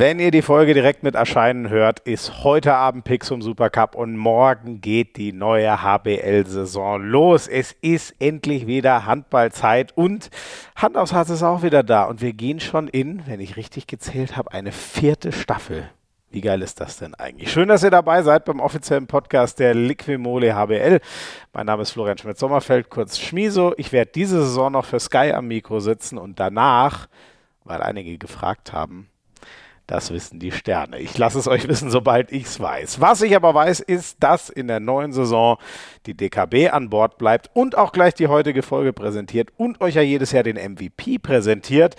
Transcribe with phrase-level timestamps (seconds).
[0.00, 4.80] Wenn ihr die Folge direkt mit erscheinen hört, ist heute Abend Pixum Supercup und morgen
[4.80, 7.46] geht die neue HBL-Saison los.
[7.46, 10.30] Es ist endlich wieder Handballzeit und
[10.74, 12.04] Hand aufs Herz ist auch wieder da.
[12.04, 15.90] Und wir gehen schon in, wenn ich richtig gezählt habe, eine vierte Staffel.
[16.30, 17.52] Wie geil ist das denn eigentlich?
[17.52, 21.00] Schön, dass ihr dabei seid beim offiziellen Podcast der Liquimole HBL.
[21.52, 23.74] Mein Name ist Florian Schmidt-Sommerfeld, kurz Schmiso.
[23.76, 27.06] Ich werde diese Saison noch für Sky am Mikro sitzen und danach,
[27.64, 29.09] weil einige gefragt haben,
[29.90, 31.00] das wissen die Sterne.
[31.00, 33.00] Ich lasse es euch wissen, sobald ich es weiß.
[33.00, 35.58] Was ich aber weiß, ist, dass in der neuen Saison
[36.06, 40.02] die DKB an Bord bleibt und auch gleich die heutige Folge präsentiert und euch ja
[40.02, 41.96] jedes Jahr den MVP präsentiert.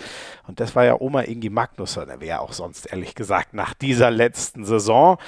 [0.48, 2.08] Und das war ja Oma Ingi Magnusson.
[2.08, 5.18] Er wäre auch sonst ehrlich gesagt nach dieser letzten Saison.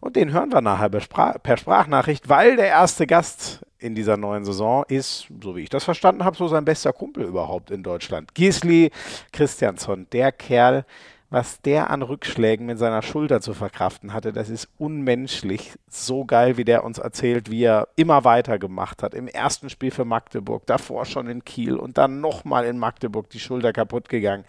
[0.00, 4.82] Und den hören wir nachher per Sprachnachricht, weil der erste Gast in dieser neuen Saison
[4.88, 8.34] ist, so wie ich das verstanden habe, so sein bester Kumpel überhaupt in Deutschland.
[8.34, 8.90] Gisli
[9.30, 10.86] Christiansson, der Kerl,
[11.34, 15.72] was der an Rückschlägen mit seiner Schulter zu verkraften hatte, das ist unmenschlich.
[15.90, 19.14] So geil, wie der uns erzählt, wie er immer weiter gemacht hat.
[19.14, 23.40] Im ersten Spiel für Magdeburg, davor schon in Kiel und dann nochmal in Magdeburg die
[23.40, 24.44] Schulter kaputt gegangen.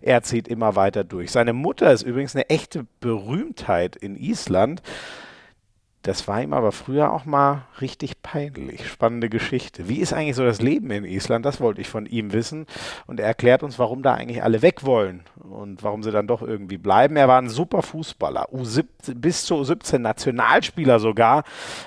[0.00, 1.32] Er zieht immer weiter durch.
[1.32, 4.80] Seine Mutter ist übrigens eine echte Berühmtheit in Island.
[6.08, 8.88] Das war ihm aber früher auch mal richtig peinlich.
[8.88, 9.90] Spannende Geschichte.
[9.90, 11.44] Wie ist eigentlich so das Leben in Island?
[11.44, 12.64] Das wollte ich von ihm wissen.
[13.06, 16.40] Und er erklärt uns, warum da eigentlich alle weg wollen und warum sie dann doch
[16.40, 17.16] irgendwie bleiben.
[17.16, 21.44] Er war ein super Fußballer, U17, bis zu U17 Nationalspieler sogar.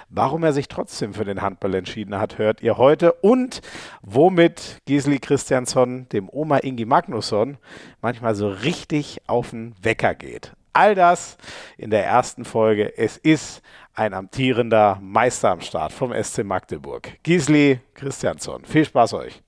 [0.10, 3.14] Warum er sich trotzdem für den Handball entschieden hat, hört ihr heute.
[3.14, 3.62] Und
[4.04, 7.58] womit Gisli Christiansson dem Oma Ingi Magnusson
[8.04, 10.54] manchmal so richtig auf den Wecker geht.
[10.74, 11.38] All das
[11.78, 12.98] in der ersten Folge.
[12.98, 13.62] Es ist
[13.94, 17.18] ein amtierender Meister am Start vom SC Magdeburg.
[17.24, 18.64] Gisli Christiansson.
[18.66, 19.42] Viel Spaß euch.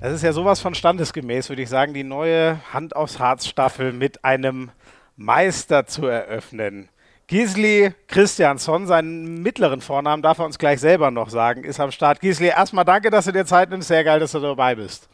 [0.00, 3.92] Das ist ja sowas von standesgemäß, würde ich sagen, die neue Hand aufs Harz Staffel
[3.92, 4.72] mit einem
[5.16, 6.88] Meister zu eröffnen.
[7.28, 12.20] Gisli Christiansson, seinen mittleren Vornamen darf er uns gleich selber noch sagen, ist am Start.
[12.20, 13.88] Gisli, erstmal danke, dass du dir Zeit nimmst.
[13.88, 15.08] Sehr geil, dass du dabei bist.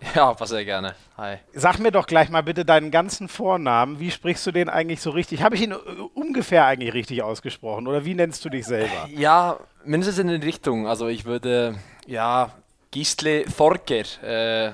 [0.14, 0.94] Ja, was sehr gerne.
[1.16, 1.38] Hi.
[1.52, 4.00] Sag mir doch gleich mal bitte deinen ganzen Vornamen.
[4.00, 5.42] Wie sprichst du den eigentlich so richtig?
[5.42, 5.76] Habe ich ihn äh,
[6.14, 9.08] ungefähr eigentlich richtig ausgesprochen oder wie nennst du dich selber?
[9.08, 10.86] Ja, mindestens in die Richtung.
[10.86, 11.76] Also ich würde,
[12.06, 12.50] ja,
[12.90, 14.04] Gisle Forger.
[14.22, 14.72] Äh,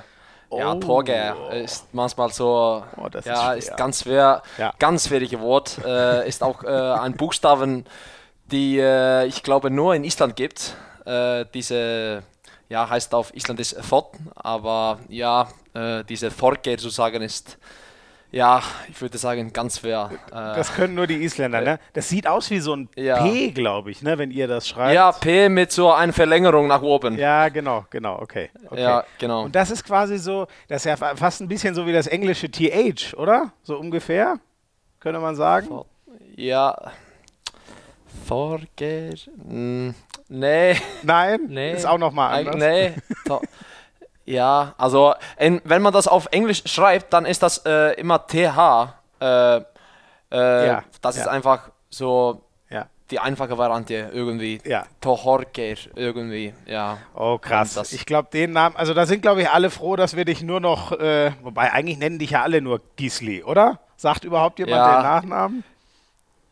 [0.50, 0.58] oh.
[0.58, 4.72] Ja, Torger ist manchmal so, oh, ja, ist, ist ganz schwer, ja.
[4.78, 5.78] ganz schwierige Wort.
[5.84, 7.84] Äh, ist auch äh, ein Buchstaben,
[8.50, 10.76] die äh, ich glaube nur in Island gibt.
[11.06, 12.22] Äh, diese
[12.74, 17.56] ja, heißt auf Isländisch Fot, aber ja, äh, diese Forker zu sagen ist,
[18.32, 20.10] ja, ich würde sagen, ganz schwer.
[20.26, 21.78] Äh, das können nur die Isländer, ne?
[21.92, 23.22] Das sieht aus wie so ein ja.
[23.22, 24.92] P, glaube ich, ne, wenn ihr das schreibt.
[24.92, 27.16] Ja, P mit so einer Verlängerung nach oben.
[27.16, 28.50] Ja, genau, genau, okay.
[28.68, 28.82] okay.
[28.82, 29.44] Ja, genau.
[29.44, 32.50] Und das ist quasi so, das ist ja fast ein bisschen so wie das englische
[32.50, 33.52] TH, oder?
[33.62, 34.40] So ungefähr,
[34.98, 35.68] könnte man sagen.
[36.34, 36.76] Ja,
[39.48, 39.94] hm.
[40.28, 40.76] Nee.
[41.02, 41.40] Nein?
[41.48, 41.72] Nee.
[41.72, 42.56] Ist auch nochmal anders?
[42.56, 42.94] Nee.
[44.24, 48.94] ja, also in, wenn man das auf Englisch schreibt, dann ist das äh, immer TH.
[49.20, 51.22] Äh, äh, ja, das ja.
[51.22, 52.86] ist einfach so ja.
[53.10, 54.60] die einfache Variante irgendwie.
[54.64, 54.84] Ja.
[55.00, 56.98] Tohorker irgendwie, ja.
[57.14, 57.92] Oh krass.
[57.92, 60.60] Ich glaube den Namen, also da sind glaube ich alle froh, dass wir dich nur
[60.60, 63.80] noch, äh, wobei eigentlich nennen dich ja alle nur Gisli, oder?
[63.96, 65.64] Sagt überhaupt jemand den Nachnamen?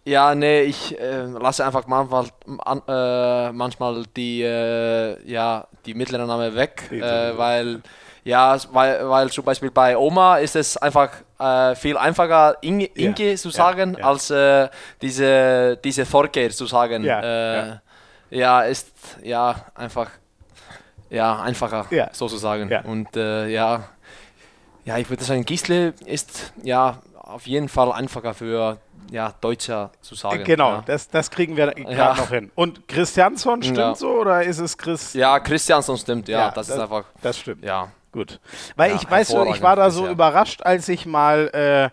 [0.05, 2.27] Ja, nee, ich äh, lasse einfach manchmal,
[2.59, 7.83] an, äh, manchmal die, äh, ja, die mittleren Namen weg, äh, weil,
[8.25, 13.31] ja, weil, weil zum Beispiel bei Oma ist es einfach äh, viel einfacher, Inge, Inge
[13.31, 14.07] ja, zu sagen, ja, ja.
[14.07, 14.69] als äh,
[15.01, 17.05] diese, diese Vorkehr zu sagen.
[17.05, 17.81] Ja,
[18.31, 18.62] ja.
[18.62, 18.93] ist
[19.23, 20.11] ja einfach
[21.11, 22.73] ja, einfacher sozusagen.
[22.87, 23.85] Und ja,
[24.85, 28.79] ja, ich würde sagen, Gisle ist ja auf jeden Fall einfacher für
[29.11, 30.45] ja, Deutscher zu sagen.
[30.45, 30.82] Genau, ja.
[30.87, 32.15] das, das kriegen wir gerade ja.
[32.15, 32.50] noch hin.
[32.55, 33.94] Und Christiansson stimmt ja.
[33.94, 35.15] so oder ist es Chris?
[35.15, 37.05] Ja, Christiansson stimmt, ja, das, das, ist einfach.
[37.21, 37.65] Das stimmt.
[37.65, 37.88] Ja.
[38.12, 38.41] Gut.
[38.76, 41.91] Weil ich weiß ich war da so überrascht, als ich mal äh,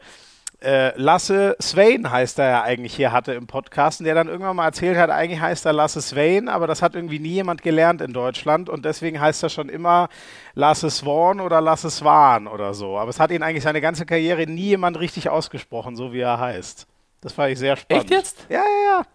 [0.61, 4.65] äh, Lasse Swain heißt er ja eigentlich hier hatte im Podcast, der dann irgendwann mal
[4.65, 8.11] erzählt hat, eigentlich heißt er Lasse Swain, aber das hat irgendwie nie jemand gelernt in
[8.11, 10.09] Deutschland und deswegen heißt er schon immer
[10.55, 12.97] Lasse Swan oder Lasse Swan oder so.
[12.97, 16.39] Aber es hat ihn eigentlich seine ganze Karriere nie jemand richtig ausgesprochen, so wie er
[16.39, 16.87] heißt.
[17.21, 18.05] Das fand ich sehr spannend.
[18.05, 18.45] Echt jetzt?
[18.49, 19.05] Ja, ja, ja.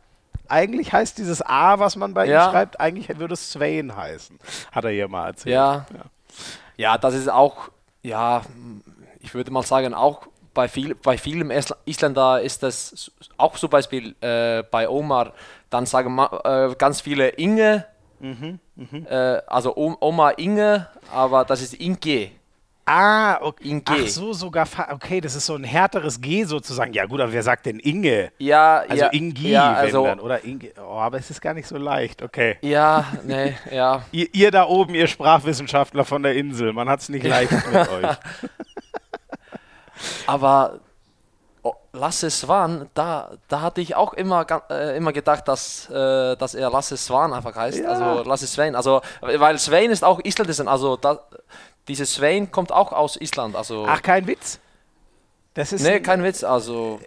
[0.46, 2.46] Eigentlich heißt dieses A, was man bei ja.
[2.46, 4.38] ihm schreibt, eigentlich würde es Swain heißen.
[4.72, 5.54] Hat er hier mal erzählt.
[5.54, 5.86] Ja.
[5.92, 6.04] ja.
[6.76, 7.70] Ja, das ist auch,
[8.02, 8.42] ja,
[9.20, 11.50] ich würde mal sagen, auch bei, viel, bei vielen
[11.84, 15.32] Isländer ist das auch zum Beispiel äh, bei Omar,
[15.70, 17.86] dann sagen äh, ganz viele Inge,
[18.20, 19.08] mhm, mh.
[19.08, 22.30] äh, also Oma Inge, aber das ist Inge.
[22.86, 23.68] Ah, okay.
[23.68, 23.92] In G.
[23.94, 24.66] Ach so, sogar.
[24.90, 26.92] Okay, das ist so ein härteres G sozusagen.
[26.92, 28.30] Ja, gut, aber wer sagt denn Inge?
[28.38, 30.20] Ja, Also ja, Ingi, ja, also, dann.
[30.20, 30.70] Oder Inge.
[30.78, 32.22] Oh, aber es ist gar nicht so leicht.
[32.22, 32.58] Okay.
[32.60, 34.02] Ja, nee, ja.
[34.12, 37.88] Ihr, ihr da oben, ihr Sprachwissenschaftler von der Insel, man hat es nicht leicht mit
[37.88, 38.16] euch.
[40.26, 40.80] Aber
[41.62, 46.54] oh, Lasse Swan, da, da hatte ich auch immer, äh, immer gedacht, dass, äh, dass
[46.54, 47.78] er Lasse Swan einfach heißt.
[47.78, 47.88] Ja.
[47.88, 48.74] Also Lasse Svein.
[48.74, 50.60] Also, weil Svein ist auch Isländisch.
[50.60, 51.20] Also da,
[51.88, 53.56] dieses Svein kommt auch aus Island.
[53.56, 54.58] Also, Ach, kein Witz.
[55.54, 55.82] Das ist.
[55.82, 56.42] nee, ein- kein Witz.
[56.44, 57.00] Also,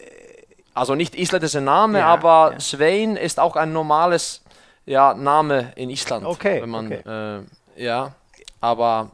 [0.74, 2.60] also nicht isländischer Name, Ja, aber ja.
[2.60, 4.42] Svein ist auch ein normales
[4.86, 6.26] ja, Name in Island.
[6.26, 7.42] Okay, Wenn man, okay.
[7.78, 8.14] Äh, ja,
[8.62, 9.12] aber.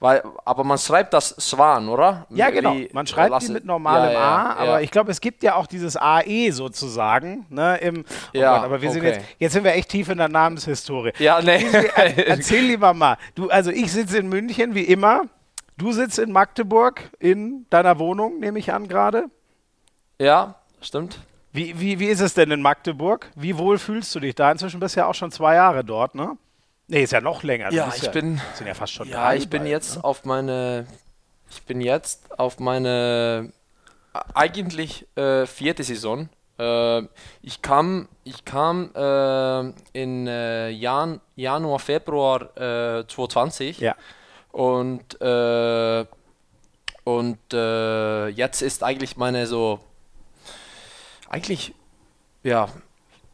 [0.00, 2.26] Weil, aber man schreibt das Swan, oder?
[2.28, 2.74] Ja, genau.
[2.92, 4.80] Man schreibt Lasse- die mit normalem Ja, ja, A, aber ja.
[4.80, 7.46] ich glaube, es gibt ja auch dieses AE sozusagen.
[7.48, 9.12] Ne, im, oh Ja, Gott, aber wir sind okay.
[9.14, 11.12] jetzt, jetzt sind wir echt tief in der Namenshistorie.
[11.18, 11.64] Ja, nee.
[12.26, 13.16] Erzähl lieber mal.
[13.34, 15.22] Du, also ich sitze in München, wie immer.
[15.78, 19.26] Du sitzt in Magdeburg in deiner Wohnung, nehme ich an gerade.
[20.18, 21.18] ja, stimmt.
[21.52, 23.30] Wie, wie, wie ist es denn in Magdeburg?
[23.36, 24.50] Wie wohl fühlst du dich da?
[24.50, 26.36] Inzwischen bist du ja auch schon zwei Jahre dort, ne?
[26.86, 27.72] Nee, ist ja noch länger.
[27.72, 30.04] Ja, ich bin- Sind ja fast schon Ja, ich bin bald, jetzt Ne?
[30.04, 30.86] auf meine,
[31.50, 33.50] ich bin jetzt auf meine
[34.12, 36.28] äh, eigentlich äh, vierte Saison.
[36.58, 37.02] Äh,
[37.42, 43.94] ich kam, ich kam äh, in äh, Jan, Januar, Februar äh, 2020 Ja.
[44.52, 46.04] und äh,
[47.04, 49.80] und äh, jetzt ist eigentlich meine so
[51.28, 51.74] eigentlich
[52.42, 52.68] ja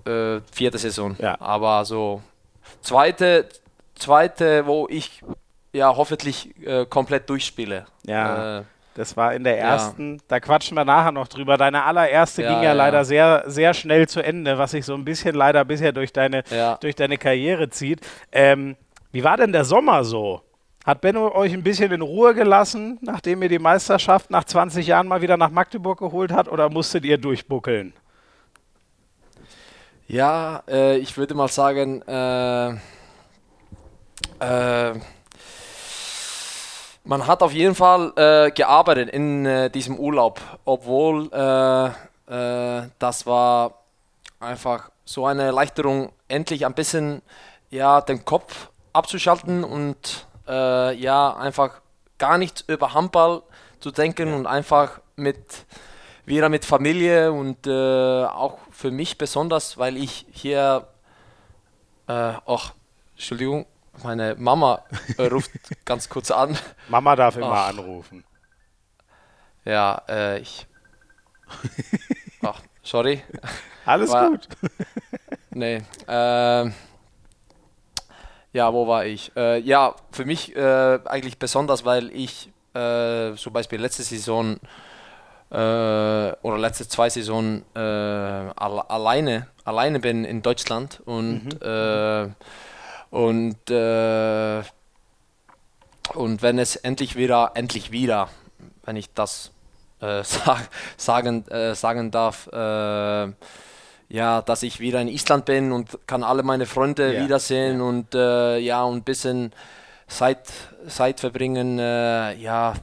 [0.07, 1.41] äh, vierte Saison, Ja.
[1.41, 2.23] aber so
[2.83, 3.49] zweite
[3.95, 5.23] zweite, wo ich
[5.73, 7.87] ja hoffentlich äh, komplett durchspiele.
[8.07, 8.61] Ja.
[8.61, 8.63] Äh,
[8.95, 11.57] Das war in der ersten, da quatschen wir nachher noch drüber.
[11.57, 12.73] Deine allererste Ja, ging ja, ja.
[12.73, 16.43] leider sehr, sehr schnell zu Ende, was sich so ein bisschen leider bisher durch deine,
[16.51, 16.77] Ja.
[16.81, 18.01] durch deine Karriere zieht.
[18.33, 18.77] Ähm,
[19.13, 20.41] wie war denn der Sommer so?
[20.85, 25.07] Hat Benno euch ein bisschen in Ruhe gelassen, nachdem ihr die Meisterschaft nach 20 Jahren
[25.09, 27.93] mal wieder nach Magdeburg geholt hat, oder musstet ihr durchbuckeln?
[30.11, 32.71] Ja, äh, ich würde mal sagen, äh,
[34.41, 34.95] äh,
[37.05, 41.91] man hat auf jeden Fall äh, gearbeitet in äh, diesem Urlaub, obwohl äh,
[42.99, 43.85] das war
[44.41, 47.23] einfach so eine Erleichterung, endlich ein bisschen
[47.71, 51.81] ja, den Kopf abzuschalten und ja, einfach
[52.19, 53.43] gar nicht über Handball
[53.79, 55.39] zu denken und einfach mit
[56.31, 60.87] wieder mit Familie und äh, auch für mich besonders, weil ich hier,
[62.09, 62.13] äh,
[62.47, 62.73] ach,
[63.15, 63.67] Entschuldigung,
[64.03, 64.83] meine Mama
[65.19, 65.51] äh, ruft
[65.85, 66.57] ganz kurz an.
[66.89, 67.69] Mama darf immer Ach.
[67.69, 68.25] anrufen.
[69.67, 70.67] Ja, äh, ich.
[72.43, 73.23] Ach, sorry.
[73.85, 74.49] Alles War- gut.
[75.53, 75.83] Nee.
[76.07, 76.73] Ähm,
[78.53, 79.33] ja, wo war ich?
[79.37, 84.61] Äh, ja, für mich äh, eigentlich besonders, weil ich äh, zum Beispiel letzte Saison
[85.51, 92.29] äh, oder letzte zwei Saisonen äh, alle, alleine, alleine bin in Deutschland und, äh,
[93.11, 94.63] und, äh,
[96.15, 98.29] und wenn es endlich wieder, endlich wieder,
[98.85, 99.53] wenn ich das
[100.01, 101.45] äh, sag, sagen,
[101.75, 102.49] sagen darf,
[104.11, 108.15] ja, dass ich wieder in Island bin und kann alle meine Freunde Ja, wiedersehen und
[108.15, 109.53] äh, ja, und ein bisschen
[110.09, 110.49] Zeit,
[110.89, 112.75] Zeit verbringen, äh, ja,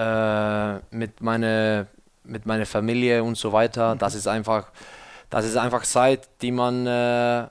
[0.00, 1.86] äh, mit meiner
[2.30, 3.96] mit meiner Familie und so weiter.
[3.96, 4.70] Das ist einfach,
[5.30, 7.48] das ist einfach Zeit, die man, äh,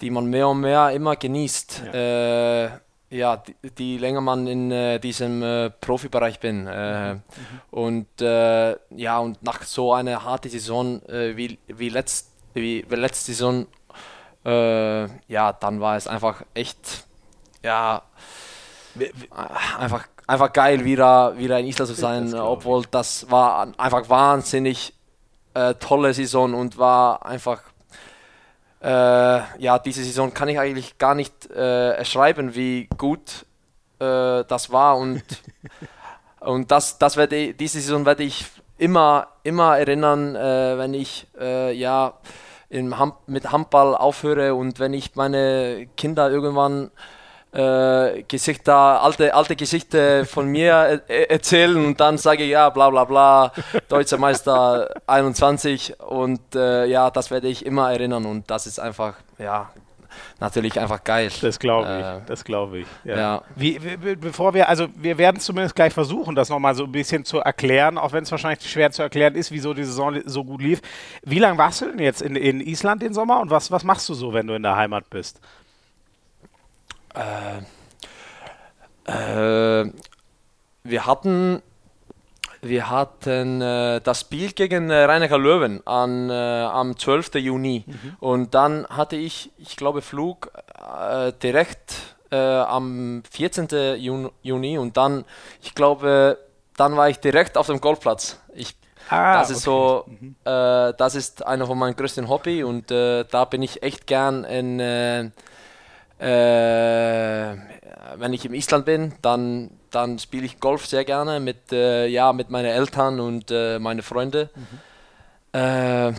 [0.00, 1.82] die man mehr und mehr immer genießt.
[1.86, 2.70] Ja, äh,
[3.10, 6.66] ja die, die länger man in äh, diesem äh, Profibereich bin.
[6.66, 7.16] Äh,
[7.70, 13.32] Und äh, ja, und nach so einer harten Saison wie, wie, letzt, wie, wie letzte
[13.32, 13.66] Saison,
[14.44, 17.04] ja, dann war es einfach echt,
[17.62, 18.02] ja,
[19.78, 24.94] einfach, einfach geil, wieder, wieder in Island zu sein, Das obwohl das war einfach wahnsinnig
[25.52, 27.60] äh, tolle Saison und war einfach,
[28.82, 28.88] äh,
[29.62, 33.44] ja, diese Saison kann ich eigentlich gar nicht äh, erschreiben, wie gut
[33.98, 35.22] äh, das war und,
[36.40, 38.46] und das, das werde ich, diese Saison werde ich
[38.78, 42.14] immer, immer erinnern, äh, wenn ich, äh, ja,
[42.70, 46.90] im Ham mit Handball aufhöre und wenn ich meine Kinder irgendwann
[47.52, 52.90] äh, Gesichter, alte, alte Gesichter von mir er erzählen und dann sage ich, ja, bla
[52.90, 53.52] bla bla,
[53.88, 59.14] Deutscher Meister 21 und äh, ja, das werde ich immer erinnern und das ist einfach,
[59.38, 59.70] ja,
[60.40, 61.30] natürlich einfach geil.
[61.40, 62.86] Das glaube ich, Äh, das glaube ich.
[63.04, 63.16] Ja.
[63.16, 63.42] ja.
[63.54, 67.24] Wie, wie, bevor wir, also wir werden zumindest gleich versuchen, das nochmal so ein bisschen
[67.24, 70.62] zu erklären, auch wenn es wahrscheinlich schwer zu erklären ist, wieso die Saison so gut
[70.62, 70.80] lief.
[71.22, 74.08] Wie lange warst du denn jetzt in, in Island den Sommer und was, was machst
[74.08, 75.40] du so, wenn du in der Heimat bist?
[79.04, 79.90] Äh,
[80.84, 81.62] wir hatten
[82.64, 87.34] wir hatten äh, das Spiel gegen äh, Rhein Löwen an, äh, am 12.
[87.34, 87.84] Juni.
[87.86, 88.16] Mhm.
[88.20, 91.94] Und dann hatte ich, ich glaube, Flug äh, direkt
[92.30, 93.96] äh, am 14.
[93.98, 94.78] Juni, Juni.
[94.78, 95.24] Und dann,
[95.60, 96.38] ich glaube,
[96.76, 98.38] dann war ich direkt auf dem Golfplatz.
[98.54, 98.76] Ich,
[99.10, 100.04] ah, das ist okay.
[100.04, 100.36] so, mhm.
[100.44, 105.32] Äh, das ist einer von meinen größten Hobby und da bin ich echt gern in
[108.18, 112.32] wenn ich im Island bin, dann dann spiele ich Golf sehr gerne mit, äh, ja,
[112.32, 114.48] mit meinen Eltern und äh, meinen Freunden.
[114.54, 115.60] Mhm.
[115.60, 116.12] Äh,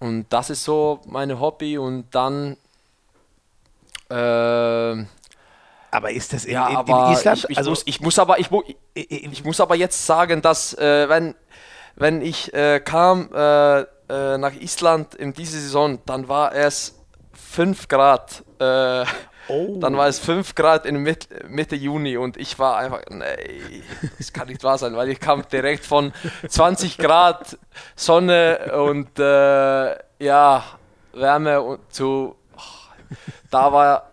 [0.00, 2.56] und das ist so mein Hobby und dann.
[4.10, 5.04] Äh,
[5.94, 7.38] aber ist das in, ja, in, in Island?
[7.38, 8.48] Ich, ich, also muss, ich, muss aber, ich,
[8.94, 11.34] ich, muss aber jetzt sagen, dass äh, wenn,
[11.96, 13.28] wenn ich äh, kam
[14.08, 16.98] nach Island in dieser Saison, dann war es
[17.32, 18.44] 5 Grad.
[19.48, 19.78] Oh.
[19.80, 23.82] Dann war es 5 Grad in Mitte, Mitte Juni und ich war einfach, nee,
[24.18, 26.12] das kann nicht wahr sein, weil ich kam direkt von
[26.48, 27.58] 20 Grad
[27.96, 30.64] Sonne und äh, ja,
[31.12, 32.60] Wärme zu, oh,
[33.50, 34.10] da war,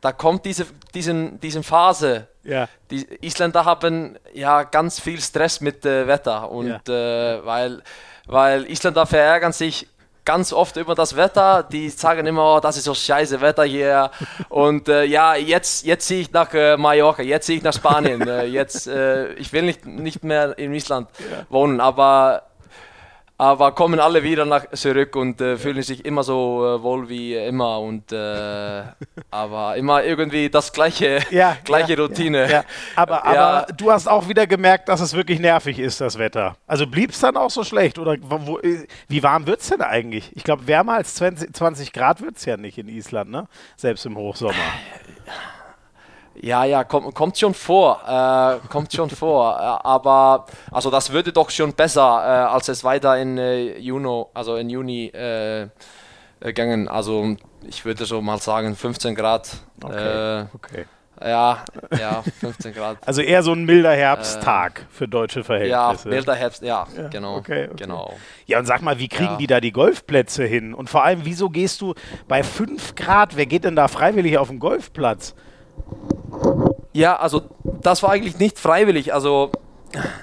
[0.00, 2.26] da kommt diese, diesen, diesen Phase.
[2.42, 2.68] Ja.
[2.90, 7.36] Die Isländer haben ja ganz viel Stress mit äh, Wetter und ja.
[7.36, 7.82] äh, weil,
[8.26, 9.86] weil Isländer verärgern sich
[10.30, 11.64] ganz oft über das Wetter.
[11.64, 14.12] Die sagen immer, oh, das ist so scheiße Wetter hier.
[14.48, 18.20] Und äh, ja, jetzt, jetzt ziehe ich nach äh, Mallorca, jetzt ziehe ich nach Spanien.
[18.28, 21.46] äh, jetzt, äh, ich will nicht, nicht mehr in Island ja.
[21.48, 22.49] wohnen, aber
[23.40, 27.34] aber kommen alle wieder nach zurück und äh, fühlen sich immer so äh, wohl wie
[27.34, 28.82] immer und äh,
[29.30, 32.50] aber immer irgendwie das gleiche, ja, gleiche ja, Routine.
[32.50, 32.64] Ja,
[32.96, 36.56] aber, aber du hast auch wieder gemerkt, dass es wirklich nervig ist, das Wetter.
[36.66, 39.80] Also blieb es dann auch so schlecht oder wo, äh, wie warm wird es denn
[39.80, 40.36] eigentlich?
[40.36, 43.46] Ich glaube, wärmer als 20, 20 Grad wird es ja nicht in Island, ne?
[43.74, 44.52] Selbst im Hochsommer.
[46.34, 49.30] Ja, ja, kommt, kommt schon vor, äh, kommt schon vor.
[49.60, 54.24] Äh, aber also das würde doch schon besser, äh, als es weiter in äh, Juni,
[54.32, 55.68] also in Juni äh,
[56.40, 56.88] gegangen.
[56.88, 59.50] Also ich würde so mal sagen 15 Grad.
[59.82, 60.44] Okay.
[60.54, 60.86] okay.
[61.22, 61.64] Ja,
[61.98, 62.96] ja, 15 Grad.
[63.06, 66.08] Also eher so ein milder Herbsttag für deutsche Verhältnisse.
[66.08, 67.74] Ja, milder Herbst, ja, ja genau, okay, okay.
[67.76, 68.14] genau.
[68.46, 69.36] Ja, und sag mal, wie kriegen ja.
[69.36, 70.72] die da die Golfplätze hin?
[70.72, 71.94] Und vor allem, wieso gehst du
[72.26, 75.34] bei 5 Grad, wer geht denn da freiwillig auf den Golfplatz?
[76.92, 77.42] Ja, also
[77.82, 79.14] das war eigentlich nicht freiwillig.
[79.14, 79.50] Also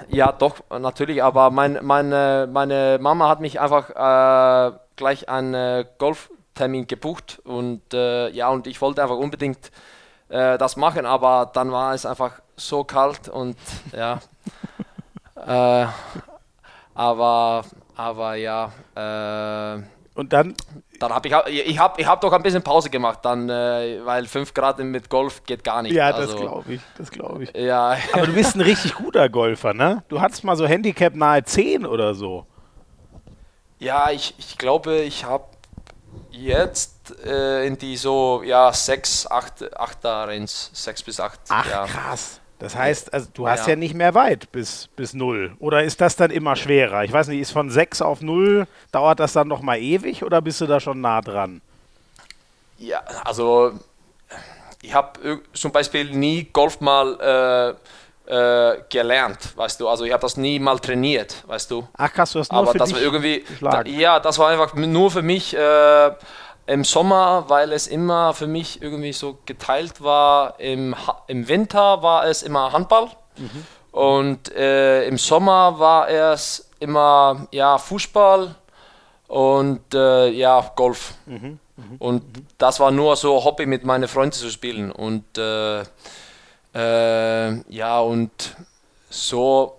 [0.08, 6.86] ja, doch, natürlich, aber mein, meine, meine Mama hat mich einfach äh, gleich einen Golftermin
[6.86, 9.70] gebucht und äh, ja, und ich wollte einfach unbedingt
[10.28, 13.56] äh, das machen, aber dann war es einfach so kalt und
[13.96, 14.20] ja.
[15.46, 15.86] Äh,
[16.94, 17.62] aber,
[17.94, 18.72] aber ja.
[18.96, 19.82] Äh,
[20.14, 20.56] und dann
[20.98, 21.34] dann habe ich,
[21.66, 25.08] ich habe ich hab doch ein bisschen Pause gemacht, dann, äh, weil 5 Grad mit
[25.08, 25.92] Golf geht gar nicht.
[25.92, 27.56] Ja, also, das glaube ich, das glaube ich.
[27.56, 27.96] Ja.
[28.12, 30.02] Aber du bist ein richtig guter Golfer, ne?
[30.08, 32.46] Du hattest mal so Handicap nahe 10 oder so.
[33.78, 35.44] Ja, ich, ich glaube, ich habe
[36.30, 41.40] jetzt äh, in die so, ja, 6, 8, 8 Range, 6 bis 8.
[41.48, 41.86] Ach, ja.
[41.86, 42.40] krass.
[42.58, 43.70] Das heißt, also du hast ja.
[43.70, 43.76] ja.
[43.76, 45.52] nicht mehr weit bis, bis 0.
[45.60, 47.04] Oder ist das dann immer schwerer?
[47.04, 50.42] Ich weiß nicht, ist von 6 auf 0, dauert das dann noch mal ewig oder
[50.42, 51.60] bist du da schon nah dran?
[52.78, 53.72] Ja, also
[54.82, 57.76] ich habe zum Beispiel nie Golf mal
[58.28, 59.88] äh, äh, gelernt, weißt du.
[59.88, 61.88] Also ich habe das nie mal trainiert, weißt du.
[61.96, 64.74] Ach krass, du hast nur Aber für das war irgendwie, da, ja, das war einfach
[64.74, 66.10] nur für mich äh,
[66.68, 70.60] im Sommer, weil es immer für mich irgendwie so geteilt war.
[70.60, 70.94] Im,
[71.26, 73.66] im Winter war es immer Handball mhm.
[73.92, 78.54] und äh, im Sommer war es immer ja, Fußball
[79.28, 81.14] und äh, ja, Golf.
[81.24, 81.58] Mhm.
[81.76, 81.96] Mhm.
[81.98, 82.22] Und
[82.58, 84.92] das war nur so Hobby mit meinen Freunden zu spielen.
[84.92, 85.82] Und äh,
[86.74, 88.56] äh ja, und
[89.08, 89.74] so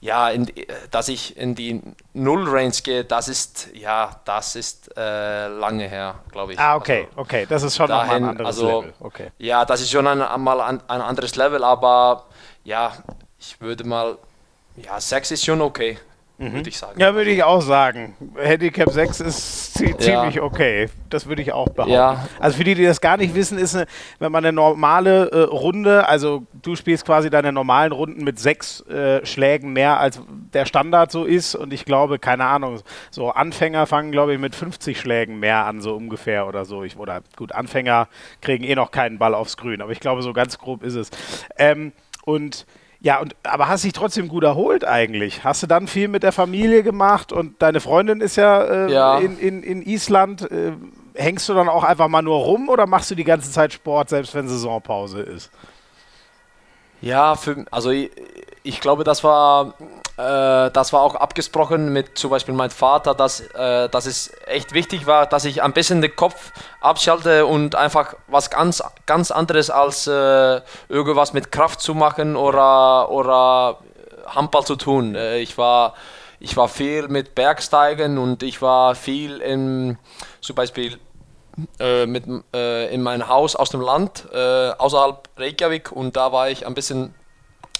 [0.00, 0.50] ja, in,
[0.90, 1.82] dass ich in die
[2.14, 6.58] Null-Range gehe, das ist, ja, das ist äh, lange her, glaube ich.
[6.58, 8.94] Ah, okay, also, okay, das ist schon dahin, ein anderes also, Level.
[9.00, 9.30] Okay.
[9.38, 12.26] Ja, das ist schon ein, mal ein, ein anderes Level, aber
[12.64, 12.92] ja,
[13.38, 14.18] ich würde mal,
[14.76, 15.98] ja, 6 ist schon okay
[16.38, 16.52] mhm.
[16.52, 16.98] würde ich sagen.
[17.00, 18.16] Ja, würde ich auch sagen.
[18.36, 20.42] Handicap 6 ist ziemlich ja.
[20.42, 20.88] okay.
[21.10, 21.92] Das würde ich auch behaupten.
[21.92, 22.28] Ja.
[22.38, 23.86] Also für die, die das gar nicht wissen, ist, eine,
[24.18, 28.80] wenn man eine normale äh, Runde, also du spielst quasi deine normalen Runden mit sechs
[28.82, 30.20] äh, Schlägen mehr, als
[30.52, 31.54] der Standard so ist.
[31.54, 32.80] Und ich glaube, keine Ahnung,
[33.10, 36.84] so Anfänger fangen, glaube ich, mit 50 Schlägen mehr an, so ungefähr oder so.
[36.84, 38.08] Ich, oder gut, Anfänger
[38.40, 41.10] kriegen eh noch keinen Ball aufs Grün, aber ich glaube, so ganz grob ist es.
[41.56, 41.92] Ähm,
[42.24, 42.66] und
[43.00, 45.44] ja, und, aber hast dich trotzdem gut erholt eigentlich.
[45.44, 49.18] Hast du dann viel mit der Familie gemacht und deine Freundin ist ja, äh, ja.
[49.18, 50.50] In, in, in Island.
[50.50, 50.72] Äh,
[51.14, 54.08] hängst du dann auch einfach mal nur rum oder machst du die ganze Zeit Sport,
[54.08, 55.50] selbst wenn Saisonpause ist?
[57.00, 58.10] Ja, für, also ich,
[58.62, 59.74] ich glaube, das war,
[60.18, 64.74] äh, das war auch abgesprochen mit zum Beispiel meinem Vater, dass, äh, dass es echt
[64.74, 69.70] wichtig war, dass ich ein bisschen den Kopf abschalte und einfach was ganz, ganz anderes
[69.70, 73.78] als äh, irgendwas mit Kraft zu machen oder, oder
[74.26, 75.14] Handball zu tun.
[75.14, 75.94] Äh, ich war
[76.40, 79.98] ich war viel mit Bergsteigen und ich war viel in,
[80.40, 80.98] zum Beispiel
[81.78, 86.50] äh, mit, äh, in mein Haus aus dem Land, äh, außerhalb Reykjavik und da war
[86.50, 87.14] ich ein bisschen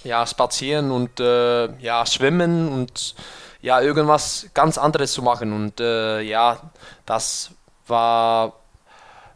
[0.05, 3.15] ja, spazieren und äh, ja, schwimmen und
[3.61, 5.53] ja, irgendwas ganz anderes zu machen.
[5.53, 6.59] Und äh, ja,
[7.07, 7.51] das
[7.87, 8.55] war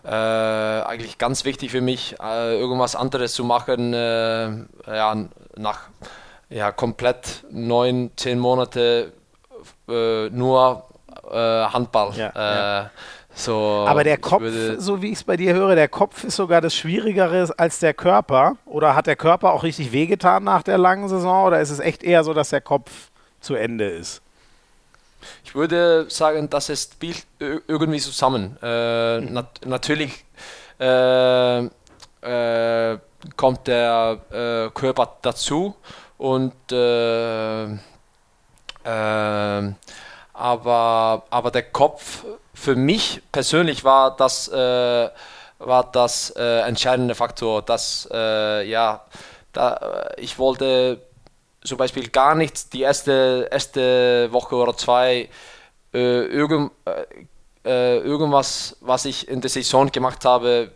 [0.05, 4.49] äh, eigentlich ganz wichtig für mich, äh, irgendwas anderes zu machen, äh,
[4.87, 5.17] ja,
[5.57, 5.81] nach
[6.49, 9.13] ja, komplett neun, zehn Monate
[9.89, 10.87] äh, nur
[11.31, 12.13] Handball.
[12.15, 12.91] Ja, ja.
[13.35, 14.43] So, Aber der Kopf,
[14.77, 17.95] so wie ich es bei dir höre, der Kopf ist sogar das Schwierigere als der
[17.95, 18.57] Körper.
[18.67, 21.47] Oder hat der Körper auch richtig wehgetan nach der langen Saison?
[21.47, 22.91] Oder ist es echt eher so, dass der Kopf
[23.41, 24.21] zu Ende ist?
[25.45, 26.97] Ich würde sagen, das ist
[27.39, 28.57] irgendwie zusammen.
[28.63, 30.25] Äh, nat natürlich
[30.81, 32.99] äh, äh,
[33.37, 35.75] kommt der äh, Körper dazu
[36.19, 37.65] und äh,
[38.85, 39.73] äh,
[40.35, 42.25] aber, aber der Kopf
[42.63, 45.09] für mich persönlich war das, äh,
[45.59, 49.05] war das äh, entscheidende Faktor, dass äh, ja,
[49.53, 49.75] da,
[50.17, 51.01] äh, ich wollte
[51.65, 55.29] zum Beispiel gar nicht die erste, erste Woche oder zwei
[55.93, 56.71] äh, irgend,
[57.65, 60.71] äh, irgendwas, was ich in der Saison gemacht habe,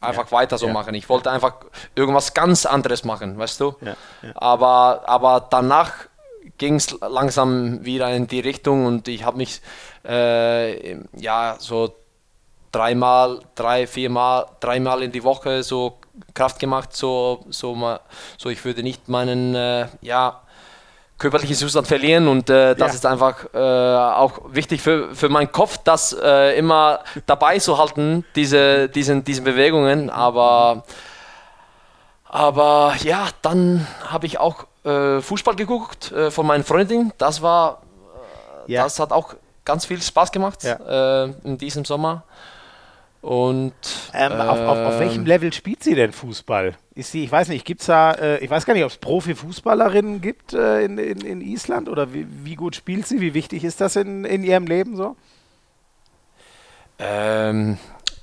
[0.00, 0.94] einfach ja, weiter so ja, machen.
[0.94, 1.34] Ich wollte ja.
[1.36, 1.54] einfach
[1.94, 3.76] irgendwas ganz anderes machen, weißt du?
[4.34, 5.92] Aber, aber danach
[6.60, 9.62] ging es langsam wieder in die Richtung und ich habe mich
[10.06, 11.94] äh, ja so
[12.70, 15.98] dreimal, drei, viermal, dreimal in die Woche so
[16.34, 17.98] Kraft gemacht, so, so,
[18.36, 20.42] so ich würde nicht meinen äh, ja,
[21.16, 22.94] körperlichen Zustand verlieren und äh, das ja.
[22.94, 28.26] ist einfach äh, auch wichtig für, für meinen Kopf, das äh, immer dabei zu halten,
[28.36, 30.84] diese, diesen, diesen Bewegungen, aber,
[32.24, 37.82] aber ja, dann habe ich auch äh, Fußball geguckt äh, von meinen Freundinnen, das war,
[38.66, 38.84] ja.
[38.84, 41.24] das hat auch ganz viel Spaß gemacht ja.
[41.24, 42.24] äh, in diesem Sommer.
[43.22, 43.74] Und
[44.14, 46.74] ähm, auf, auf, auf, welchem ähm, Level spielt sie denn Fußball?
[46.94, 48.96] Ist sie, ich weiß nicht, gibt es da, äh, ich weiß gar nicht, ob es
[48.96, 53.20] Profifußballerinnen gibt äh, in, in, in, Island oder wie, wie, gut spielt sie?
[53.20, 55.16] Wie wichtig ist das in, in ihrem Leben so?
[56.98, 57.76] Ähm,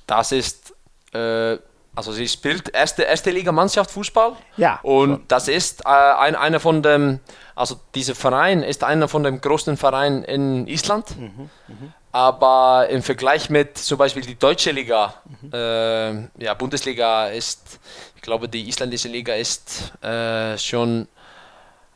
[0.08, 0.74] das ist
[1.12, 1.58] äh,
[1.94, 4.32] also sie spielt erste, erste Liga Mannschaft Fußball.
[4.56, 4.78] Ja.
[4.82, 5.24] Und schon.
[5.28, 7.20] das ist äh, ein, einer von dem,
[7.54, 11.16] also dieser Verein ist einer von den größten Vereinen in Island.
[11.16, 11.74] Mhm, mh.
[12.10, 15.50] Aber im Vergleich mit zum Beispiel die deutsche Liga, mhm.
[15.52, 17.80] äh, ja, Bundesliga ist,
[18.16, 21.06] ich glaube, die isländische Liga ist äh, schon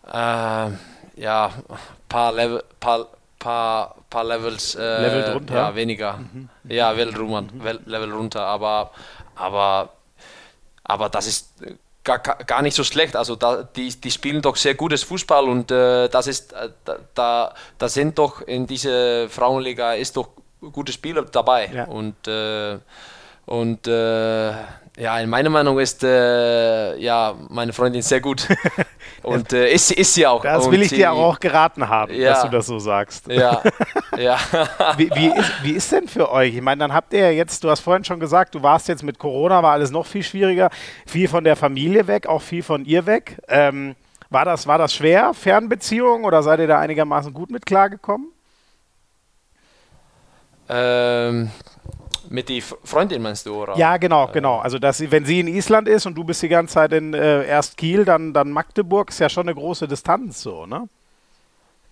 [0.07, 0.71] äh,
[1.17, 1.51] ja,
[2.09, 3.07] paar Level, paar,
[3.39, 5.55] paar, paar Levels äh, Level drunter.
[5.55, 6.19] Ja, weniger.
[6.19, 6.49] Mhm.
[6.65, 7.79] Ja, Level, mhm.
[7.87, 8.91] Level runter, aber
[9.43, 9.91] aber,
[10.85, 11.53] aber das ist
[12.05, 13.17] gar, gar nicht so schlecht.
[13.17, 16.71] Also da, die, die spielen doch sehr gutes Fußball und äh, das ist, äh,
[17.15, 20.29] da, da sind doch in dieser Frauenliga ist doch
[20.73, 21.71] gute Spieler dabei.
[21.73, 21.85] Ja.
[21.85, 22.79] Und, äh,
[23.47, 24.51] und äh,
[24.97, 28.47] ja, in meiner Meinung ist äh, ja meine Freundin sehr gut.
[29.23, 30.43] Und äh, ist, ist sie auch.
[30.43, 33.29] Das will ich dir auch geraten haben, ja, dass du das so sagst.
[33.29, 33.63] Ja,
[34.19, 34.39] ja.
[34.97, 36.55] wie, wie, ist, wie ist denn für euch?
[36.55, 39.19] Ich meine, dann habt ihr jetzt, du hast vorhin schon gesagt, du warst jetzt mit
[39.19, 40.71] Corona, war alles noch viel schwieriger.
[41.07, 43.41] Viel von der Familie weg, auch viel von ihr weg.
[43.49, 43.95] Ähm,
[44.31, 48.29] war, das, war das schwer, Fernbeziehung, oder seid ihr da einigermaßen gut mit klargekommen?
[50.69, 51.51] Ähm,
[52.33, 53.77] mit die Freundin meinst du, oder?
[53.77, 54.59] Ja, genau, genau.
[54.59, 57.15] Also dass sie, wenn sie in Island ist und du bist die ganze Zeit in
[57.15, 60.89] äh, erst Kiel, dann, dann Magdeburg, ist ja schon eine große Distanz so, ne?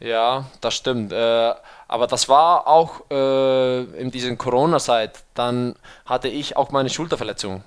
[0.01, 1.13] Ja, das stimmt.
[1.13, 1.53] Äh,
[1.87, 5.23] aber das war auch äh, in dieser Corona-Zeit.
[5.35, 5.77] Dann
[6.07, 7.63] hatte ich auch meine Schulterverletzung.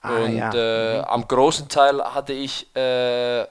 [0.00, 0.50] Ah, und ja.
[0.54, 1.04] äh, mhm.
[1.04, 3.46] am großen Teil hatte ich äh, äh,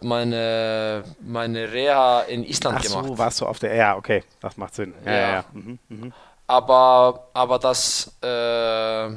[0.00, 3.06] meine, meine Reha in Island Ach gemacht.
[3.06, 4.94] so, warst du auf der, ja, okay, das macht Sinn.
[5.04, 5.30] Ja, ja.
[5.30, 5.44] ja.
[5.52, 6.12] Mhm, mhm
[6.46, 9.10] aber, aber das äh,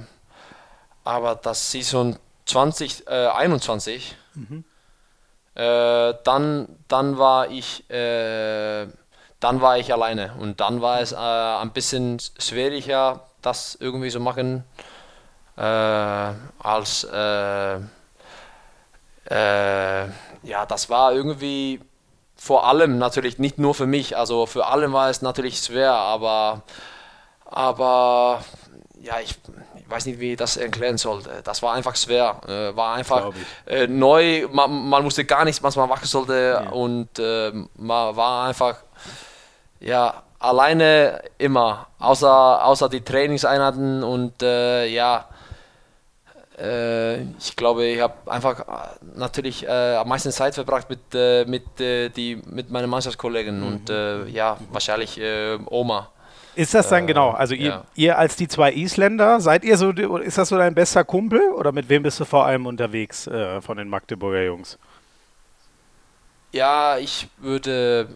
[1.03, 4.63] aber das Saison 2021 äh, mhm.
[5.55, 8.87] äh, dann dann war ich äh,
[9.39, 14.19] dann war ich alleine und dann war es äh, ein bisschen schwieriger das irgendwie zu
[14.19, 14.63] machen
[15.57, 17.03] äh, als
[20.43, 21.81] ja das war irgendwie
[22.37, 26.63] vor allem natürlich nicht nur für mich also für alle war es natürlich schwer aber
[27.49, 28.41] aber
[29.01, 29.37] ja, ich,
[29.77, 31.29] ich, weiß nicht, wie ich das erklären sollte.
[31.43, 32.41] Das war einfach schwer.
[32.47, 33.31] Äh, war einfach
[33.65, 34.47] äh, neu.
[34.51, 36.61] Man, man, wusste gar nichts, was man machen sollte.
[36.63, 36.69] Ja.
[36.71, 38.77] Und äh, man war einfach,
[39.79, 41.87] ja, alleine immer.
[41.99, 45.25] Außer, außer die Trainingseinheiten und äh, ja,
[46.59, 48.65] äh, ich glaube, ich habe einfach
[49.15, 53.67] natürlich am meisten Zeit verbracht mit, mit, die, mit meinen Mannschaftskollegen mhm.
[53.67, 53.89] und
[54.29, 55.19] ja, wahrscheinlich
[55.65, 56.09] Oma.
[56.57, 57.31] Ist das dann genau?
[57.31, 57.83] Also ihr, ja.
[57.95, 61.71] ihr, als die zwei Isländer, seid ihr so, ist das so dein bester Kumpel oder
[61.71, 63.29] mit wem bist du vor allem unterwegs
[63.61, 64.79] von den Magdeburger Jungs?
[66.51, 68.07] Ja, ich würde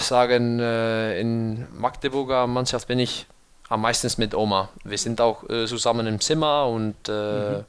[0.00, 3.26] sagen, in Magdeburger Mannschaft bin ich
[3.72, 4.68] am meisten mit Oma.
[4.84, 7.62] Wir sind auch äh, zusammen im Zimmer und, äh,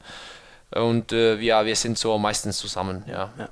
[0.74, 0.82] mhm.
[0.82, 3.04] und äh, ja, wir sind so meistens zusammen.
[3.06, 3.30] Ja.
[3.38, 3.48] ja.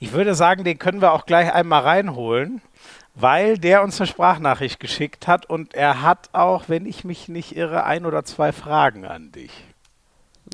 [0.00, 2.60] Ich würde sagen, den können wir auch gleich einmal reinholen,
[3.14, 7.56] weil der uns eine Sprachnachricht geschickt hat und er hat auch, wenn ich mich nicht
[7.56, 9.52] irre, ein oder zwei Fragen an dich.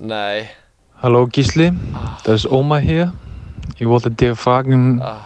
[0.00, 0.48] Nein.
[1.02, 1.72] Hallo Gisli,
[2.24, 3.12] das ist Oma hier.
[3.78, 5.24] Ich wollte dir fragen, Ach.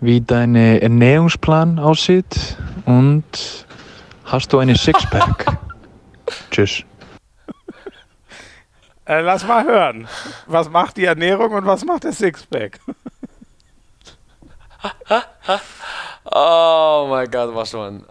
[0.00, 2.56] wie dein Ernährungsplan aussieht
[2.86, 3.66] und
[4.32, 5.58] Hast du eine Sixpack?
[6.50, 6.84] Tschüss.
[9.04, 10.08] Äh, lass mal hören.
[10.46, 12.80] Was macht die Ernährung und was macht der Sixpack?
[16.30, 18.04] oh mein Gott, was schon.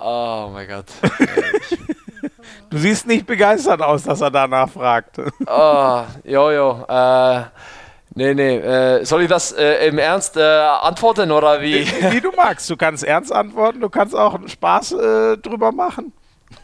[0.00, 0.86] Oh mein Gott.
[2.70, 5.18] du siehst nicht begeistert aus, dass er danach fragt.
[5.46, 6.84] oh, jo.
[6.88, 7.42] Äh,
[8.14, 8.56] nee, nee.
[8.58, 11.86] Äh, soll ich das äh, im Ernst äh, antworten oder wie?
[12.12, 12.20] wie?
[12.20, 12.68] du magst.
[12.68, 16.12] Du kannst ernst antworten, du kannst auch Spaß äh, drüber machen.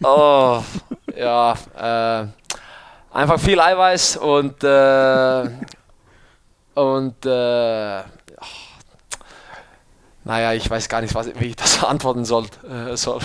[0.02, 0.62] Oh,
[1.16, 1.54] ja.
[1.78, 2.26] Äh,
[3.12, 4.64] einfach viel Eiweiß und,
[6.74, 8.02] und äh,
[10.30, 12.46] naja, ich weiß gar nicht, was, wie ich das antworten soll.
[12.62, 13.18] Äh, soll.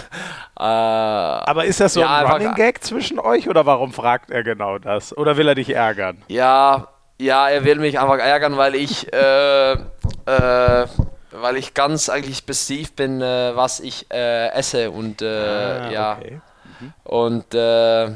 [0.57, 4.43] Äh, Aber ist das so ja, ein Running Gag zwischen euch oder warum fragt er
[4.43, 5.15] genau das?
[5.15, 6.23] Oder will er dich ärgern?
[6.29, 6.87] Ja,
[7.19, 9.77] ja, er will mich einfach ärgern, weil ich äh,
[10.25, 16.17] weil ich ganz eigentlich passiv bin, äh, was ich äh, esse und äh, ah, ja
[16.17, 16.41] okay.
[16.79, 16.93] mhm.
[17.03, 18.09] und äh,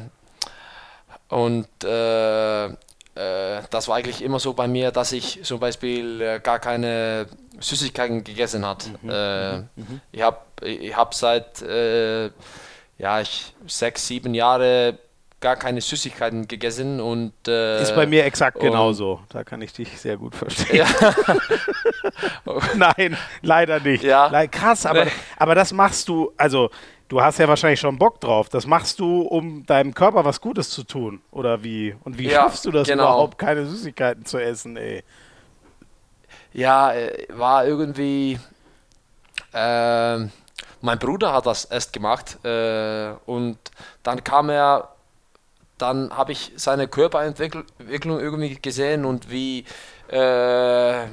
[1.28, 6.58] und äh, äh, das war eigentlich immer so bei mir, dass ich zum Beispiel gar
[6.58, 7.28] keine
[7.60, 8.88] Süßigkeiten gegessen hat.
[9.02, 9.10] Mhm.
[9.10, 9.70] Mhm.
[9.76, 10.02] mhm.
[10.12, 14.98] Ich habe ich hab seit ja ich sechs sieben Jahre
[15.40, 19.22] gar keine Süßigkeiten gegessen und äh, ist bei mir exakt genauso.
[19.30, 20.78] Da kann ich dich sehr gut verstehen.
[20.78, 21.16] Ja.
[22.76, 24.04] Nein, leider nicht.
[24.04, 24.48] Ja.
[24.48, 25.12] Krass, aber, nee.
[25.38, 26.70] aber das machst du, also
[27.08, 28.50] du hast ja wahrscheinlich schon Bock drauf.
[28.50, 31.96] Das machst du, um deinem Körper was Gutes zu tun, oder wie?
[32.04, 33.04] Und wie ja, schaffst du das genau.
[33.04, 35.04] überhaupt, keine Süßigkeiten zu essen, ey?
[36.54, 38.40] Ja, äh, war irgendwie.
[39.54, 40.28] Äh,
[40.82, 43.58] mein Bruder hat das erst gemacht äh, und
[44.04, 44.90] dann kam er
[45.80, 49.66] dann habe ich seine Körperentwicklung irgendwie gesehen und wie,
[50.12, 51.06] äh,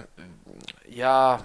[0.89, 1.41] ja,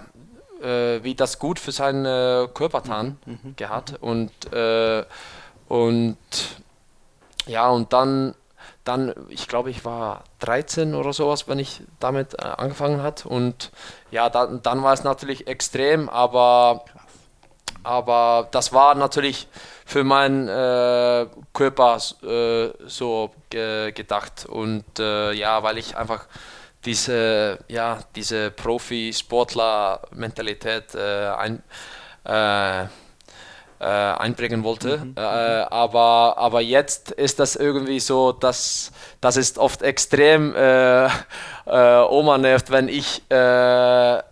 [0.60, 3.94] äh, wie das gut für seinen Körper tan mhm, mhm, gehabt.
[4.00, 5.04] Und, äh,
[5.68, 6.16] und
[7.46, 8.34] ja, und dann,
[8.84, 13.26] dann, ich glaube, ich war 13 oder sowas, wenn ich damit äh, angefangen hat.
[13.26, 13.70] Und
[14.10, 16.84] ja, dann, dann war es natürlich extrem, aber,
[17.82, 19.48] aber das war natürlich
[19.84, 24.46] für meinen äh, Körper äh, so äh, gedacht.
[24.46, 26.26] Und äh, ja, weil ich einfach
[26.84, 31.62] diese, ja, diese Profi-Sportler-Mentalität äh, ein,
[33.82, 34.98] äh, einbringen wollte.
[34.98, 35.14] Mhm.
[35.16, 40.54] aber, aber jetzt ist das irgendwie so, dass das ist oft extrem
[41.66, 44.22] Oma nervt, wenn ich ja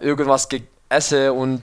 [0.00, 1.62] irgendwas ge esse und,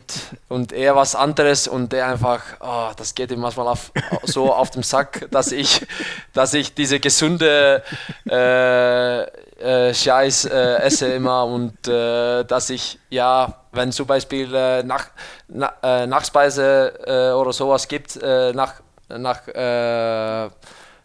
[0.49, 3.91] und er was anderes und er einfach, oh, das geht ihm manchmal auf,
[4.23, 5.85] so auf den Sack, dass ich,
[6.33, 7.83] dass ich diese gesunde
[8.29, 14.83] äh, äh, Scheiß äh, esse immer und äh, dass ich, ja, wenn zum Beispiel äh,
[14.83, 15.07] nach,
[15.47, 18.75] na, äh, Nachspeise oder sowas gibt, nach,
[19.09, 19.41] nach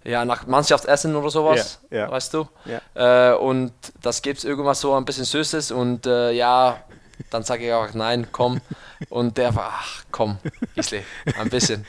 [0.05, 2.11] ja, nach Mannschaftsessen oder sowas, yeah, yeah.
[2.11, 2.49] weißt du?
[2.67, 3.33] Yeah.
[3.33, 6.79] Äh, und das gibt es irgendwas so ein bisschen Süßes und äh, ja,
[7.31, 8.61] dann sage ich auch, nein, komm.
[9.09, 10.39] Und der war, ach komm,
[10.75, 11.05] Gisli,
[11.39, 11.87] ein bisschen.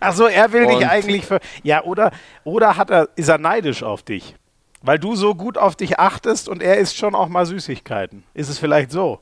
[0.00, 1.40] ach so, er will und dich eigentlich für.
[1.62, 2.12] Ja, oder,
[2.44, 4.36] oder hat er, ist er neidisch auf dich?
[4.82, 8.24] Weil du so gut auf dich achtest und er isst schon auch mal Süßigkeiten.
[8.34, 9.20] Ist es vielleicht so?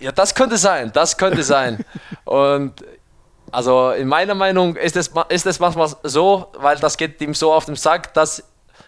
[0.00, 1.84] Ja, das könnte sein, das könnte sein.
[2.24, 2.84] und
[3.50, 7.52] also in meiner Meinung ist es, ist es manchmal so, weil das geht ihm so
[7.52, 8.42] auf den Sack, dass,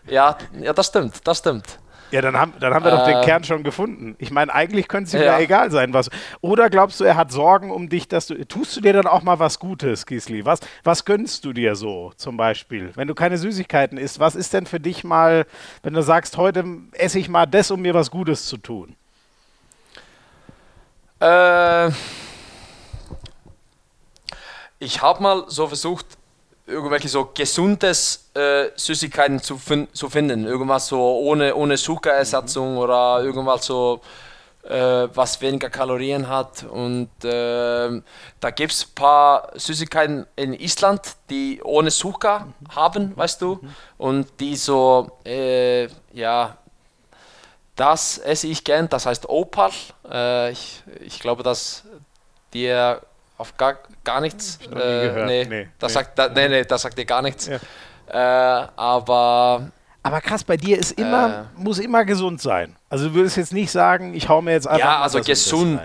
[0.07, 1.79] ja, ja, das stimmt, das stimmt.
[2.11, 3.25] Ja, dann haben, dann haben wir äh, doch den äh.
[3.25, 4.15] Kern schon gefunden.
[4.19, 5.39] Ich meine, eigentlich könnte es ihm ja.
[5.39, 5.41] ja.
[5.41, 6.09] egal sein, was.
[6.41, 8.47] Oder glaubst du, er hat Sorgen um dich, dass du.
[8.47, 10.45] Tust du dir dann auch mal was Gutes, Gisli?
[10.45, 12.93] Was, was gönnst du dir so zum Beispiel?
[12.95, 15.47] Wenn du keine Süßigkeiten isst, was ist denn für dich mal,
[15.83, 18.95] wenn du sagst, heute esse ich mal das, um mir was Gutes zu tun?
[21.21, 21.89] Äh,
[24.79, 26.07] ich habe mal so versucht,
[26.67, 30.45] irgendwelche so gesundes äh, Süßigkeiten zu, fin zu finden.
[30.47, 32.79] Irgendwas so ohne, ohne Zuckerersatzung mhm.
[32.79, 34.01] oder irgendwas so,
[34.65, 36.65] äh, was weniger Kalorien hat.
[36.65, 38.03] Und äh,
[38.41, 41.01] da gibt es ein paar Süßigkeiten in Island,
[41.31, 42.75] die ohne Zucker mhm.
[42.75, 43.59] haben, weißt du.
[43.61, 43.75] Mhm.
[43.99, 46.57] Und die so, äh, ja,
[47.77, 49.71] das esse ich gern, das heißt Opal.
[50.11, 51.85] Äh, ich, ich glaube, dass
[52.53, 53.03] dir
[53.39, 54.59] auf gar, gar nichts.
[54.75, 55.95] Äh, nee, nee, das nee.
[55.95, 57.49] Sagt, da, nee, nee, das sagt dir gar nichts.
[57.49, 57.59] Ja.
[58.09, 59.71] Äh, aber.
[60.03, 62.77] Aber krass, bei dir ist immer, äh, muss immer gesund sein.
[62.89, 64.79] Also du würdest jetzt nicht sagen, ich hau mir jetzt einfach.
[64.79, 65.81] Ja, also gesund.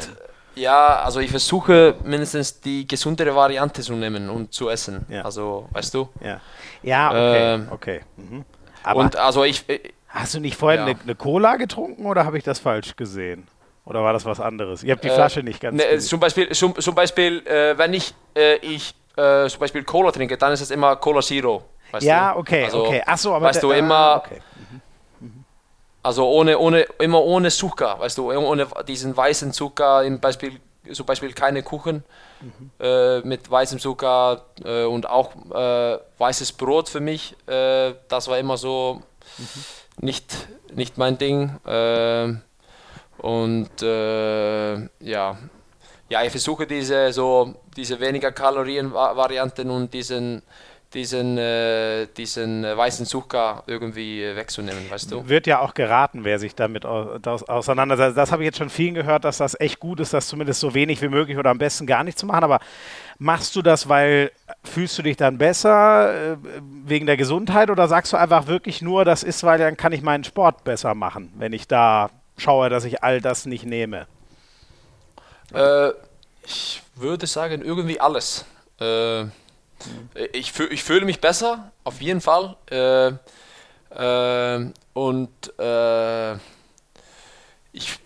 [0.53, 5.05] Ja, also ich versuche mindestens die gesundere Variante zu nehmen und zu essen.
[5.09, 5.23] Ja.
[5.23, 6.09] Also, weißt du?
[6.23, 6.41] Ja,
[6.83, 7.53] ja okay.
[7.53, 8.01] Ähm, okay.
[8.17, 8.45] Mhm.
[8.93, 9.67] und also ich.
[9.69, 9.79] Äh,
[10.13, 10.85] Hast du nicht vorhin ja.
[10.87, 13.47] eine, eine Cola getrunken oder habe ich das falsch gesehen?
[13.85, 14.83] Oder war das was anderes?
[14.83, 15.77] Ihr habt die äh, Flasche nicht ganz.
[15.77, 20.11] Ne, zum Beispiel, zum, zum Beispiel äh, wenn ich, äh, ich äh, zum Beispiel Cola
[20.11, 21.63] trinke, dann ist es immer Cola Zero.
[21.99, 22.39] ja, du?
[22.39, 23.03] okay, also, okay.
[23.05, 23.47] Achso, aber.
[23.47, 23.95] Weißt du, immer.
[23.95, 24.41] Ah, okay.
[25.19, 25.43] Mhm.
[26.03, 30.59] Also ohne, ohne, immer ohne Zucker, weißt du, ohne diesen weißen Zucker, im Beispiel,
[30.91, 32.03] zum Beispiel keine Kuchen
[32.39, 32.71] mhm.
[32.79, 35.31] äh, mit weißem Zucker äh, und auch
[36.17, 37.35] weißes Brot für mich.
[37.45, 39.01] Das war immer so
[39.37, 40.05] mhm.
[40.05, 41.59] nicht, nicht mein Ding.
[43.21, 45.37] Und äh, ja,
[46.09, 50.41] ja, ich versuche diese so diese weniger Kalorien Varianten und diesen
[50.93, 55.29] diesen, äh, diesen weißen Zucker irgendwie wegzunehmen, weißt du?
[55.29, 58.17] Wird ja auch geraten, wer sich damit auseinandersetzt.
[58.17, 60.73] Das habe ich jetzt schon vielen gehört, dass das echt gut ist, das zumindest so
[60.73, 62.43] wenig wie möglich oder am besten gar nicht zu machen.
[62.43, 62.59] Aber
[63.19, 64.31] machst du das, weil
[64.63, 66.37] fühlst du dich dann besser äh,
[66.85, 70.01] wegen der Gesundheit oder sagst du einfach wirklich nur, das ist, weil dann kann ich
[70.01, 72.09] meinen Sport besser machen, wenn ich da
[72.41, 74.07] schaue, dass ich all das nicht nehme?
[75.53, 75.91] Äh,
[76.43, 78.45] ich würde sagen, irgendwie alles.
[78.79, 79.25] Äh,
[80.33, 82.55] ich, fühl, ich fühle mich besser, auf jeden Fall.
[82.69, 83.13] Äh,
[83.89, 86.33] äh und äh,
[87.71, 87.99] ich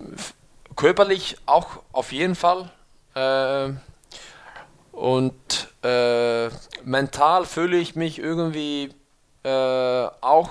[0.76, 2.70] körperlich auch auf jeden Fall.
[3.16, 3.74] Äh,
[4.92, 5.34] und
[6.84, 8.92] mental fühle ich mich irgendwie
[9.44, 10.50] auch,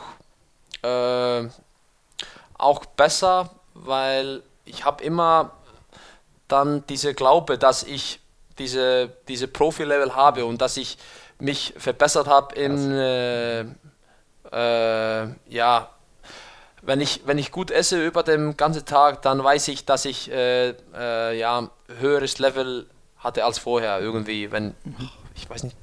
[2.58, 5.52] auch besser weil ich habe immer
[6.48, 8.20] dann diese Glaube, dass ich
[8.58, 10.96] diese, diese Profi-Level habe und dass ich
[11.38, 13.60] mich verbessert habe in, äh,
[14.52, 15.90] äh, ja,
[16.82, 20.30] wenn ich, wenn ich gut esse über den ganzen Tag, dann weiß ich, dass ich
[20.30, 22.87] äh, äh ja, höheres Level
[23.18, 24.74] hatte als vorher irgendwie, wenn,
[25.34, 25.76] ich weiß nicht,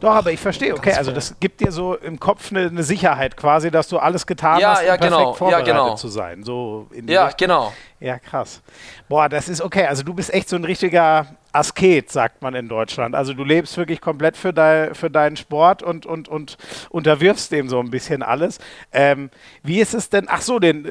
[0.00, 3.36] doch, aber ich verstehe, okay, also das gibt dir so im Kopf eine, eine Sicherheit
[3.36, 5.32] quasi, dass du alles getan ja, hast, um ja, perfekt genau.
[5.34, 5.94] vorbereitet ja, genau.
[5.94, 6.44] zu sein.
[6.44, 7.38] So ja, Richtung.
[7.38, 7.72] genau.
[7.98, 8.60] Ja, krass.
[9.08, 9.86] Boah, das ist okay.
[9.86, 13.14] Also du bist echt so ein richtiger Asket, sagt man in Deutschland.
[13.14, 16.58] Also du lebst wirklich komplett für, dein, für deinen Sport und, und, und
[16.90, 18.58] unterwirfst dem so ein bisschen alles.
[18.92, 19.30] Ähm,
[19.62, 20.90] wie ist es denn, ach so, den, äh,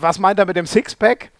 [0.00, 1.30] was meint er mit dem Sixpack?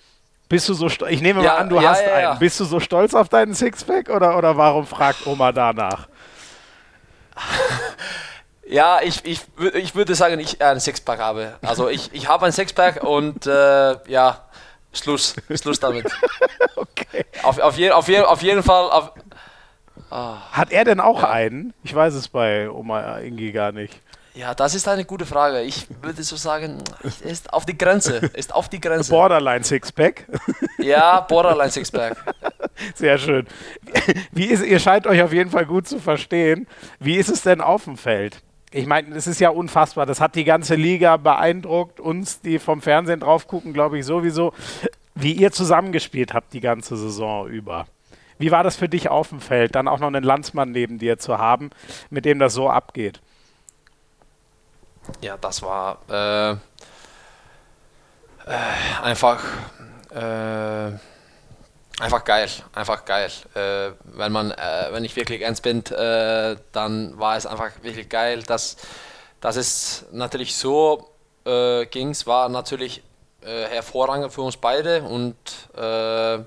[0.49, 2.39] Bist du so ich nehme ja, mal an, du ja, hast ja, einen.
[2.39, 6.09] Bist du so stolz auf deinen Sixpack oder, oder warum fragt Oma danach?
[8.73, 9.41] Ja, ich, ich,
[9.75, 11.59] ich würde sagen, ich äh, einen Sixpack habe.
[11.61, 14.45] Also ich, ich habe einen Sixpack und äh, ja,
[14.95, 16.07] Schluss, Schluss damit.
[16.77, 17.27] okay.
[17.43, 18.91] Auf, auf, je, auf, je, auf jeden Fall.
[18.91, 19.13] Auf,
[20.11, 20.37] oh.
[20.53, 21.31] Hat er denn auch ja.
[21.31, 21.75] einen?
[21.83, 24.01] Ich weiß es bei Oma Ingi gar nicht.
[24.35, 25.61] Ja, das ist eine gute Frage.
[25.61, 26.83] Ich würde so sagen,
[27.23, 28.17] ist auf die Grenze.
[28.33, 29.11] Ist auf die Grenze.
[29.11, 30.27] Borderline Sixpack.
[30.79, 32.17] Ja, Borderline Sixpack.
[32.95, 33.47] Sehr schön.
[34.31, 36.67] Wie ist, ihr scheint euch auf jeden Fall gut zu verstehen.
[36.99, 38.43] Wie ist es denn auf dem Feld?
[38.71, 40.07] Ich meine, es ist ja unfassbar.
[40.07, 42.01] Das hat die ganze Liga beeindruckt.
[42.01, 44.55] Uns, die vom Fernsehen drauf gucken, glaube ich sowieso,
[45.15, 47.87] wie ihr zusammengespielt habt die ganze Saison über.
[48.39, 51.19] Wie war das für dich auf dem Feld, dann auch noch einen Landsmann neben dir
[51.19, 51.71] zu haben,
[52.11, 53.21] mit dem das so abgeht?
[55.21, 56.57] Ja, das war äh, äh,
[59.03, 59.45] einfach
[60.11, 60.93] äh,
[62.01, 63.31] Einfach geil, einfach geil.
[63.55, 68.09] Äh, wenn man, äh, wenn ich wirklich ernst bin, äh, dann war es einfach wirklich
[68.09, 68.77] geil, dass,
[69.41, 71.11] dass es natürlich so
[71.45, 72.11] äh, ging.
[72.11, 73.03] Es war natürlich
[73.43, 75.37] äh, hervorragend für uns beide und,
[75.77, 76.39] äh,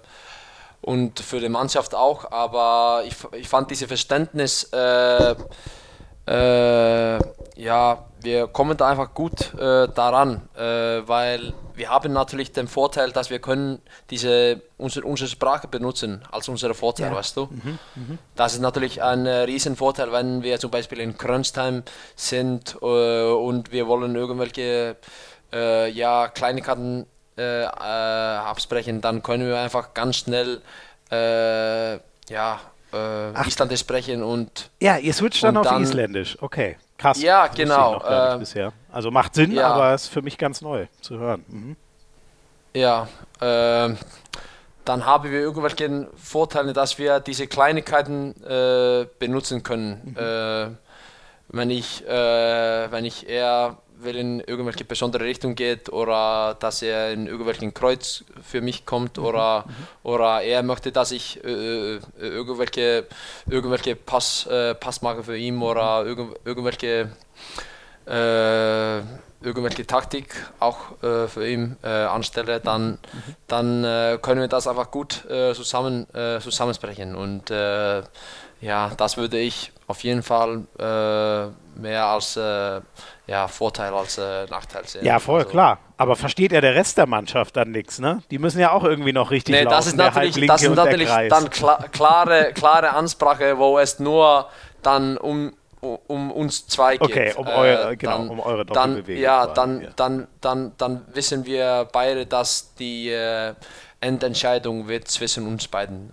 [0.81, 4.69] und für die Mannschaft auch, aber ich, ich fand dieses Verständnis
[6.28, 7.20] Äh,
[7.56, 13.12] ja, wir kommen da einfach gut äh, daran, äh, weil wir haben natürlich den Vorteil,
[13.12, 17.16] dass wir können diese unsere, unsere Sprache benutzen als unsere Vorteil, ja.
[17.16, 17.46] weißt du.
[17.46, 18.18] Mhm, mh.
[18.36, 21.84] Das ist natürlich ein äh, Riesenvorteil, wenn wir zum Beispiel in Krönstheim
[22.16, 24.96] sind äh, und wir wollen irgendwelche
[25.54, 27.06] äh, ja, Kleinigkeiten
[27.38, 30.62] äh, absprechen, dann können wir einfach ganz schnell
[31.12, 32.60] ja,
[33.47, 36.77] Isländisch sprechen und ja, ihr switcht dann auf dann, Isländisch, okay.
[36.97, 37.21] Krass.
[37.21, 38.01] Ja, genau.
[38.01, 38.71] Äh, bisher.
[38.91, 39.67] Also macht Sinn, ja.
[39.67, 41.43] aber ist für mich ganz neu zu hören.
[41.47, 41.75] Mhm.
[42.73, 43.08] Ja,
[43.41, 43.95] äh,
[44.86, 50.15] dann haben wir irgendwelche Vorteile, dass wir diese Kleinigkeiten äh, benutzen können.
[50.15, 50.17] Mhm.
[50.17, 50.67] Äh,
[51.49, 57.12] wenn ich, äh, wenn ich eher will in irgendwelche besondere Richtung geht oder dass er
[57.12, 59.26] in irgendwelchen Kreuz für mich kommt mhm.
[59.26, 59.74] oder, mhm.
[60.04, 63.06] oder er möchte, dass ich äh, äh, irgendwelche,
[63.50, 66.08] irgendwelche Pass, äh, Pass mache für ihn oder mhm.
[66.08, 67.12] irgend, irgendwelche,
[68.08, 69.00] äh,
[69.46, 72.98] irgendwelche Taktik auch äh, für ihn äh, anstelle, dann, mhm.
[73.48, 76.08] dann können wir das einfach gut zusammen,
[76.41, 77.52] zusammensprechen und
[78.65, 80.63] ja, das würde ich auf jeden Fall
[81.75, 82.38] mehr als
[83.28, 85.06] ja, Vorteil als äh, Nachteil sehen.
[85.06, 85.80] Ja, voll, also, klar.
[85.97, 88.21] Aber versteht ja der Rest der Mannschaft dann nichts, ne?
[88.30, 89.75] Die müssen ja auch irgendwie noch richtig nee, laufen.
[89.75, 94.47] Das ist natürlich, das ist natürlich dann kla klare, klare Ansprache, wo es nur
[94.84, 97.01] dann um, um uns zwei geht.
[97.01, 99.23] Okay, um, eure, äh, genau, um eure Doppelbewegung.
[99.23, 99.89] Ja, dann, ja.
[99.95, 103.54] Dann, dann, dann wissen wir beide, dass die äh,
[104.01, 106.12] Endentscheidung wird zwischen uns beiden.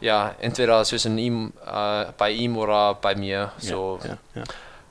[0.00, 3.52] Ja, entweder zwischen ihm, äh, bei ihm oder bei mir.
[3.58, 3.98] So.
[4.02, 4.44] Ja, ja,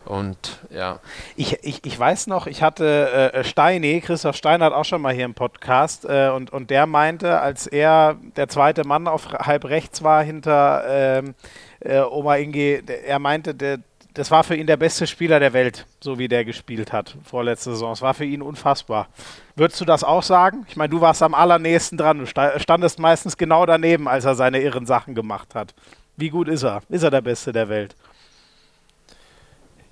[0.08, 1.00] und ja.
[1.36, 5.14] Ich, ich, ich weiß noch, ich hatte äh, Steini, Christoph Stein hat auch schon mal
[5.14, 9.66] hier im Podcast äh, und, und der meinte, als er der zweite Mann auf halb
[9.66, 11.36] rechts war hinter ähm,
[11.82, 13.80] äh, Oma Inge, der, er meinte, der,
[14.18, 17.70] das war für ihn der beste Spieler der Welt, so wie der gespielt hat vorletzte
[17.70, 17.92] Saison.
[17.92, 19.10] Es war für ihn unfassbar.
[19.56, 20.66] Würdest du das auch sagen?
[20.70, 22.18] Ich meine, du warst am allernächsten dran.
[22.18, 25.76] Du standest meistens genau daneben, als er seine irren Sachen gemacht hat.
[26.16, 26.82] Wie gut ist er?
[26.90, 27.96] Ist er der Beste der Welt?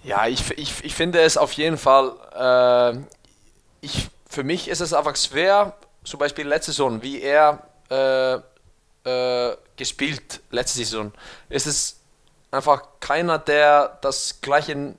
[0.03, 2.97] Ja, ich, ich, ich finde es auf jeden Fall, äh,
[3.81, 7.61] ich, für mich ist es einfach schwer, zum Beispiel letzte Saison, wie er
[7.91, 8.37] äh,
[9.07, 11.11] äh, gespielt, letzte Saison,
[11.49, 11.94] ist es
[12.55, 14.95] einfach keiner, der das gleiche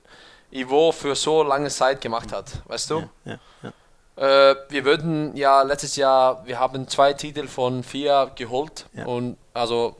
[0.51, 2.99] Niveau für so lange Zeit gemacht hat, weißt du?
[2.99, 4.51] Ja, ja, ja.
[4.51, 9.95] Äh, wir würden ja letztes Jahr, wir haben zwei Titel von vier geholt und also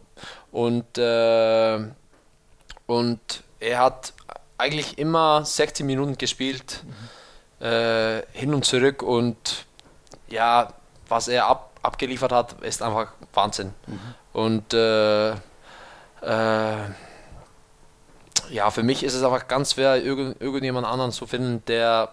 [0.51, 1.79] und äh,
[2.87, 4.13] und er hat
[4.57, 6.83] eigentlich immer 60 Minuten gespielt,
[7.59, 7.65] mhm.
[7.65, 9.65] äh, hin und zurück und
[10.29, 10.73] ja,
[11.07, 13.73] was er ab, abgeliefert hat, ist einfach Wahnsinn.
[13.85, 13.99] Mhm.
[14.33, 15.35] Und äh, äh,
[18.49, 22.09] ja, für mich ist es einfach ganz schwer, irgend, irgendjemand anderen zu finden, der,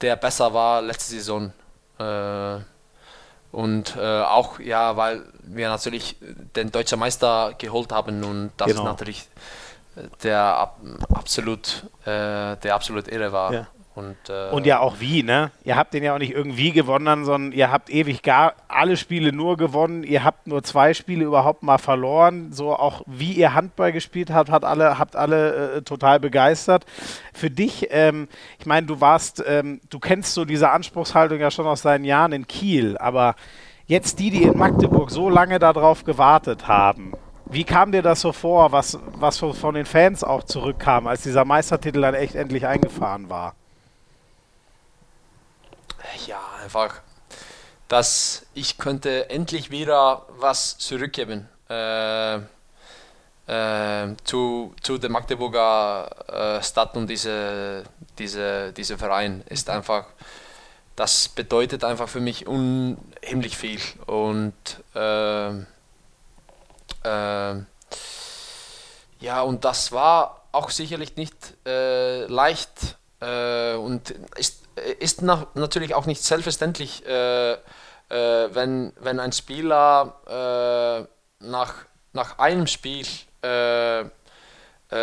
[0.00, 1.52] der besser war letzte Saison.
[1.98, 2.58] Äh,
[3.52, 6.16] und äh, auch, ja, weil wir natürlich
[6.56, 8.80] den deutschen Meister geholt haben und das genau.
[8.80, 9.28] ist natürlich
[10.22, 10.72] der
[11.14, 13.52] absolut, äh, der absolut irre war.
[13.52, 13.66] Ja.
[13.94, 15.52] Und, äh, und ja auch wie, ne?
[15.62, 19.32] Ihr habt den ja auch nicht irgendwie gewonnen, sondern ihr habt ewig gar alle Spiele
[19.32, 20.02] nur gewonnen.
[20.02, 22.52] Ihr habt nur zwei Spiele überhaupt mal verloren.
[22.52, 26.86] So auch wie ihr Handball gespielt habt, hat alle, habt alle äh, total begeistert.
[27.32, 28.26] Für dich, ähm,
[28.58, 32.32] ich meine, du warst, ähm, du kennst so diese Anspruchshaltung ja schon aus deinen Jahren
[32.32, 33.36] in Kiel, aber
[33.86, 37.12] jetzt die, die in Magdeburg so lange darauf gewartet haben,
[37.46, 41.44] wie kam dir das so vor, was, was von den Fans auch zurückkam, als dieser
[41.44, 43.54] Meistertitel dann echt endlich eingefahren war?
[46.26, 47.00] Ja, einfach,
[47.88, 52.36] dass ich könnte endlich wieder was zurückgeben äh,
[53.46, 57.84] äh, zu, zu der Magdeburger äh, Stadt und diese,
[58.18, 60.06] diese, diese Verein ist einfach,
[60.96, 64.54] das bedeutet einfach für mich unheimlich viel und
[64.94, 65.50] äh,
[67.04, 67.62] äh,
[69.20, 71.34] ja, und das war auch sicherlich nicht
[71.66, 74.63] äh, leicht und ist,
[74.98, 77.58] ist nach, natürlich auch nicht selbstverständlich, äh, äh,
[78.08, 81.08] wenn, wenn ein Spieler
[81.40, 81.74] äh, nach,
[82.12, 83.06] nach einem Spiel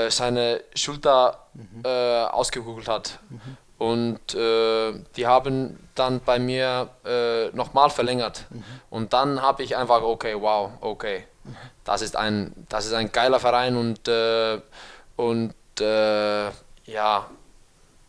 [0.09, 1.85] seine Schulter mhm.
[1.85, 3.19] ausgekugelt hat.
[3.29, 3.57] Mhm.
[3.77, 8.45] Und äh, die haben dann bei mir äh, nochmal verlängert.
[8.49, 8.63] Mhm.
[8.89, 11.25] Und dann habe ich einfach, okay, wow, okay,
[11.83, 14.61] das ist ein, das ist ein geiler Verein und, äh,
[15.15, 16.45] und äh,
[16.85, 17.29] ja,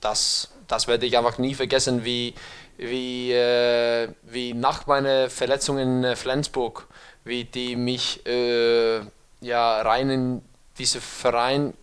[0.00, 2.34] das, das werde ich einfach nie vergessen, wie,
[2.78, 6.88] wie, äh, wie nach meiner Verletzung in Flensburg,
[7.24, 9.00] wie die mich äh,
[9.42, 10.42] ja, rein in
[10.78, 11.74] diesen Verein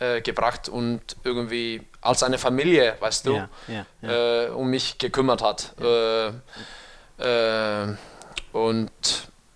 [0.00, 3.36] äh, gebracht und irgendwie als eine Familie, weißt du,
[3.68, 4.44] ja, ja.
[4.44, 5.74] Äh, um mich gekümmert hat.
[5.80, 6.28] Äh,
[7.18, 7.96] äh,
[8.52, 8.90] und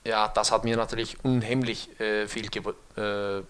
[0.04, 3.42] ja, das hat mir natürlich unheimlich äh, viel äh,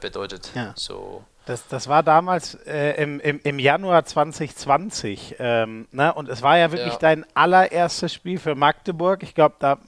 [0.00, 0.50] bedeutet.
[0.74, 1.24] So.
[1.46, 5.36] Das, das war damals im, im, im Januar 2020.
[5.38, 6.12] Ähm, ne?
[6.12, 9.22] Und es war ja wirklich dein allererstes Spiel für Magdeburg.
[9.22, 9.78] Ich glaube, da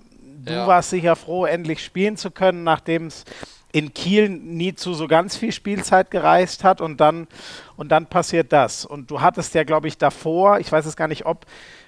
[0.44, 3.24] du warst sicher froh, endlich spielen zu können, nachdem es
[3.72, 7.28] in Kiel nie zu so ganz viel Spielzeit gereist hat und dann,
[7.76, 8.84] und dann passiert das.
[8.84, 11.44] Und du hattest ja, glaube ich, davor, ich weiß es gar nicht, ob,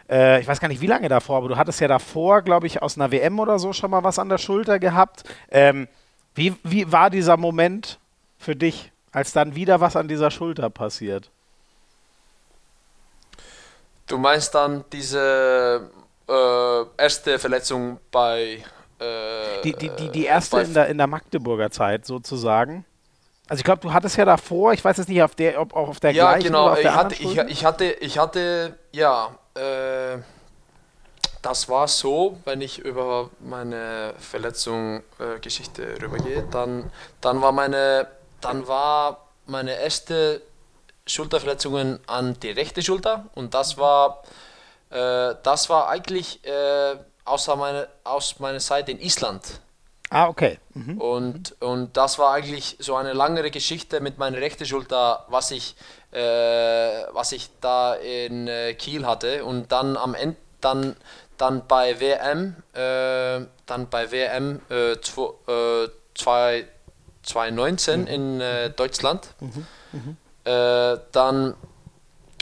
[0.09, 2.83] äh, ich weiß gar nicht, wie lange davor, aber du hattest ja davor, glaube ich,
[2.83, 5.25] aus einer WM oder so schon mal was an der Schulter gehabt.
[5.51, 5.89] Ähm,
[6.35, 7.99] wie, wie war dieser Moment
[8.39, 11.31] für dich, als dann wieder was an dieser Schulter passiert?
[14.07, 15.91] Du meinst dann diese
[16.29, 18.65] äh, erste Verletzung bei
[18.99, 22.85] äh, die, die, die, die erste in der, in der Magdeburger Zeit sozusagen.
[23.49, 25.89] Also ich glaube, du hattest ja davor, ich weiß jetzt nicht, auf der, ob auch
[25.89, 26.67] auf der ja, gleichen genau.
[26.67, 30.19] oder auf der ich hatte, ich, ich, hatte, ich hatte, ja, äh,
[31.43, 36.91] das war so, wenn ich über meine Verletzung-Geschichte äh, rübergehe, dann,
[37.21, 38.07] dann war meine,
[38.41, 40.43] dann war meine erste
[41.07, 44.23] Schulterverletzung an die rechte Schulter und das war,
[44.91, 49.61] äh, das war eigentlich äh, außer meine, aus meiner Zeit in Island.
[50.11, 50.59] Ah, okay.
[50.75, 51.01] Mhm.
[51.01, 55.77] Und, und das war eigentlich so eine langere Geschichte mit meiner rechten Schulter, was ich,
[56.11, 56.19] äh,
[57.13, 59.45] was ich da in äh, Kiel hatte.
[59.45, 60.97] Und dann am Ende, dann,
[61.39, 64.97] dann bei WM, äh, dann bei WM äh,
[67.23, 68.07] 2019 mhm.
[68.07, 69.67] in äh, Deutschland, mhm.
[69.93, 70.17] Mhm.
[70.45, 71.55] Äh, dann,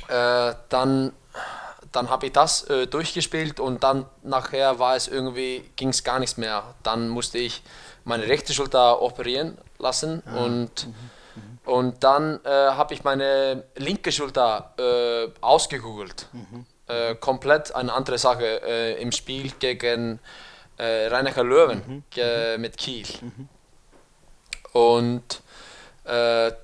[0.08, 1.12] äh, dann
[1.92, 6.18] dann habe ich das äh, durchgespielt und dann nachher war es irgendwie, ging es gar
[6.18, 6.62] nichts mehr.
[6.82, 7.62] Dann musste ich
[8.04, 10.44] meine rechte Schulter operieren lassen ah.
[10.44, 10.94] und, mhm.
[11.34, 11.58] Mhm.
[11.64, 16.26] und dann äh, habe ich meine linke Schulter äh, ausgegoogelt.
[16.32, 16.66] Mhm.
[16.86, 20.20] Äh, komplett eine andere Sache äh, im Spiel gegen
[20.78, 22.04] äh, Rheinacher Löwen mhm.
[22.16, 22.60] Mhm.
[22.60, 23.06] mit Kiel.
[23.20, 23.48] Mhm.
[24.78, 25.42] Und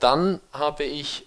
[0.00, 1.26] dann habe ich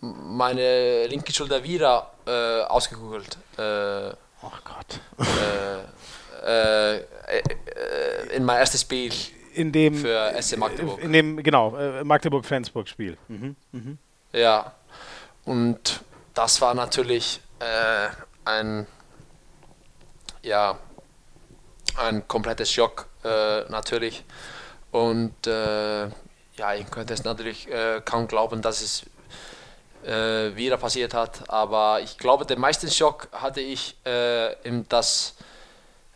[0.00, 3.36] meine linke Schulter wieder äh, ausgegoogelt.
[3.58, 4.10] Äh,
[4.42, 5.00] oh Gott.
[6.44, 9.12] Äh, äh, in mein erstes Spiel
[9.54, 11.02] in dem, für SC Magdeburg.
[11.02, 11.70] In dem, genau,
[12.04, 13.16] Magdeburg-Flensburg-Spiel.
[13.28, 13.56] Mhm.
[13.72, 13.98] Mhm.
[14.32, 14.72] Ja,
[15.44, 16.04] und
[16.34, 17.40] das war natürlich
[18.44, 18.86] ein,
[20.42, 20.78] ja,
[21.96, 23.06] ein komplettes Schock,
[23.68, 24.24] natürlich.
[24.96, 27.68] Und ja, ich könnte es natürlich
[28.04, 29.04] kaum glauben, dass es
[30.06, 31.42] äh, wieder passiert hat.
[31.48, 35.36] Aber ich glaube, den meisten Schock hatte ich äh, in das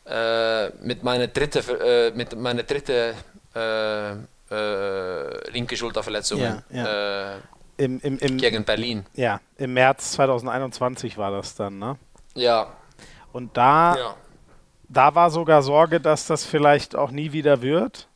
[0.07, 3.15] äh, mit meiner dritte, äh, mit meiner dritte
[3.55, 7.35] äh, äh, linke Schulterverletzung ja, ja.
[7.77, 9.07] Im, im, im, gegen Berlin.
[9.15, 11.97] Ja, im März 2021 war das dann, ne?
[12.35, 12.73] Ja.
[13.33, 14.15] Und da, ja.
[14.89, 18.07] da war sogar Sorge, dass das vielleicht auch nie wieder wird?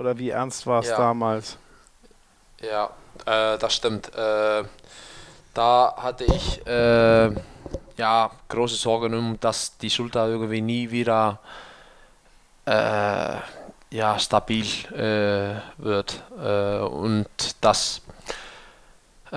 [0.00, 0.96] Oder wie ernst war es ja.
[0.96, 1.58] damals?
[2.60, 2.90] Ja,
[3.24, 4.10] das stimmt
[5.54, 7.30] da hatte ich äh,
[7.96, 11.38] ja große Sorgen, dass die Schulter irgendwie nie wieder
[12.66, 13.36] äh,
[13.90, 16.22] ja, stabil äh, wird.
[16.40, 17.26] Äh, und
[17.60, 18.02] das,
[19.32, 19.36] äh,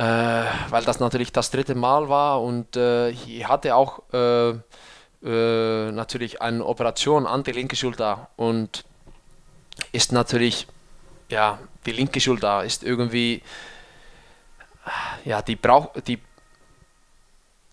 [0.70, 4.01] weil das natürlich das dritte Mal war und äh, ich hatte auch
[5.26, 8.84] natürlich eine Operation an die linke Schulter und
[9.92, 10.68] ist natürlich,
[11.30, 13.42] ja, die linke Schulter ist irgendwie
[15.26, 16.20] ja, die braucht, die,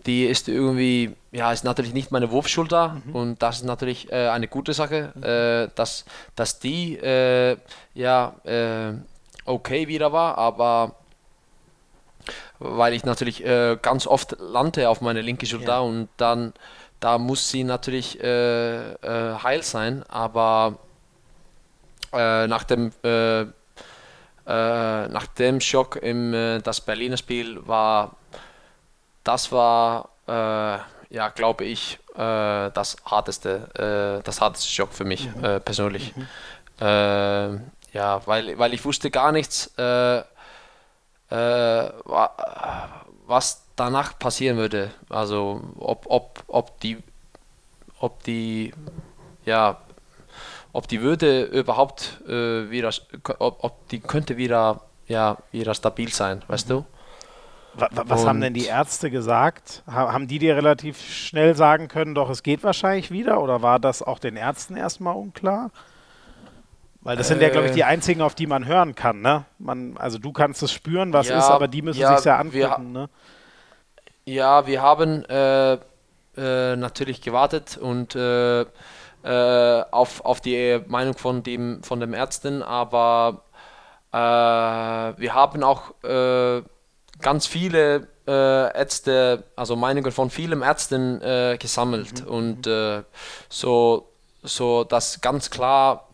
[0.07, 3.15] die ist irgendwie, ja, ist natürlich nicht meine Wurfschulter mhm.
[3.15, 5.23] und das ist natürlich äh, eine gute Sache, mhm.
[5.23, 6.05] äh, dass,
[6.37, 7.57] dass die, äh,
[7.95, 8.93] ja, äh,
[9.45, 10.95] okay wieder war, aber
[12.59, 15.81] weil ich natürlich äh, ganz oft lande auf meine linke Schulter ja.
[15.81, 16.53] und dann,
[17.01, 20.79] da muss sie natürlich äh, heil sein, aber
[22.13, 22.93] nach dem
[24.51, 28.17] äh, nach dem Schock im äh, das Berliner Spiel war,
[29.23, 30.79] das war, äh,
[31.15, 35.45] ja, glaube ich, äh, das harteste, äh, das harteste Schock für mich mhm.
[35.45, 36.15] Äh, persönlich.
[36.17, 36.27] Mhm.
[37.93, 40.47] ja, weil, weil ich wusste gar nichts, was
[43.77, 44.91] danach passieren würde.
[45.11, 46.97] Also ob, ob, ob die,
[48.01, 48.73] ob die,
[49.45, 49.77] ja,
[50.73, 52.91] ob die würde überhaupt äh, wieder,
[53.39, 56.73] ob, ob, die könnte wieder, ja, wieder stabil sein, weißt mhm.
[56.73, 56.85] du?
[57.75, 59.85] Was Und haben denn die Ärzte gesagt?
[59.87, 63.41] Haben die dir relativ schnell sagen können, doch es geht wahrscheinlich wieder?
[63.41, 65.71] Oder war das auch den Ärzten erstmal unklar?
[67.03, 67.85] Weil das sind ja, glaube ich, die äh.
[67.85, 69.45] einzigen, auf die man hören kann, ne?
[69.59, 72.39] Man, also du kannst es spüren, was ja, ist, aber die müssen ja, sich ja
[72.39, 73.09] angucken, ne?
[74.27, 75.75] Ja, wir haben äh,
[76.37, 78.15] äh, natürlich gewartet und
[79.25, 83.45] äh, äh, auf, auf die Meinung von dem, von dem Ärzten, aber
[84.13, 85.93] äh, wir haben auch
[87.21, 91.21] ganz viele Ärzte, also Meinungen von vielen Ärzten
[91.59, 92.29] gesammelt mhm.
[92.33, 92.69] und
[93.49, 94.09] so,
[94.43, 96.09] so dass ganz klar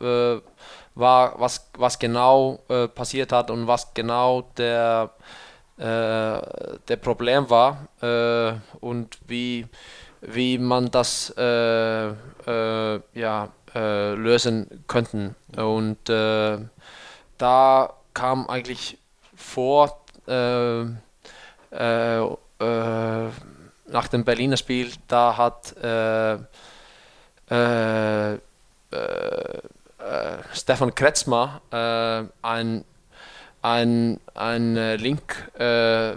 [0.96, 5.10] war, was, was genau äh, passiert hat und was genau der,
[5.76, 5.82] äh,
[6.88, 9.66] der Problem war äh, und wie,
[10.20, 15.34] wie man das äh, äh, ja, äh, lösen könnten.
[15.56, 16.08] Und
[17.38, 18.98] da kam eigentlich
[19.34, 20.00] vor,
[23.88, 26.38] nach dem Berliner Spiel, da hat äh,
[27.50, 28.38] äh, äh,
[30.52, 32.84] Stefan Kretzmer äh, ein,
[33.62, 36.16] ein, ein äh, Link äh,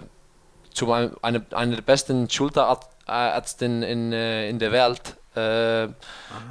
[0.72, 2.28] zu einem, eine, einer der besten
[3.10, 5.16] Schulterärzten in, äh, in der Welt.
[5.34, 5.88] Äh,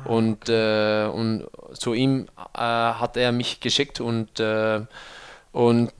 [0.06, 4.40] und, und zu ihm hat er mich geschickt und,
[5.52, 5.92] und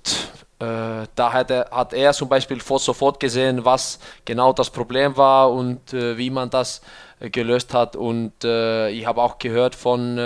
[0.60, 5.92] da hat er, hat er zum Beispiel sofort gesehen, was genau das Problem war und
[5.92, 6.82] wie man das
[7.20, 7.98] gelöst hat.
[7.98, 10.18] Und ich habe auch gehört von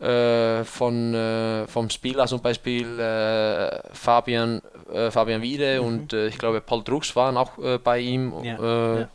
[0.00, 4.60] äh, von, äh, vom Spieler zum Beispiel äh, Fabian,
[4.92, 5.86] äh, Fabian Wiede mhm.
[5.86, 8.98] und äh, ich glaube Paul Drucks waren auch äh, bei ihm ja.
[8.98, 9.08] Ja.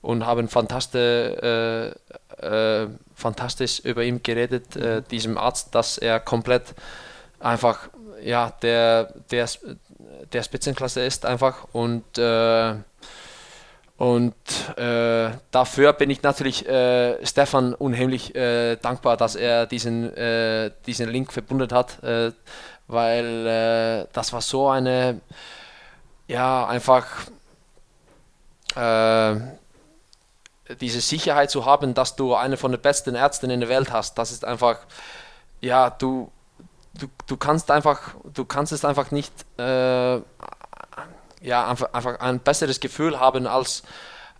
[0.00, 1.34] und haben fantastisch,
[3.14, 5.04] fantastisch über ihn geredet, mhm.
[5.10, 6.74] diesem Arzt, dass er komplett
[7.40, 7.88] einfach
[8.22, 9.48] ja, der, der,
[10.32, 12.04] der Spitzenklasse ist einfach und
[13.98, 14.34] und
[14.78, 21.08] äh, dafür bin ich natürlich äh, Stefan unheimlich äh, dankbar, dass er diesen, äh, diesen
[21.08, 22.30] Link verbunden hat, äh,
[22.86, 25.20] weil äh, das war so eine,
[26.28, 27.06] ja, einfach
[30.80, 34.18] diese Sicherheit zu haben, dass du eine von den besten Ärzten in der Welt hast.
[34.18, 34.78] Das ist einfach,
[35.60, 36.30] ja, du,
[36.94, 39.32] du, du kannst einfach, du kannst es einfach nicht
[41.40, 43.82] ja, einfach, einfach ein besseres Gefühl haben als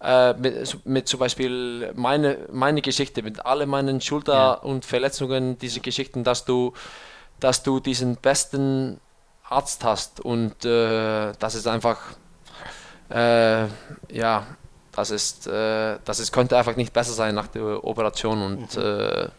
[0.00, 4.52] äh, mit, mit zum Beispiel meine, meine Geschichte, mit all meinen Schulter- ja.
[4.52, 6.72] und Verletzungen, diese Geschichten, dass du,
[7.40, 9.00] dass du diesen besten
[9.48, 11.98] Arzt hast und äh, das ist einfach,
[13.10, 13.64] äh,
[14.12, 14.46] ja,
[14.92, 19.30] das ist, äh, das ist, könnte einfach nicht besser sein nach der Operation und mhm.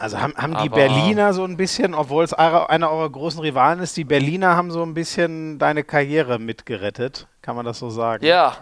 [0.00, 3.80] Äh, also haben, haben die Berliner so ein bisschen, obwohl es einer eurer großen Rivalen
[3.80, 8.24] ist, die Berliner haben so ein bisschen deine Karriere mitgerettet, kann man das so sagen?
[8.24, 8.56] Ja,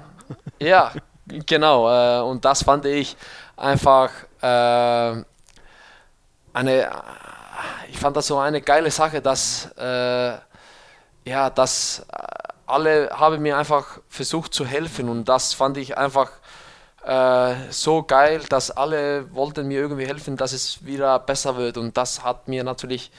[0.59, 0.93] ja,
[1.47, 1.89] genau.
[1.89, 3.17] Äh, und das fand ich
[3.57, 4.11] einfach
[4.41, 5.23] äh,
[6.53, 6.91] eine,
[7.91, 10.39] ich fand das so eine geile Sache, dass, äh,
[11.25, 12.07] ja, dass
[12.67, 16.31] alle haben mir einfach versucht zu helfen und das fand ich einfach
[17.09, 21.79] äh, so geil, dass alle wollten mir irgendwie helfen, dass es wieder besser wird.
[21.79, 23.11] Und das hat mir natürlich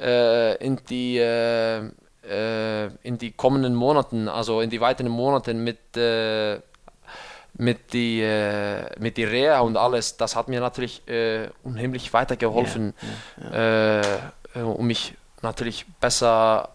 [0.00, 1.86] äh, in die äh,
[2.28, 6.58] äh in die kommenden Monaten, also in die weiteren Monate mit äh,
[7.54, 8.22] mit die
[8.98, 11.02] mit die Reha und alles, das hat mir natürlich
[11.64, 12.94] unheimlich weitergeholfen,
[13.52, 14.02] ja,
[14.54, 14.62] ja.
[14.62, 16.68] um mich natürlich besser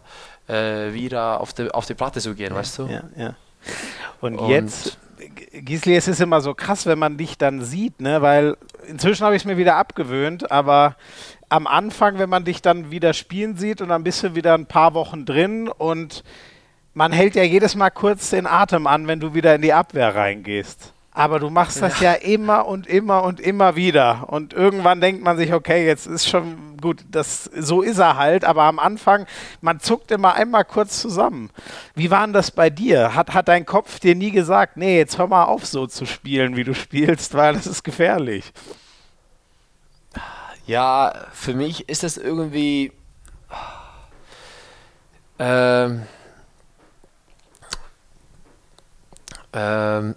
[0.47, 2.88] wieder auf die auf die Platte zu gehen, weißt du?
[2.88, 3.36] Ja, ja.
[4.20, 4.97] Und, und jetzt
[5.53, 8.22] Gisli, es ist immer so krass, wenn man dich dann sieht, ne?
[8.22, 8.57] weil
[8.88, 10.95] inzwischen habe ich es mir wieder abgewöhnt, aber
[11.49, 14.66] am Anfang, wenn man dich dann wieder spielen sieht und dann bist du wieder ein
[14.66, 16.24] paar Wochen drin und
[16.93, 20.16] man hält ja jedes Mal kurz den Atem an, wenn du wieder in die Abwehr
[20.16, 20.93] reingehst.
[21.16, 22.14] Aber du machst das ja.
[22.14, 24.30] ja immer und immer und immer wieder.
[24.30, 28.43] Und irgendwann denkt man sich, okay, jetzt ist schon gut, das, so ist er halt.
[28.45, 29.28] Aber am Anfang,
[29.61, 31.51] man zuckt immer einmal kurz zusammen.
[31.93, 33.14] Wie war denn das bei dir?
[33.14, 36.55] Hat, hat dein Kopf dir nie gesagt, nee, jetzt hör mal auf, so zu spielen,
[36.55, 38.51] wie du spielst, weil das ist gefährlich?
[40.66, 42.91] Ja, für mich ist das irgendwie.
[45.38, 46.03] Ähm,
[49.51, 50.16] ähm,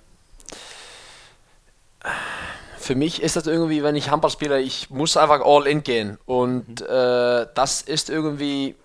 [2.79, 6.19] für mich ist das irgendwie, wenn ich Handball spiele, ich muss einfach all in gehen.
[6.25, 6.87] Und mhm.
[6.87, 8.77] äh, das ist irgendwie,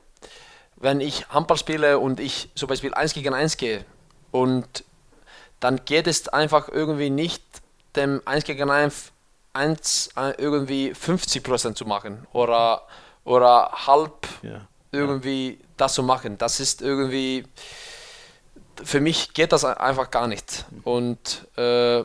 [0.78, 3.86] wenn ich Handball spiele und ich zum Beispiel 1 gegen 1 gehe
[4.32, 4.84] und
[5.60, 7.44] dann geht es einfach irgendwie nicht,
[7.96, 9.12] dem 1 gegen 1,
[9.54, 12.88] 1 äh, irgendwie 50% zu machen oder,
[13.24, 14.62] oder halb ja.
[14.92, 15.66] irgendwie ja.
[15.78, 16.40] das zu machen.
[16.40, 17.46] Das ist irgendwie,
[18.84, 20.66] für mich geht das einfach gar nicht.
[20.72, 20.80] Mhm.
[20.84, 22.04] Und äh,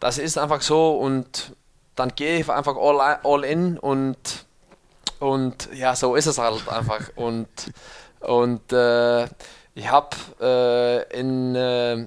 [0.00, 1.54] das ist einfach so und
[1.94, 4.46] dann gehe ich einfach all, all in und
[5.20, 7.10] und ja, so ist es halt einfach.
[7.14, 7.48] Und,
[8.20, 9.24] und äh,
[9.74, 12.06] ich habe äh, in, äh,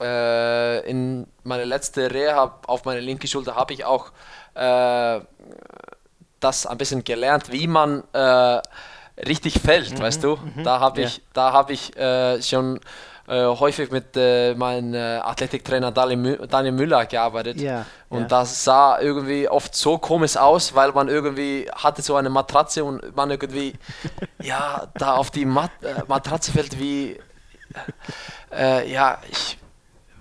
[0.00, 4.12] äh, in meine letzte Reha auf meine linke Schulter habe ich auch
[4.54, 5.20] äh,
[6.38, 8.60] das ein bisschen gelernt, wie man äh,
[9.26, 10.36] richtig fällt, mhm, weißt du?
[10.36, 11.92] Mhm, da habe ich, da habe ich
[12.42, 12.78] schon
[13.32, 17.58] äh, häufig mit äh, meinem äh, Athletiktrainer Daniel Müller gearbeitet.
[17.58, 18.26] Ja, und ja.
[18.26, 23.16] das sah irgendwie oft so komisch aus, weil man irgendwie hatte so eine Matratze und
[23.16, 23.72] man irgendwie
[24.42, 27.18] ja da auf die Mat äh, Matratze fällt wie
[28.54, 29.56] äh, ja ich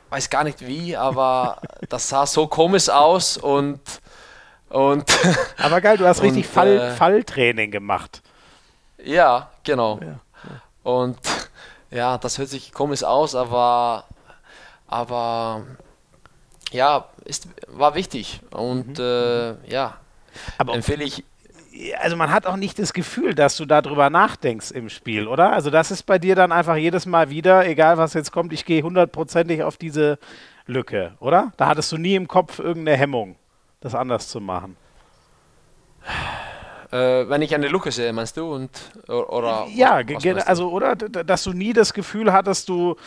[0.09, 1.57] weiß gar nicht wie, aber
[1.89, 3.81] das sah so komisch aus und
[4.69, 5.11] und
[5.57, 8.21] aber geil, du hast richtig Fall, Falltraining gemacht.
[9.03, 9.99] Ja, genau.
[10.01, 10.19] Ja,
[10.83, 11.17] und
[11.91, 14.05] ja, das hört sich komisch aus, aber,
[14.87, 15.65] aber
[16.71, 19.03] ja, ist, war wichtig und mhm.
[19.03, 19.97] äh, ja,
[20.57, 21.23] aber empfehle ich.
[21.99, 25.53] Also man hat auch nicht das Gefühl, dass du darüber nachdenkst im Spiel, oder?
[25.53, 28.65] Also das ist bei dir dann einfach jedes Mal wieder, egal was jetzt kommt, ich
[28.65, 30.19] gehe hundertprozentig auf diese
[30.65, 31.53] Lücke, oder?
[31.57, 33.35] Da hattest du nie im Kopf irgendeine Hemmung,
[33.79, 34.75] das anders zu machen.
[36.91, 38.53] Äh, wenn ich eine Lücke sehe, meinst du?
[38.53, 38.69] Und,
[39.07, 40.01] oder, ja,
[40.45, 42.97] also oder, dass du nie das Gefühl hattest, du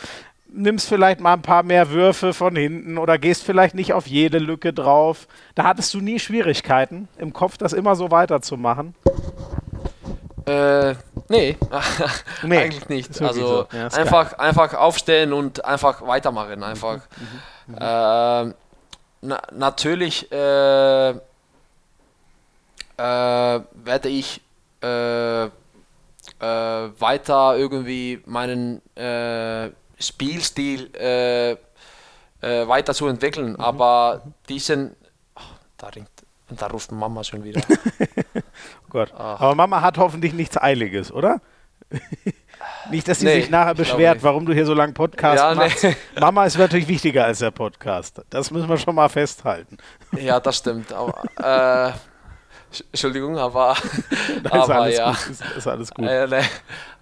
[0.47, 4.39] nimmst vielleicht mal ein paar mehr Würfe von hinten oder gehst vielleicht nicht auf jede
[4.39, 5.27] Lücke drauf.
[5.53, 8.95] Da hattest du nie Schwierigkeiten im Kopf, das immer so weiterzumachen?
[10.47, 10.95] Äh,
[11.29, 11.57] nee,
[12.43, 12.57] nee.
[12.57, 13.21] eigentlich nicht.
[13.21, 13.67] Also so.
[13.77, 16.63] ja, einfach, einfach aufstehen und einfach weitermachen.
[16.63, 17.01] Einfach.
[17.67, 17.73] Mhm.
[17.73, 17.77] Mhm.
[17.77, 18.53] Äh,
[19.21, 21.13] na, natürlich äh,
[22.97, 24.41] werde ich
[24.81, 25.49] äh, äh,
[26.39, 29.69] weiter irgendwie meinen äh,
[29.99, 33.51] Spielstil äh, äh, weiter zu entwickeln.
[33.53, 33.59] Mhm.
[33.59, 34.95] Aber diesen,
[35.35, 35.41] oh,
[35.77, 36.09] da ringt,
[36.49, 37.61] da ruft Mama schon wieder.
[38.35, 39.13] oh Gott.
[39.15, 39.39] Ach.
[39.41, 41.41] Aber Mama hat hoffentlich nichts Eiliges, oder?
[42.89, 45.83] Nicht, dass sie nee, sich nachher beschwert, warum du hier so lange Podcast ja, machst.
[45.83, 45.95] Nee.
[46.19, 48.21] Mama ist natürlich wichtiger als der Podcast.
[48.29, 49.77] Das müssen wir schon mal festhalten.
[50.17, 50.91] Ja, das stimmt.
[50.93, 51.93] Aber, äh,
[52.91, 53.75] Entschuldigung, aber,
[54.49, 55.11] aber ist ja.
[55.11, 56.05] Gut, ist, ist, alles gut.
[56.05, 56.43] Äh, ne.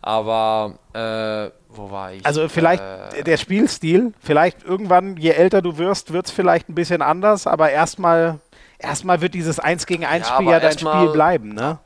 [0.01, 2.25] Aber äh, wo war ich?
[2.25, 6.75] Also vielleicht äh, der Spielstil, vielleicht irgendwann, je älter du wirst, wird es vielleicht ein
[6.75, 8.39] bisschen anders, aber erstmal
[8.77, 11.79] erstmal wird dieses 1 gegen 1 ja, Spiel ja dein Spiel bleiben, ne?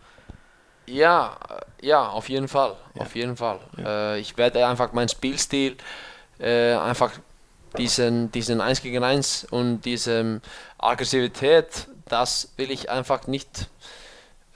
[0.87, 1.37] Ja,
[1.81, 2.75] ja, auf jeden Fall.
[2.95, 3.01] Ja.
[3.01, 3.59] Auf jeden Fall.
[3.77, 4.13] Ja.
[4.13, 5.77] Äh, ich werde einfach meinen Spielstil
[6.39, 7.11] äh, einfach
[7.77, 10.41] diesen, diesen 1 gegen 1 und diese
[10.77, 13.69] Aggressivität, das will ich einfach nicht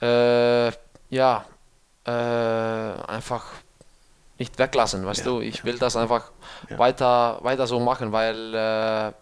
[0.00, 0.72] äh,
[1.10, 1.44] ja,
[2.04, 3.44] äh, einfach
[4.38, 5.26] nicht weglassen, weißt ja.
[5.26, 5.40] du.
[5.40, 6.32] Ich will das einfach
[6.68, 6.78] ja.
[6.78, 9.12] weiter, weiter so machen, weil, äh,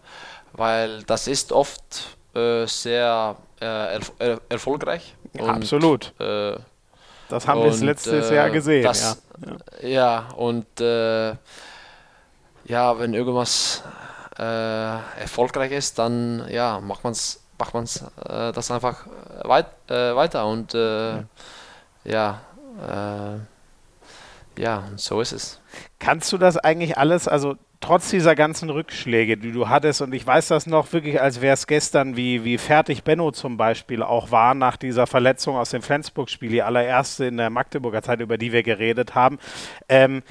[0.53, 4.11] weil das ist oft äh, sehr äh, erf
[4.49, 5.15] erfolgreich.
[5.33, 6.19] Und, Absolut.
[6.19, 6.57] Äh,
[7.29, 8.83] das haben wir letztes Jahr gesehen.
[8.83, 9.21] Das,
[9.81, 9.87] ja.
[9.87, 10.29] ja.
[10.35, 10.67] und
[12.63, 13.83] ja, wenn irgendwas
[14.35, 19.05] erfolgreich ist, dann ja, macht man es macht man äh, das einfach
[19.43, 21.23] weit, äh, weiter und äh, ja,
[22.03, 22.41] ja,
[23.35, 23.39] äh,
[24.57, 25.61] ja, so ist es.
[25.99, 30.25] Kannst du das eigentlich alles, also trotz dieser ganzen Rückschläge, die du hattest, und ich
[30.25, 34.31] weiß das noch wirklich, als wäre es gestern, wie, wie fertig Benno zum Beispiel auch
[34.31, 38.51] war nach dieser Verletzung aus dem Flensburg-Spiel, die allererste in der Magdeburger Zeit, über die
[38.51, 39.37] wir geredet haben.
[39.87, 40.23] Ähm,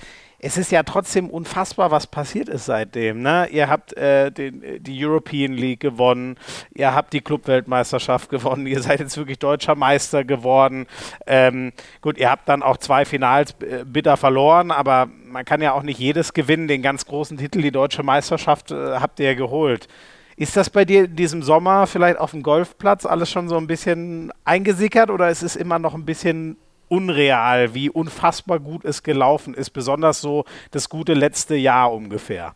[0.43, 3.20] es ist ja trotzdem unfassbar, was passiert ist seitdem.
[3.20, 3.49] Ne?
[3.51, 6.36] Ihr habt äh, den, die European League gewonnen,
[6.74, 10.86] ihr habt die Clubweltmeisterschaft gewonnen, ihr seid jetzt wirklich deutscher Meister geworden.
[11.26, 15.72] Ähm, gut, ihr habt dann auch zwei Finals äh, bitter verloren, aber man kann ja
[15.72, 16.68] auch nicht jedes gewinnen.
[16.68, 19.88] Den ganz großen Titel, die deutsche Meisterschaft, äh, habt ihr geholt.
[20.36, 23.66] Ist das bei dir in diesem Sommer vielleicht auf dem Golfplatz alles schon so ein
[23.66, 26.57] bisschen eingesickert oder ist es immer noch ein bisschen
[26.91, 32.55] unreal, wie unfassbar gut es gelaufen ist, besonders so das gute letzte Jahr ungefähr.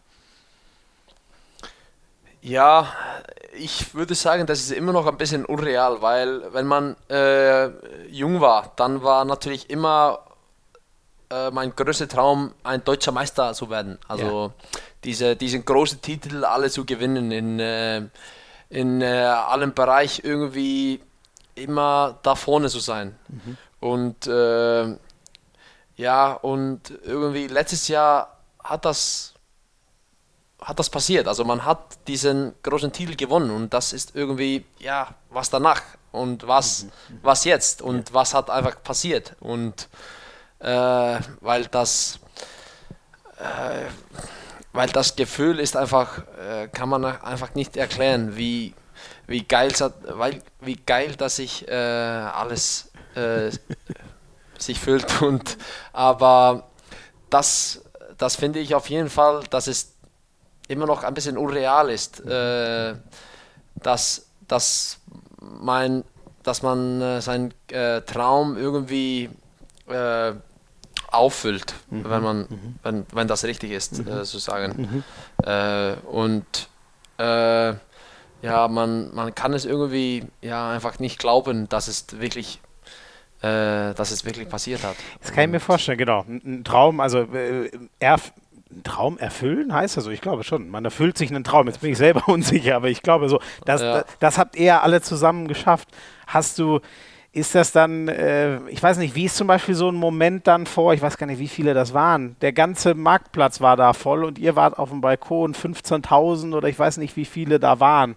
[2.43, 2.93] Ja,
[3.57, 7.68] ich würde sagen, das ist immer noch ein bisschen unreal, weil wenn man äh,
[8.09, 10.18] jung war, dann war natürlich immer
[11.30, 13.99] äh, mein größter Traum, ein deutscher Meister zu werden.
[14.09, 14.68] Also ja.
[15.05, 18.03] diese, diesen großen Titel alle zu gewinnen in, äh,
[18.68, 21.01] in äh, allen Bereichen irgendwie
[21.55, 23.16] immer da vorne zu sein.
[23.28, 23.57] Mhm.
[23.85, 24.97] Und äh,
[25.97, 29.35] ja, und irgendwie letztes Jahr hat das,
[30.59, 31.28] hat das passiert.
[31.28, 35.82] Also man hat diesen großen Titel gewonnen und das ist irgendwie, ja, was danach
[36.12, 36.87] und was,
[37.20, 39.37] was jetzt und was hat einfach passiert.
[39.41, 39.91] Und
[40.61, 42.20] äh, weil das
[43.37, 43.85] äh,
[44.72, 48.72] weil das Gefühl ist einfach, äh, kann man einfach nicht erklären, wie,
[49.26, 49.72] wie geil,
[50.09, 53.51] weil, wie geil, dass ich äh, alles äh,
[54.59, 55.23] sich fühlt.
[55.23, 55.57] Und,
[55.93, 56.69] aber
[57.31, 57.83] das,
[58.19, 59.93] das finde ich auf jeden Fall, dass es
[60.69, 62.95] immer noch ein bisschen unreal ist, äh,
[63.77, 64.99] dass, dass,
[65.41, 66.05] mein,
[66.43, 69.31] dass man äh, seinen äh, Traum irgendwie
[69.89, 70.33] äh,
[71.09, 72.05] auffüllt, mhm.
[72.09, 72.75] wenn, man, mhm.
[72.83, 74.09] wenn, wenn das richtig ist, mhm.
[74.09, 75.05] Äh, sozusagen.
[75.47, 76.09] Mhm.
[76.09, 76.69] Und
[77.17, 82.61] ja, man, man kann es irgendwie ja, einfach nicht glauben, dass es wirklich
[83.45, 84.97] dass es wirklich passiert hat.
[85.21, 86.25] Das kann ich mir vorstellen, genau.
[86.29, 88.19] Ein Traum, also äh, er,
[88.83, 90.69] Traum erfüllen heißt also, ich glaube schon.
[90.69, 91.67] Man erfüllt sich einen Traum.
[91.67, 94.01] Jetzt bin ich selber unsicher, aber ich glaube so, das, ja.
[94.01, 95.89] das, das, habt ihr alle zusammen geschafft.
[96.27, 96.81] Hast du,
[97.33, 100.67] ist das dann, äh, ich weiß nicht, wie ist zum Beispiel so ein Moment dann
[100.67, 102.37] vor, ich weiß gar nicht, wie viele das waren.
[102.41, 106.79] Der ganze Marktplatz war da voll und ihr wart auf dem Balkon, 15.000 oder ich
[106.79, 108.17] weiß nicht, wie viele da waren.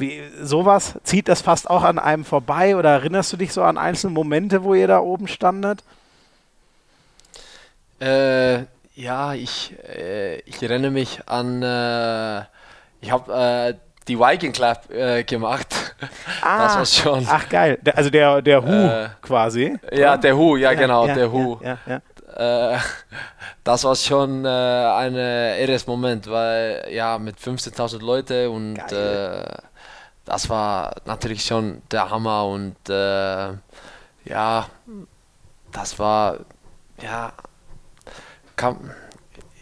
[0.00, 3.76] Wie, sowas, zieht das fast auch an einem vorbei oder erinnerst du dich so an
[3.76, 5.84] einzelne Momente, wo ihr da oben standet?
[8.00, 8.60] Äh,
[8.94, 12.40] ja, ich, äh, ich erinnere mich an, äh,
[13.02, 13.74] ich habe äh,
[14.08, 15.68] die Viking Club äh, gemacht.
[16.42, 17.26] Ah, das war schon.
[17.28, 19.76] Ach geil, also der, der Hu äh, quasi.
[19.92, 21.58] Ja, der Hu, ja, ja genau, ja, der Hu.
[21.62, 22.78] Ja, äh,
[23.64, 28.80] das war schon ein irres Moment, weil ja, mit 15.000 Leute und
[30.30, 32.76] das war natürlich schon der Hammer und
[34.24, 34.66] ja,
[35.72, 36.38] das war
[37.02, 37.32] ja
[38.60, 38.94] kann,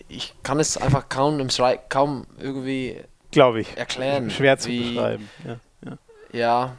[0.08, 3.00] ich kann es einfach kaum im Schrei, kaum irgendwie
[3.30, 4.30] glaube ich erklären.
[4.30, 5.30] Schwer zu wie, beschreiben.
[5.44, 5.98] Ja, ja.
[6.32, 6.76] ja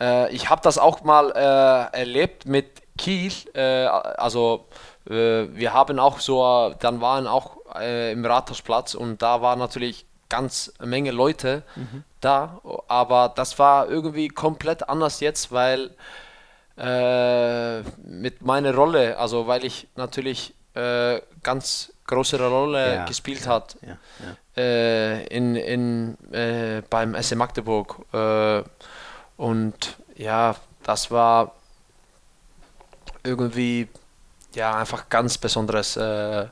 [0.00, 3.32] äh, ich habe das auch mal äh, erlebt mit Kiel.
[3.54, 4.66] Äh, also
[5.08, 10.06] äh, wir haben auch so, dann waren auch äh, im Rathausplatz und da war natürlich
[10.32, 12.04] ganz Menge Leute mhm.
[12.22, 15.90] da, aber das war irgendwie komplett anders jetzt, weil
[16.78, 23.50] äh, mit meiner Rolle, also weil ich natürlich äh, ganz große Rolle ja, gespielt ja,
[23.50, 23.98] hat ja,
[24.56, 27.96] äh, in, in, äh, beim SC Magdeburg.
[28.14, 28.62] Äh,
[29.36, 31.52] und ja, das war
[33.22, 33.86] irgendwie
[34.54, 36.46] ja einfach ganz besonderes äh,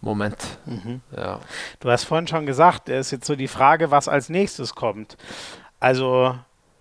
[0.00, 0.58] Moment.
[0.66, 1.00] Mhm.
[1.16, 1.40] Ja.
[1.80, 5.16] Du hast vorhin schon gesagt, es ist jetzt so die Frage, was als nächstes kommt.
[5.78, 6.34] Also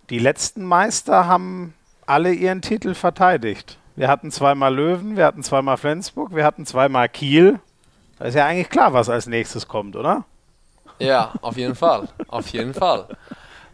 [0.10, 1.74] die letzten Meister haben
[2.06, 3.78] alle ihren Titel verteidigt.
[3.96, 7.60] Wir hatten zweimal Löwen, wir hatten zweimal Flensburg, wir hatten zweimal Kiel.
[8.18, 10.24] Da ist ja eigentlich klar, was als nächstes kommt, oder?
[11.00, 12.08] Ja, auf jeden Fall.
[12.28, 13.08] Auf jeden Fall.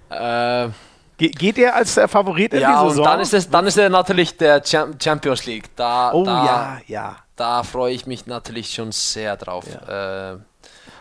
[0.10, 0.70] Äh,
[1.18, 3.06] Ge geht ihr als der Favorit in ja, die Saison?
[3.06, 5.76] Ja, dann ist es, dann ist er natürlich der Champions League.
[5.76, 7.16] Da, oh da, ja, ja.
[7.36, 9.66] Da freue ich mich natürlich schon sehr drauf.
[9.68, 10.34] Ja.
[10.34, 10.38] Äh,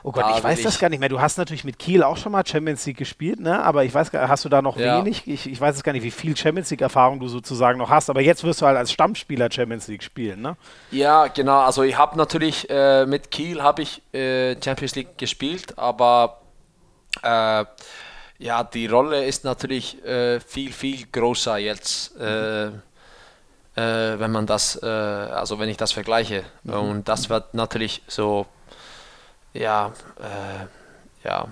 [0.07, 1.09] Oh Gott, da ich weiß das gar nicht mehr.
[1.09, 3.63] Du hast natürlich mit Kiel auch schon mal Champions League gespielt, ne?
[3.65, 4.99] Aber ich weiß, hast du da noch ja.
[4.99, 5.27] wenig?
[5.27, 8.11] Ich, ich weiß es gar nicht, wie viel Champions League-Erfahrung du sozusagen noch hast.
[8.11, 10.59] Aber jetzt wirst du halt als Stammspieler Champions League spielen, ne?
[10.91, 11.61] Ja, genau.
[11.61, 16.43] Also ich habe natürlich äh, mit Kiel habe ich äh, Champions League gespielt, aber
[17.23, 17.65] äh,
[18.39, 22.19] ja, die Rolle ist natürlich äh, viel, viel größer jetzt.
[22.19, 22.83] Mhm.
[23.77, 26.45] Wenn man das, also wenn ich das vergleiche.
[26.63, 26.75] Mhm.
[26.75, 28.47] Und das wird natürlich so
[29.55, 31.47] ja, äh, ja,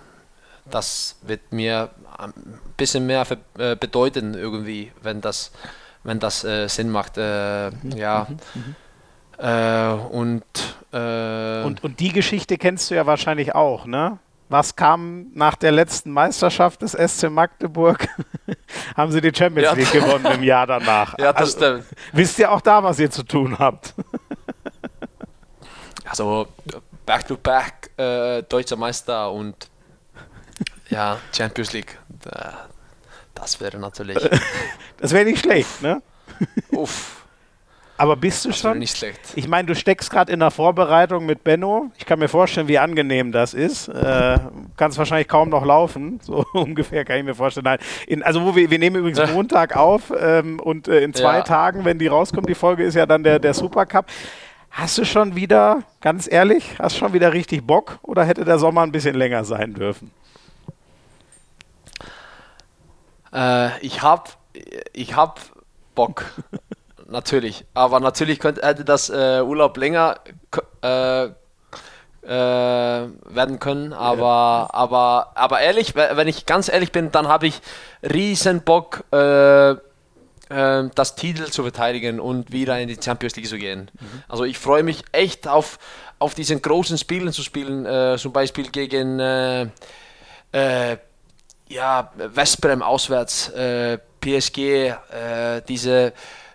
[0.71, 2.33] das wird mir ein
[2.77, 3.27] bisschen mehr
[3.59, 5.53] äh, bedeuten irgendwie, wenn das,
[6.03, 7.17] wenn das äh, Sinn macht.
[7.17, 7.93] Äh, mhm.
[7.93, 8.27] Ja.
[8.29, 8.37] Mhm.
[8.55, 8.77] mhm.
[9.39, 10.45] Äh, und,
[10.93, 14.19] äh, und, und die Geschichte kennst du ja wahrscheinlich auch, ne?
[14.53, 18.07] Was kam nach der letzten Meisterschaft des SC Magdeburg?
[18.95, 19.73] Haben sie die Champions ja.
[19.73, 21.19] League gewonnen im Jahr danach.
[21.19, 21.87] Ja, das also, stimmt.
[22.13, 23.95] Wisst ihr auch da, was ihr zu tun habt?
[26.05, 26.49] also
[27.07, 29.71] Back-to-Back äh, deutscher Meister und
[30.91, 31.99] ja, Champions League.
[33.35, 34.19] Das wäre natürlich.
[34.99, 36.03] Das wäre nicht schlecht, ne?
[36.73, 37.22] Uff.
[37.99, 38.79] Aber bist du das schon?
[38.79, 39.21] Nicht schlecht.
[39.37, 41.91] Ich meine, du steckst gerade in der Vorbereitung mit Benno.
[41.99, 43.89] Ich kann mir vorstellen, wie angenehm das ist.
[43.89, 44.39] Äh,
[44.77, 46.21] kannst wahrscheinlich kaum noch laufen.
[46.33, 47.65] So ungefähr kann ich mir vorstellen.
[47.65, 51.39] Nein, in, also wo wir, wir nehmen übrigens Montag auf ähm, und äh, in zwei
[51.39, 51.43] ja.
[51.43, 54.07] Tagen, wenn die rauskommt, die Folge ist ja dann der, der Supercup.
[54.71, 58.83] Hast du schon wieder, ganz ehrlich, hast schon wieder richtig Bock oder hätte der Sommer
[58.83, 60.11] ein bisschen länger sein dürfen?
[63.33, 64.31] Äh, ich habe
[64.93, 65.41] ich hab
[65.95, 66.25] Bock,
[67.13, 67.65] natürlich.
[67.75, 70.17] Aber natürlich könnte, hätte das äh, Urlaub länger
[70.83, 71.31] äh, äh,
[72.25, 73.93] werden können.
[73.93, 74.69] Aber, ja.
[74.73, 77.61] aber, aber ehrlich, wenn ich ganz ehrlich bin, dann habe ich
[78.03, 79.77] riesen Bock äh,
[80.51, 83.91] ähm, das Titel zu verteidigen und wieder in die Champions League zu gehen.
[83.99, 84.23] Mhm.
[84.29, 85.79] Also ich freue mich echt auf,
[86.19, 89.63] auf diesen großen Spielen zu spielen, äh, zum Beispiel gegen äh,
[90.53, 90.99] äh,
[91.69, 96.13] ja, Westbrem auswärts, äh, PSG, äh, diese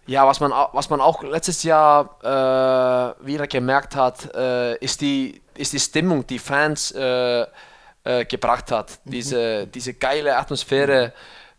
[0.08, 5.42] Ja, was man, was man auch letztes Jahr äh, wieder gemerkt hat, äh, ist, die,
[5.56, 7.46] ist die Stimmung, die Fans äh,
[8.04, 9.00] äh gebracht hat.
[9.04, 9.12] Mhm.
[9.12, 11.12] Diese, diese geile Atmosphäre,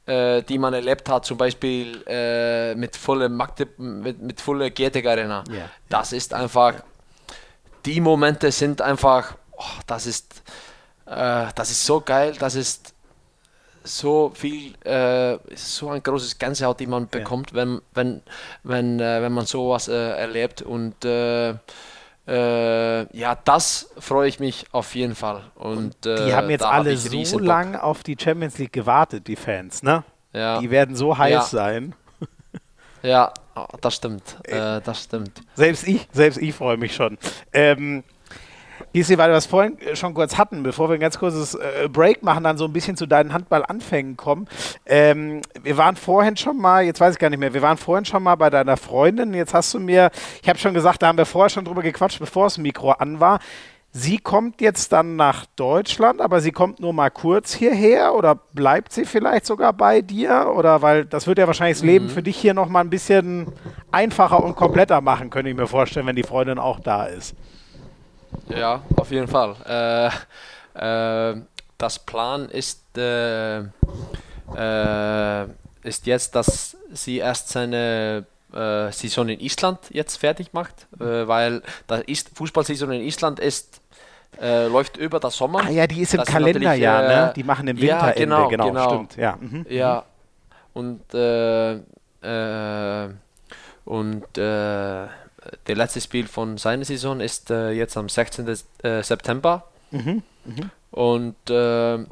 [0.07, 5.07] äh, die man erlebt hat, zum Beispiel äh, mit voller Magde, mit, mit voller GTG
[5.07, 5.45] Arena.
[5.51, 5.71] Yeah.
[5.91, 6.75] Das ist einfach,
[7.85, 10.43] die Momente sind einfach, oh, das ist,
[11.05, 12.93] das ist so geil, das ist
[13.89, 17.57] so viel, äh, so ein großes Gänsehaut, die man bekommt, ja.
[17.57, 18.23] wenn, wenn,
[18.63, 20.63] wenn, äh, wenn man sowas äh, erlebt.
[20.63, 21.55] Und äh,
[22.27, 25.43] äh, ja, das freue ich mich auf jeden Fall.
[25.55, 29.37] Und, die äh, haben jetzt alle hab so lange auf die Champions League gewartet, die
[29.37, 30.05] Fans, ne?
[30.33, 30.61] Ja.
[30.61, 31.43] Die werden so heiß ja.
[31.43, 31.95] sein.
[33.01, 33.33] Ja,
[33.81, 34.37] das stimmt.
[34.45, 35.41] das stimmt.
[35.55, 37.17] Selbst ich, selbst ich freue mich schon.
[37.53, 38.03] Ähm,
[38.93, 41.89] Gisli, weil wir es vorhin äh, schon kurz hatten, bevor wir ein ganz kurzes äh,
[41.89, 44.49] Break machen, dann so ein bisschen zu deinen Handballanfängen kommen.
[44.87, 48.05] Ähm, wir waren vorhin schon mal, jetzt weiß ich gar nicht mehr, wir waren vorhin
[48.05, 49.35] schon mal bei deiner Freundin.
[49.35, 50.11] Jetzt hast du mir,
[50.43, 53.21] ich habe schon gesagt, da haben wir vorher schon drüber gequatscht, bevor das Mikro an
[53.21, 53.41] war.
[53.91, 58.93] Sie kommt jetzt dann nach Deutschland, aber sie kommt nur mal kurz hierher oder bleibt
[58.93, 60.53] sie vielleicht sogar bei dir?
[60.55, 62.11] Oder weil das wird ja wahrscheinlich das Leben mhm.
[62.11, 63.47] für dich hier nochmal ein bisschen
[63.91, 67.35] einfacher und kompletter machen, könnte ich mir vorstellen, wenn die Freundin auch da ist.
[68.49, 69.57] Ja, auf jeden Fall.
[69.67, 70.11] Äh,
[70.79, 71.37] äh,
[71.77, 73.59] das Plan ist, äh,
[74.57, 75.47] äh
[75.83, 81.63] ist jetzt, dass sie erst seine äh, Saison in Island jetzt fertig macht, äh, weil
[82.07, 83.81] die Fußballsaison in Island ist
[84.41, 85.65] läuft über das Sommer.
[85.65, 87.33] Ah ja, die ist im das Kalenderjahr, ne?
[87.35, 89.17] Die machen im Winter ja, genau, genau, genau, stimmt.
[89.17, 89.67] Ja, mhm.
[89.69, 90.05] ja.
[90.75, 91.01] und
[93.85, 94.39] und
[95.67, 98.49] der letzte Spiel von seiner Saison ist äh, jetzt am 16.
[98.83, 99.65] Äh, September.
[99.91, 100.23] Mhm.
[100.45, 100.71] Mhm.
[100.91, 102.07] Und äh, äh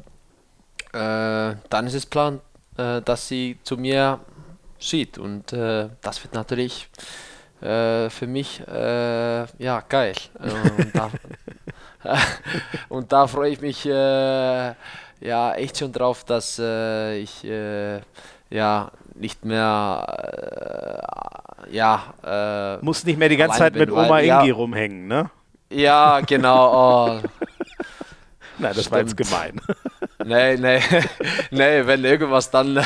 [0.93, 2.41] dann ist es Plan,
[2.75, 4.19] dass sie zu mir
[4.79, 5.17] sieht.
[5.17, 6.89] Und das wird natürlich
[7.59, 10.13] für mich ja geil.
[10.37, 11.11] und, da,
[12.89, 14.75] und da freue ich mich ja
[15.55, 17.43] echt schon drauf, dass ich
[18.49, 21.03] ja nicht mehr
[21.71, 22.13] ja.
[22.23, 25.29] Äh, Muss nicht mehr die ganze Zeit mit Oma weil, Ingi ja, rumhängen, ne?
[25.69, 26.71] Ja, genau.
[26.73, 27.07] Oh.
[28.59, 28.91] Nein, das Stimmt.
[28.91, 29.61] war jetzt gemein.
[30.23, 30.79] Nee, nee,
[31.51, 32.83] nee, wenn irgendwas, dann,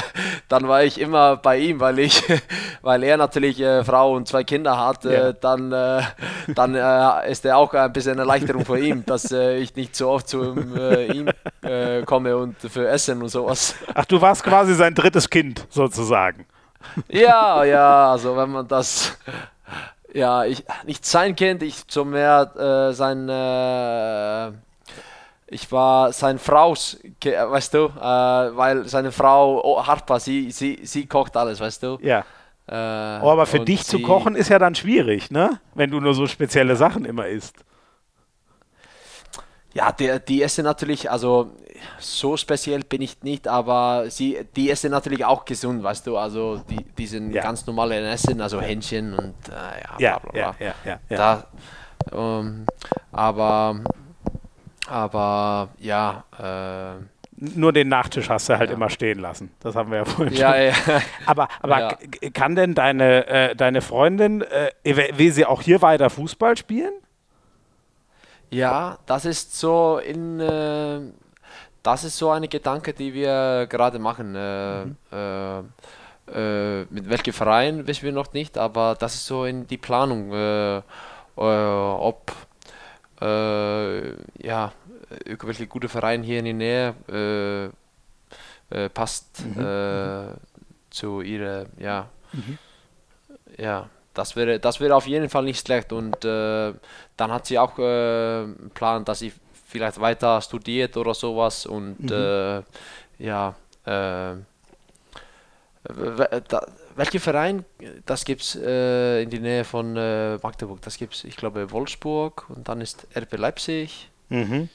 [0.48, 2.22] dann war ich immer bei ihm, weil ich,
[2.82, 5.34] weil er natürlich äh, Frau und zwei Kinder hat, äh, ja.
[5.34, 6.02] dann, äh,
[6.56, 9.96] dann äh, ist er auch ein bisschen eine Erleichterung für ihn, dass äh, ich nicht
[9.96, 11.30] so oft zu äh, ihm
[12.06, 13.76] komme und für Essen und sowas.
[13.94, 16.46] Ach, du warst quasi sein drittes Kind sozusagen
[17.10, 19.18] ja, ja, also wenn man das,
[20.14, 22.52] ja, ich nicht sein Kind, ich so mehr
[22.90, 24.52] äh, sein, äh,
[25.52, 28.02] ich war sein Fraus, weißt du, äh,
[28.56, 31.98] weil seine Frau oh, Harpa, sie, sie, sie kocht alles, weißt du.
[32.02, 32.20] Ja.
[32.68, 35.60] Äh, oh, aber für dich zu kochen ist ja dann schwierig, ne?
[35.76, 37.66] Wenn du nur so spezielle Sachen immer isst.
[39.74, 41.52] Ja, die, die essen natürlich, also
[42.00, 46.62] so speziell bin ich nicht, aber sie, die essen natürlich auch gesund, weißt du, also
[46.70, 47.42] die, die sind ja.
[47.42, 50.56] ganz normale Essen, also Hähnchen und äh, ja, bla bla bla.
[50.60, 51.48] Ja, ja, ja, da,
[52.14, 52.66] ähm,
[53.12, 53.82] aber,
[54.92, 57.04] aber ja, äh,
[57.42, 58.76] nur den Nachtisch hast du halt ja.
[58.76, 59.52] immer stehen lassen.
[59.62, 60.94] Das haben wir ja vorhin ja, schon.
[60.94, 61.02] Ja.
[61.26, 62.30] Aber, aber ja.
[62.34, 66.94] kann denn deine, äh, deine Freundin, äh, will sie auch hier weiter Fußball spielen?
[68.52, 71.00] Ja, das ist so in, äh,
[71.84, 74.36] das ist so eine Gedanke, die wir gerade machen.
[74.36, 74.96] Äh, mhm.
[75.12, 75.60] äh,
[76.82, 80.32] äh mit welchem Verein wissen wir noch nicht, aber das ist so in die Planung,
[81.36, 82.32] ob
[83.20, 84.72] ja
[85.26, 87.72] irgendwelche gute Verein hier in die Nähe
[88.94, 90.34] passt mhm.
[90.90, 92.58] zu ihrer ja mhm.
[93.58, 95.94] ja das wäre, das wäre auf jeden Fall nicht schlecht.
[95.94, 96.74] Und äh,
[97.18, 99.32] dann hat sie auch äh, einen Plan, dass sie
[99.68, 101.66] vielleicht weiter studiert oder sowas.
[101.66, 102.12] Und mhm.
[102.12, 102.62] äh,
[103.20, 103.56] ja,
[103.86, 104.36] äh,
[105.84, 107.66] da, welcher Verein?
[108.06, 110.82] Das gibt es äh, in der Nähe von äh, Magdeburg.
[110.82, 114.10] Das gibt es, ich glaube, Wolfsburg und dann ist RB Leipzig.
[114.30, 114.70] Mhm.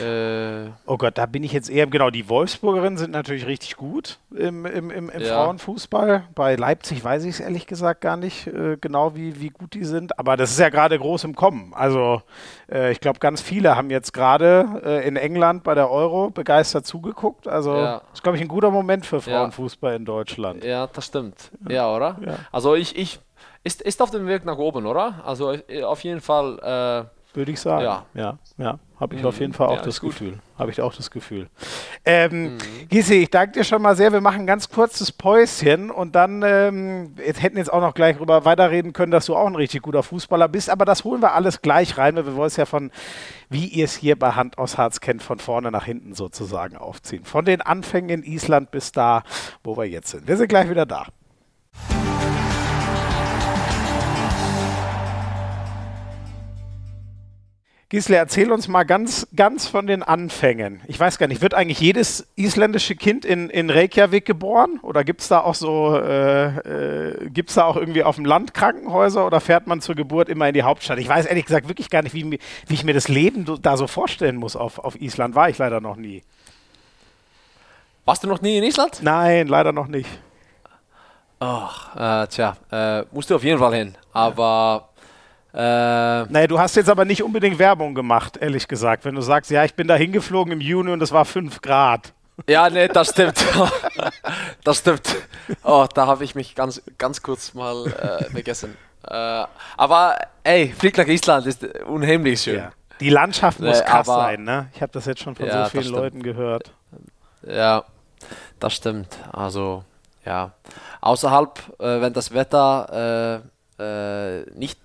[0.00, 4.18] Äh, oh Gott, da bin ich jetzt eher, genau, die Wolfsburgerinnen sind natürlich richtig gut
[4.36, 5.34] im, im, im, im ja.
[5.34, 6.24] Frauenfußball.
[6.34, 9.84] Bei Leipzig weiß ich es ehrlich gesagt gar nicht äh, genau, wie, wie gut die
[9.84, 11.72] sind, aber das ist ja gerade groß im Kommen.
[11.74, 12.22] Also
[12.70, 16.86] äh, ich glaube, ganz viele haben jetzt gerade äh, in England bei der Euro begeistert
[16.86, 17.46] zugeguckt.
[17.46, 18.00] Also ja.
[18.00, 19.96] das ist, glaube ich, ein guter Moment für Frauenfußball ja.
[19.96, 20.64] in Deutschland.
[20.64, 21.50] Ja, das stimmt.
[21.68, 22.16] Ja, oder?
[22.50, 23.20] Also ich, ich
[23.62, 25.22] ist, ist auf dem Weg nach oben, oder?
[25.24, 27.84] Also äh, auf jeden Fall würde ich sagen.
[27.84, 29.28] Ja, ja, ja habe ich Mhm.
[29.28, 30.00] auf jeden Fall auch Ja, das.
[30.00, 30.38] Gefühl.
[30.58, 31.48] Habe ich auch das Gefühl.
[32.04, 32.58] Ähm, Mhm.
[32.88, 34.12] Gisi, ich danke dir schon mal sehr.
[34.12, 38.16] Wir machen ein ganz kurzes Päuschen und dann ähm, jetzt hätten jetzt auch noch gleich
[38.16, 40.68] drüber weiterreden können, dass du auch ein richtig guter Fußballer bist.
[40.68, 42.90] Aber das holen wir alles gleich rein, weil wir wollen es ja von,
[43.48, 47.24] wie ihr es hier bei Hand aus Harz kennt, von vorne nach hinten sozusagen aufziehen.
[47.24, 49.22] Von den Anfängen in Island bis da,
[49.62, 50.26] wo wir jetzt sind.
[50.26, 51.06] Wir sind gleich wieder da.
[57.90, 60.82] Gisle, erzähl uns mal ganz, ganz von den Anfängen.
[60.88, 64.78] Ich weiß gar nicht, wird eigentlich jedes isländische Kind in, in Reykjavik geboren?
[64.82, 68.26] Oder gibt es da auch so, äh, äh, gibt es da auch irgendwie auf dem
[68.26, 70.98] Land Krankenhäuser oder fährt man zur Geburt immer in die Hauptstadt?
[70.98, 73.86] Ich weiß ehrlich gesagt wirklich gar nicht, wie, wie ich mir das Leben da so
[73.86, 75.34] vorstellen muss auf, auf Island.
[75.34, 76.22] War ich leider noch nie.
[78.04, 78.98] Warst du noch nie in Island?
[79.00, 80.10] Nein, leider noch nicht.
[81.40, 83.94] Ach, äh, tja, äh, musst du auf jeden Fall hin.
[84.12, 84.87] Aber
[85.58, 89.04] äh, Naja, du hast jetzt aber nicht unbedingt Werbung gemacht, ehrlich gesagt.
[89.04, 92.12] Wenn du sagst, ja, ich bin da hingeflogen im Juni und es war 5 Grad.
[92.48, 93.44] ja, nee, das stimmt.
[94.64, 95.16] das stimmt.
[95.64, 98.76] Oh, da habe ich mich ganz, ganz kurz mal äh, vergessen.
[99.06, 99.44] Äh,
[99.76, 102.56] aber ey, Flieg nach Island ist unheimlich schön.
[102.58, 102.70] Ja.
[103.00, 104.68] Die Landschaft muss Nee, krass sein, ne?
[104.74, 105.92] Ich habe das jetzt schon von Ja, so vielen.
[105.92, 106.72] Leuten gehört.
[107.46, 107.84] Ja,
[108.58, 109.16] das stimmt.
[109.32, 109.84] Also,
[110.24, 110.52] ja.
[111.00, 113.42] Außerhalb, äh, wenn das Wetter
[113.78, 114.78] äh, äh, nicht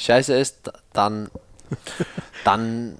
[0.00, 1.30] scheiße ist, dann,
[2.44, 2.98] dann,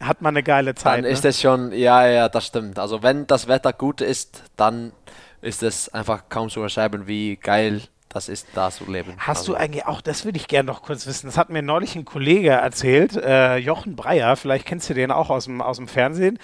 [0.00, 0.98] Hat man eine geile Zeit.
[0.98, 1.08] dann ne?
[1.08, 2.78] ist es schon, ja, ja, das stimmt.
[2.78, 4.92] Also, wenn das Wetter gut ist, dann
[5.40, 9.14] ist es einfach kaum zu beschreiben, wie geil das ist, da zu leben.
[9.18, 11.62] Hast also, du eigentlich auch, das würde ich gerne noch kurz wissen, das hat mir
[11.62, 15.78] neulich ein Kollege erzählt, äh, Jochen Breyer, vielleicht kennst du den auch aus dem, aus
[15.78, 16.38] dem Fernsehen.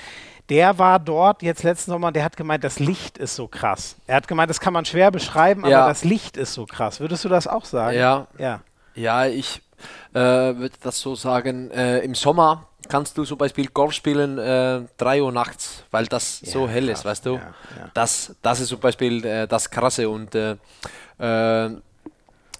[0.48, 3.96] Der war dort jetzt letzten Sommer, der hat gemeint, das Licht ist so krass.
[4.06, 5.80] Er hat gemeint, das kann man schwer beschreiben, Ja.
[5.80, 7.00] aber das Licht ist so krass.
[7.00, 7.96] Würdest du das auch sagen?
[7.98, 8.60] Ja, Ja.
[8.94, 9.60] Ja, ich
[10.14, 11.70] äh, würde das so sagen.
[11.70, 16.40] Äh, Im Sommer kannst du zum Beispiel Golf spielen äh, 3 Uhr nachts, weil das
[16.40, 17.34] so hell krass, ist, weißt du?
[17.34, 17.90] ja, ja.
[17.94, 20.56] Das, das ist zum Beispiel äh, das Krasse und äh,
[21.18, 21.70] äh,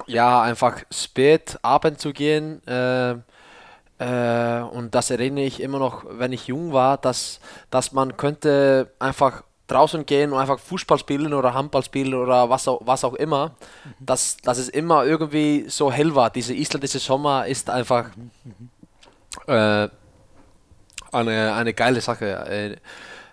[0.07, 2.67] ja, einfach spät Abend zu gehen.
[2.67, 3.17] Äh,
[3.99, 7.41] äh, und das erinnere ich immer noch, wenn ich jung war, dass,
[7.71, 12.67] dass man könnte einfach draußen gehen und einfach Fußball spielen oder Handball spielen oder was
[12.67, 13.53] auch, was auch immer,
[14.01, 16.31] dass, dass es immer irgendwie so hell war.
[16.31, 18.11] Diese isländische Sommer ist einfach
[19.47, 19.89] äh,
[21.13, 22.79] eine, eine geile Sache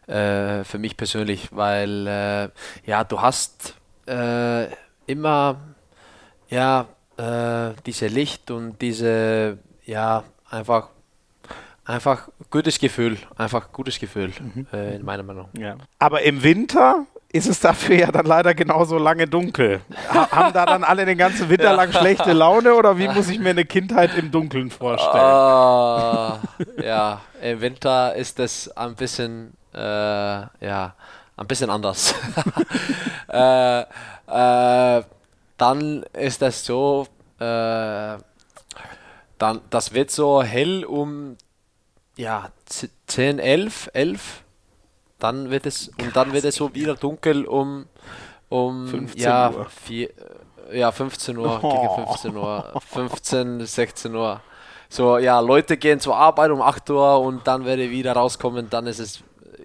[0.08, 2.50] äh, äh, für mich persönlich, weil äh,
[2.90, 3.76] ja, du hast
[4.08, 4.68] äh,
[5.08, 5.58] immer
[6.50, 10.90] ja, äh, diese Licht und diese, ja, einfach,
[11.86, 14.34] einfach gutes Gefühl, einfach gutes Gefühl,
[14.74, 15.50] äh, in meiner Meinung.
[15.58, 15.78] ja.
[16.00, 19.82] Aber im Winter ist es dafür ja dann leider genauso lange dunkel.
[20.14, 23.40] Ha haben da dann alle den ganzen Winter lang schlechte Laune oder wie muss ich
[23.40, 25.16] mir eine Kindheit im Dunkeln vorstellen?
[25.16, 26.40] Ah,
[26.82, 30.96] ja, im Winter ist es ein bisschen, äh, ja,
[31.36, 32.16] ein bisschen anders.
[33.30, 35.04] äh, äh,
[35.58, 37.08] dann ist es so,
[37.40, 38.18] äh,
[39.38, 41.36] dann, das wird so hell um,
[42.18, 44.44] ja, z- 10, 11, 11.
[45.20, 47.86] Dann wird es, und dann wird es so wieder dunkel um,
[48.50, 49.66] um 15 ja, Uhr.
[49.70, 50.10] vier,
[50.74, 51.70] ja, 15 Uhr, Oh.
[51.72, 54.42] gegen 15 Uhr, 15, 16 Uhr.
[54.90, 58.70] So, ja, Leute gehen zur Arbeit um 8 Uhr und dann werde ich wieder rauskommen,
[58.70, 59.24] dann ist es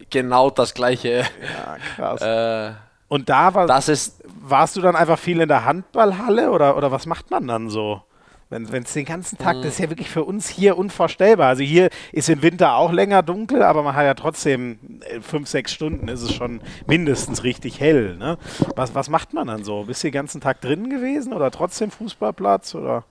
[0.09, 1.25] genau das gleiche.
[1.43, 2.21] Ja, krass.
[2.23, 2.73] Äh,
[3.09, 6.91] Und da war, das ist, warst du dann einfach viel in der Handballhalle oder, oder
[6.93, 8.03] was macht man dann so?
[8.51, 11.49] Wenn es den ganzen Tag, das ist ja wirklich für uns hier unvorstellbar.
[11.49, 14.79] Also hier ist im Winter auch länger dunkel, aber man hat ja trotzdem
[15.09, 18.17] äh, fünf, sechs Stunden ist es schon mindestens richtig hell.
[18.17, 18.39] Ne?
[18.75, 19.85] Was, was macht man dann so?
[19.85, 22.75] Bist du den ganzen Tag drin gewesen oder trotzdem Fußballplatz?
[22.75, 23.05] Oder?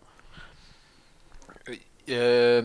[2.10, 2.64] äh,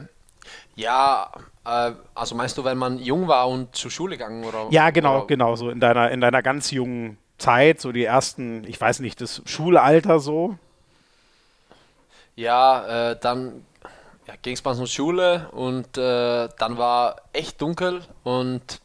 [0.74, 1.30] ja,
[1.64, 4.66] äh, also meinst du, wenn man jung war und zur Schule gegangen oder?
[4.70, 8.64] Ja, genau, oder, genau, so in deiner, in deiner ganz jungen Zeit, so die ersten,
[8.64, 10.58] ich weiß nicht, das Schulalter so.
[12.36, 13.64] Ja, äh, dann
[14.26, 18.80] ja, ging es mal zur Schule und äh, dann war echt dunkel und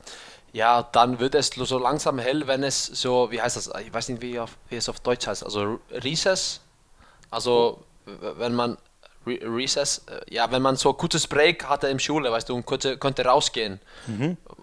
[0.52, 3.72] ja, dann wird es so langsam hell, wenn es so, wie heißt das?
[3.86, 5.44] Ich weiß nicht, wie, auf, wie es auf Deutsch heißt.
[5.44, 6.62] Also Recess.
[7.30, 8.78] Also wenn man
[9.28, 12.56] Re Recess, äh, ja, wenn man so ein kurzes Break hatte in Schule, weißt du,
[12.56, 13.80] und konnte, konnte rausgehen.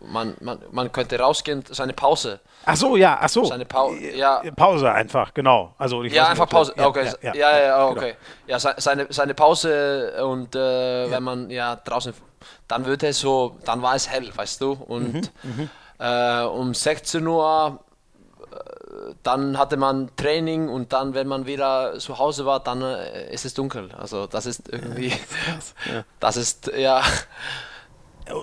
[0.00, 2.40] Man, man, man könnte rausgehen, seine Pause.
[2.64, 3.44] Ach so, ja, ach so.
[3.44, 4.42] Seine Pau- ja.
[4.56, 5.74] Pause einfach, genau.
[5.78, 6.72] Also ich Ja, nicht, einfach Pause.
[6.76, 8.14] das- okay, ja, ja, ja, okay.
[8.46, 12.12] Ja, se- seine, seine Pause und äh, wenn man ja draußen,
[12.66, 14.72] dann wird es so, dann war es hell, weißt du.
[14.72, 17.78] Und Mhm, äh, um 16 Uhr
[19.22, 23.44] dann hatte man Training und dann, wenn man wieder zu Hause war, dann äh, ist
[23.44, 23.90] es dunkel.
[23.96, 25.12] Also das ist irgendwie,
[25.46, 26.04] das ist, ja.
[26.20, 27.02] Das ist, ja.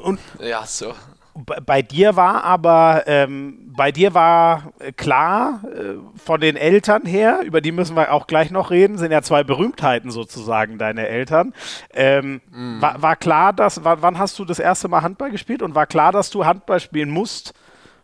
[0.04, 0.94] Und ja, so.
[1.36, 7.60] Bei dir war aber, ähm, bei dir war klar äh, von den Eltern her, über
[7.60, 11.54] die müssen wir auch gleich noch reden, sind ja zwei Berühmtheiten sozusagen, deine Eltern.
[11.92, 12.82] Ähm, mm.
[12.82, 16.12] war, war, klar, dass, wann hast du das erste Mal Handball gespielt und war klar,
[16.12, 17.56] dass du Handball spielen musst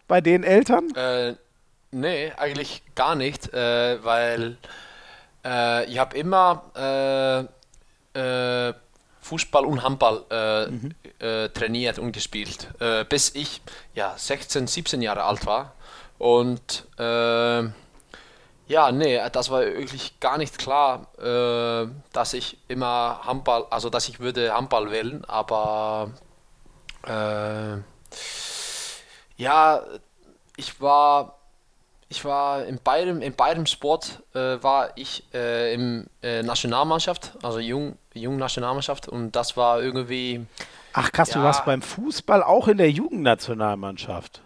[0.07, 0.89] bei den Eltern?
[0.95, 1.35] Äh,
[1.91, 4.57] nee, eigentlich gar nicht, äh, weil
[5.45, 7.49] äh, ich habe immer
[8.15, 8.73] äh, äh,
[9.21, 10.95] Fußball und Handball äh, mhm.
[11.19, 12.67] äh, trainiert und gespielt,
[13.09, 13.61] bis ich
[13.93, 15.73] ja 16, 17 Jahre alt war.
[16.17, 21.07] Und ja, nee, das war wirklich gar nicht klar,
[22.13, 26.11] dass ich immer Handball, also dass ich würde Handball wählen, aber
[29.37, 29.83] ja,
[30.55, 31.38] ich war
[32.09, 37.59] ich war in beidem, in beidem Sport äh, war ich äh, im äh, Nationalmannschaft, also
[37.59, 40.45] jung, jung Nationalmannschaft und das war irgendwie.
[40.93, 44.41] Ach krass, ja, du warst beim Fußball auch in der Jugendnationalmannschaft.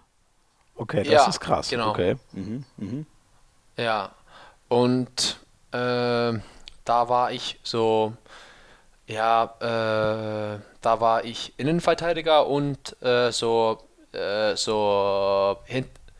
[0.75, 1.69] Okay, das ja, ist krass.
[1.69, 1.91] Genau.
[1.91, 2.17] Okay.
[2.33, 3.05] Mhm, mh.
[3.77, 4.11] Ja,
[4.67, 5.39] und
[5.71, 5.77] äh,
[6.83, 8.11] da war ich so,
[9.07, 13.79] ja, äh, da war ich Innenverteidiger und äh, so,
[14.55, 15.57] so,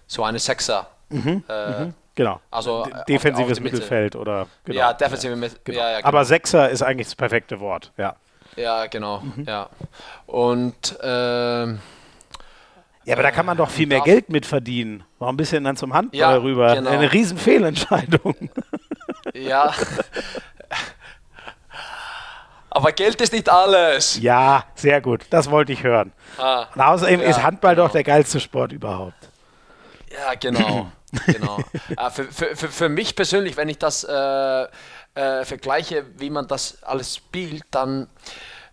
[0.07, 0.92] so eine Sechser.
[1.10, 1.93] Mhm, äh, mhm.
[2.16, 2.39] Genau.
[2.51, 4.80] Also defensives Mittelfeld oder genau.
[4.80, 5.49] Ja, defensive ja.
[5.64, 5.80] Genau.
[5.80, 6.08] Ja, ja, genau.
[6.08, 8.16] Aber Sechser ist eigentlich das perfekte Wort, ja.
[8.56, 9.20] Ja, genau.
[9.22, 9.45] Mhm.
[9.45, 9.70] Ja.
[10.28, 11.80] Und ähm,
[13.06, 15.04] ja, aber da kann man doch viel mehr Geld mit verdienen.
[15.20, 16.76] Warum du denn dann zum Handball ja, rüber?
[16.76, 16.89] Genau.
[16.89, 18.36] Eine riesen Fehlentscheidung.
[19.34, 19.74] Ja.
[22.70, 24.22] aber Geld ist nicht alles.
[24.22, 25.26] Ja, sehr gut.
[25.32, 26.14] Das wollte ich hören.
[26.38, 27.88] Ah, Und außerdem ja, ist Handball genau.
[27.88, 29.30] doch der geilste Sport überhaupt.
[30.14, 30.91] Ja, genau.
[31.26, 31.59] genau.
[31.97, 34.68] äh, für, für, für, für, mich persönlich, wenn ich das äh,
[35.16, 38.07] äh, vergleiche, wie man das alles spielt, dann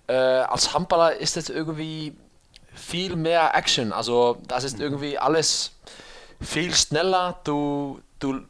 [0.07, 2.16] äh, als Handballer ist es irgendwie
[2.74, 3.93] viel mehr Action.
[3.93, 5.72] Also das ist irgendwie alles
[6.41, 7.41] viel schneller.
[7.45, 8.41] Du, du,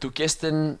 [0.00, 0.78] du gehst den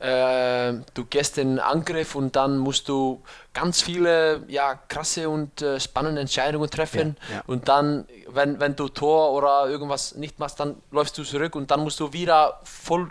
[0.00, 3.22] äh, du gehst den Angriff und dann musst du
[3.52, 7.16] ganz viele ja, krasse und äh, spannende Entscheidungen treffen.
[7.28, 7.42] Ja, ja.
[7.46, 11.70] Und dann, wenn, wenn du Tor oder irgendwas nicht machst, dann läufst du zurück und
[11.70, 13.10] dann musst du wieder voll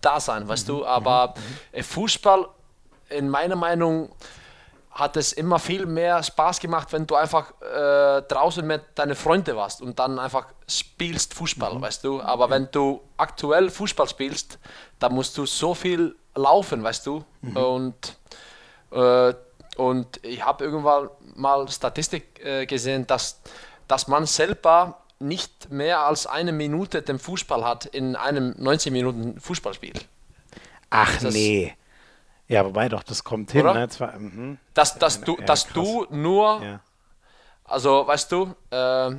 [0.00, 0.86] da sein, weißt mhm, du.
[0.86, 1.34] Aber
[1.72, 1.82] mhm.
[1.82, 2.46] Fußball,
[3.08, 4.10] in meiner Meinung,
[4.94, 9.56] hat es immer viel mehr Spaß gemacht, wenn du einfach äh, draußen mit deinen Freunden
[9.56, 11.82] warst und dann einfach spielst Fußball, mhm.
[11.82, 12.22] weißt du.
[12.22, 14.58] Aber wenn du aktuell Fußball spielst,
[15.00, 17.24] dann musst du so viel laufen, weißt du.
[17.42, 17.56] Mhm.
[17.56, 18.16] Und,
[18.92, 19.34] äh,
[19.76, 23.40] und ich habe irgendwann mal Statistik äh, gesehen, dass,
[23.88, 29.40] dass man selber nicht mehr als eine Minute den Fußball hat in einem 90 Minuten
[29.40, 29.94] Fußballspiel.
[30.90, 31.74] Ach das nee.
[32.48, 33.64] Ja, wobei doch, das kommt hin.
[33.64, 33.88] Ne?
[33.88, 34.58] Zwar, mhm.
[34.74, 36.80] Dass, dass, du, ja, dass du nur, ja.
[37.64, 39.10] also weißt du, äh,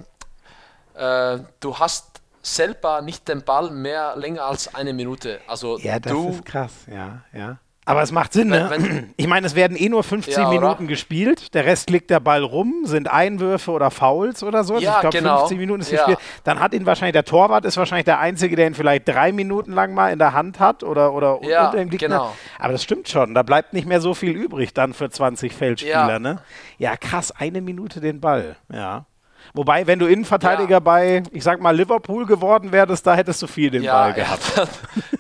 [0.96, 5.42] äh, du hast selber nicht den Ball mehr länger als eine Minute.
[5.48, 7.58] Also ja, das du, ist krass, ja, ja.
[7.88, 8.66] Aber es macht Sinn, ne?
[8.70, 11.54] Wenn, ich meine, es werden eh nur 15 ja, Minuten gespielt.
[11.54, 14.80] Der Rest liegt der Ball rum, sind Einwürfe oder Fouls oder so.
[14.80, 15.40] Ja, ich glaube, genau.
[15.40, 15.98] 15 Minuten ist ja.
[15.98, 16.20] gespielt.
[16.44, 19.72] Dann hat ihn wahrscheinlich der Torwart, ist wahrscheinlich der Einzige, der ihn vielleicht drei Minuten
[19.72, 22.08] lang mal in der Hand hat oder, oder ja, unter dem Gegner.
[22.08, 22.36] Genau.
[22.58, 23.36] Aber das stimmt schon.
[23.36, 26.20] Da bleibt nicht mehr so viel übrig dann für 20 Feldspieler, ja.
[26.20, 26.40] ne?
[26.80, 28.56] Ja, krass, eine Minute den Ball.
[28.74, 29.06] Ja.
[29.54, 30.80] Wobei, wenn du Innenverteidiger ja.
[30.80, 34.42] bei, ich sag mal, Liverpool geworden wärst, da hättest du viel den ja, Ball gehabt.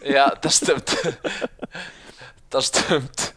[0.03, 0.95] Ja, das stimmt.
[2.49, 3.33] das stimmt.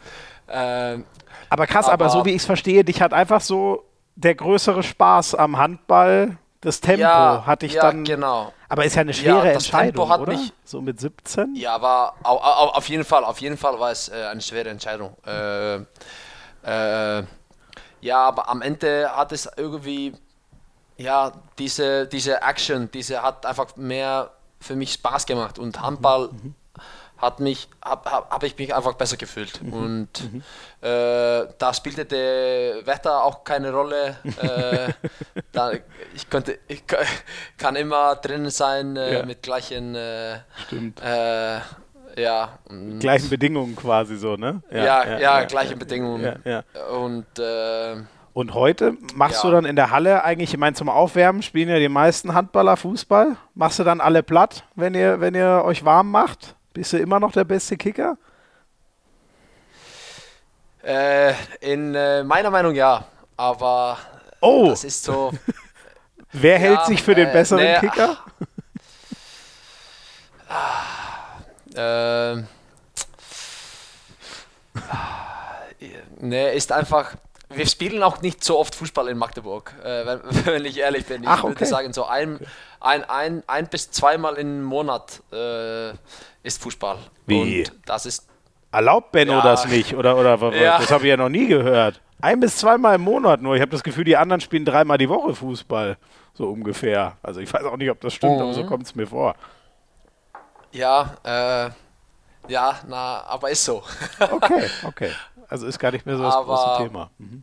[0.49, 1.05] Ähm,
[1.51, 3.85] aber krass, aber, aber so wie ich es verstehe, dich hat einfach so
[4.17, 8.05] der größere Spaß am Handball, das Tempo ja, hatte ich ja, dann.
[8.05, 8.53] genau.
[8.69, 10.33] Aber ist ja eine schwere ja, Entscheidung, oder?
[10.33, 11.55] Mich, so mit 17?
[11.55, 15.17] Ja, aber auf, auf, jeden Fall, auf jeden Fall war es äh, eine schwere Entscheidung.
[15.25, 15.77] Äh,
[16.65, 17.25] äh,
[18.01, 20.15] ja, aber am Ende hat es irgendwie
[20.99, 26.55] ja, diese, diese Action, diese hat einfach mehr für mich Spaß gemacht und Handball mhm.
[27.19, 29.73] Hat mich, habe hab, hab ich mich einfach besser gefühlt mhm.
[29.73, 30.43] und mhm.
[30.81, 34.17] Äh, da spielte der Wetter auch keine Rolle.
[34.41, 34.93] äh,
[35.53, 35.73] da,
[36.15, 36.85] ich konnte, ich
[37.57, 39.27] kann immer drinnen sein äh, ja.
[39.27, 41.03] mit gleichen, äh, Stimmt.
[41.03, 41.59] Äh,
[42.17, 42.59] ja.
[43.01, 44.63] Gleichen Bedingungen quasi so, ne?
[44.71, 46.43] Ja, ja, ja, ja gleichen Bedingungen.
[46.93, 47.97] Und äh,
[48.39, 51.81] und heute machst du dann in der Halle eigentlich, ich meine, zum Aufwärmen spielen ja
[51.81, 53.35] die meisten Handballer Fußball.
[53.57, 56.55] Machst du dann alle platt, wenn ihr, wenn ihr euch warm macht?
[56.79, 58.17] Bist du immer noch der beste Kicker?
[60.81, 63.05] Äh, in äh, meiner Meinung ja,
[63.37, 63.99] aber
[64.41, 64.69] oh.
[64.69, 65.33] das ist so.
[66.33, 68.17] Wer ja, hält sich für den äh, besseren nee, Kicker?
[71.75, 72.45] Äh,
[76.21, 77.17] ne, ist einfach.
[77.49, 81.25] Wir spielen auch nicht so oft Fußball in Magdeburg, äh, wenn, wenn, ich ehrlich bin.
[81.25, 82.39] Ich Ach, würde sagen, so ein,
[82.81, 85.91] ein, ein, ein bis zweimal im Monat äh,
[86.43, 86.99] ist Fußball.
[87.27, 87.61] Wie?
[87.69, 88.27] Und das ist.
[88.71, 89.41] Erlaubt Benno Ja.
[89.43, 89.95] das nicht?
[89.95, 90.79] Oder, oder Ja.
[90.79, 92.01] das habe ich ja noch nie gehört.
[92.21, 93.55] Ein bis zweimal im Monat nur.
[93.55, 95.97] Ich habe das Gefühl, die anderen spielen dreimal die Woche Fußball.
[96.35, 97.17] So ungefähr.
[97.23, 98.67] Also ich weiß auch nicht, ob das stimmt, aber so Mhm.
[98.67, 99.35] kommt es mir vor.
[100.73, 101.71] Ja, äh,
[102.53, 103.83] ja, na, aber ist so.
[104.21, 105.11] Okay, okay.
[105.49, 107.11] Also ist gar nicht mehr so das Aber- große Thema.
[107.19, 107.43] Mhm.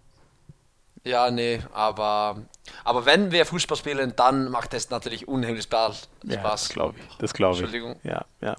[1.03, 2.37] Ja, nee, aber,
[2.83, 6.09] aber wenn wir Fußball spielen, dann macht es natürlich unheimlich Spaß.
[6.23, 7.17] Ja, das glaube ich.
[7.17, 7.61] Das glaube ich.
[7.61, 7.99] Entschuldigung.
[8.03, 8.55] Ja, ja.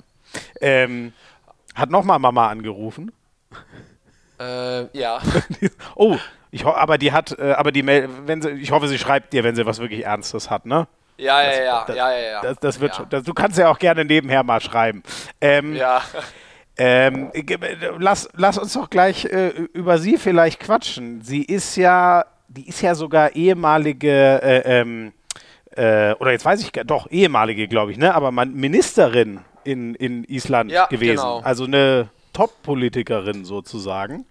[0.60, 1.12] Ähm,
[1.74, 3.12] hat nochmal Mama angerufen.
[4.38, 5.20] Äh, ja,
[5.94, 6.16] oh,
[6.50, 9.44] ich aber die hat, äh, aber die Mail, wenn sie, ich hoffe, sie schreibt dir,
[9.44, 10.86] wenn sie was wirklich Ernstes hat, ne?
[11.16, 12.42] ja, ja, ja, das, ja, ja, ja.
[12.42, 13.06] Das, das wird ja.
[13.08, 15.02] das, du kannst ja auch gerne nebenher mal schreiben.
[15.40, 16.02] Ähm, Ja,
[16.78, 17.32] ähm,
[17.98, 21.22] lass, lass uns doch gleich äh, über sie vielleicht quatschen.
[21.22, 22.26] Sie ist ja,
[22.56, 25.12] die ist ja sogar ehemalige, äh, ähm,
[25.76, 28.14] äh, oder jetzt weiß ich gar doch, ehemalige, glaube ich, ne?
[28.14, 31.16] Aber man, Ministerin in, in Island Ja, gewesen.
[31.16, 31.40] genau.
[31.40, 34.24] Also eine Top-Politikerin sozusagen.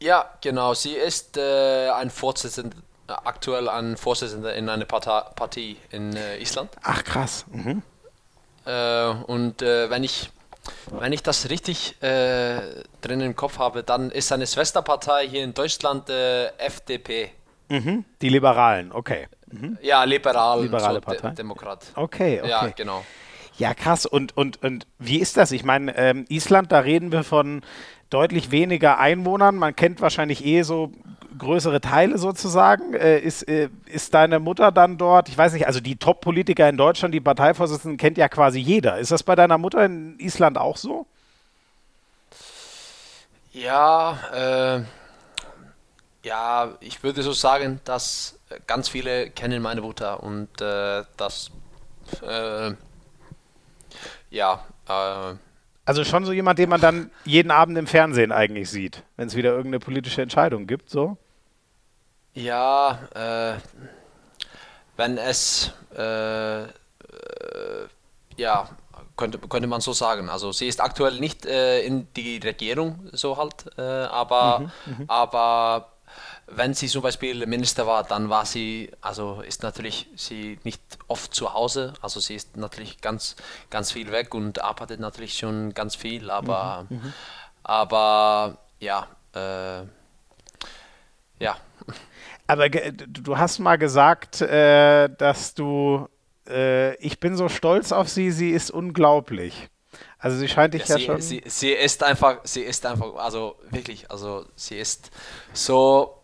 [0.00, 0.74] ja, genau.
[0.74, 2.76] Sie ist äh, ein Vorsitzender,
[3.06, 6.70] aktuell ein Vorsitzender in einer Partei, Partie in äh, Island.
[6.82, 7.44] Ach krass.
[7.50, 7.82] Mhm.
[8.66, 10.30] Äh, und äh, wenn ich
[10.90, 12.60] wenn ich das richtig äh,
[13.00, 17.30] drin im Kopf habe, dann ist seine Schwesterpartei hier in Deutschland äh, FDP.
[17.68, 18.04] Mhm.
[18.20, 19.28] Die Liberalen, okay.
[19.82, 21.28] Ja, liberal, Liberale so Partei.
[21.28, 21.86] De Demokrat.
[21.94, 22.50] Okay, okay.
[22.50, 23.04] Ja, genau.
[23.56, 24.04] Ja, krass.
[24.06, 25.52] Und, und, und wie ist das?
[25.52, 27.62] Ich meine, ähm, Island, da reden wir von
[28.10, 29.56] deutlich weniger Einwohnern.
[29.56, 30.90] Man kennt wahrscheinlich eh so
[31.38, 32.94] größere Teile sozusagen.
[32.94, 35.28] Äh, ist, äh, ist deine Mutter dann dort?
[35.28, 38.98] Ich weiß nicht, also die Top-Politiker in Deutschland, die Parteivorsitzenden, kennt ja quasi jeder.
[38.98, 41.06] Ist das bei deiner Mutter in Island auch so?
[43.52, 44.82] Ja, äh,
[46.26, 51.50] ja, ich würde so sagen, dass ganz viele kennen meine Mutter und äh, das,
[52.22, 52.72] äh,
[54.30, 55.36] ja, äh,
[55.84, 59.36] Also schon so jemand, den man dann jeden Abend im Fernsehen eigentlich sieht, wenn es
[59.36, 61.16] wieder irgendeine politische Entscheidung gibt, so?
[62.34, 63.58] Ja, äh,
[64.96, 66.68] wenn es, äh, äh,
[68.36, 68.68] ja,
[69.16, 70.28] könnte, könnte man so sagen.
[70.28, 74.70] Also sie ist aktuell nicht äh, in die Regierung so halt, äh, aber,
[75.08, 75.90] aber
[76.46, 81.34] wenn sie zum Beispiel Minister war, dann war sie, also ist natürlich sie nicht oft
[81.34, 83.36] zu Hause, also sie ist natürlich ganz,
[83.70, 86.86] ganz viel weg und arbeitet natürlich schon ganz viel, aber,
[87.62, 89.84] aber ja, äh,
[91.42, 91.56] ja,
[92.46, 96.08] Aber du hast mal gesagt, äh, dass du,
[96.48, 99.68] äh, ich bin so stolz auf sie, sie ist unglaublich.
[100.18, 101.20] Also sie scheint dich ja, sie, schon.
[101.20, 105.10] sie, sie ist einfach, sie ist einfach, also wirklich, also sie ist
[105.52, 106.18] so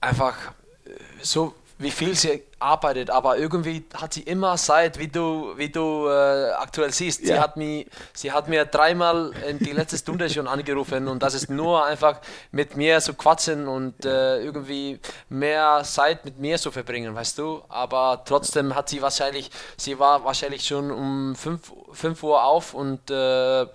[0.00, 0.36] einfach
[0.84, 0.90] äh,
[1.20, 6.08] so, wie viel sie arbeitet, aber irgendwie hat sie immer Zeit, wie du, wie du
[6.08, 7.24] äh, aktuell siehst.
[7.26, 7.40] Sie Ja.
[7.40, 11.48] hat mir, sie hat mir dreimal in die letzte Stunde schon angerufen und das ist
[11.48, 12.20] nur einfach
[12.52, 15.00] mit mir zu quatschen und äh, irgendwie
[15.30, 17.62] mehr Zeit mit mir zu verbringen, weißt du.
[17.70, 23.10] Aber trotzdem hat sie wahrscheinlich, sie war wahrscheinlich schon um 5, 5 Uhr auf und
[23.10, 23.66] äh, äh,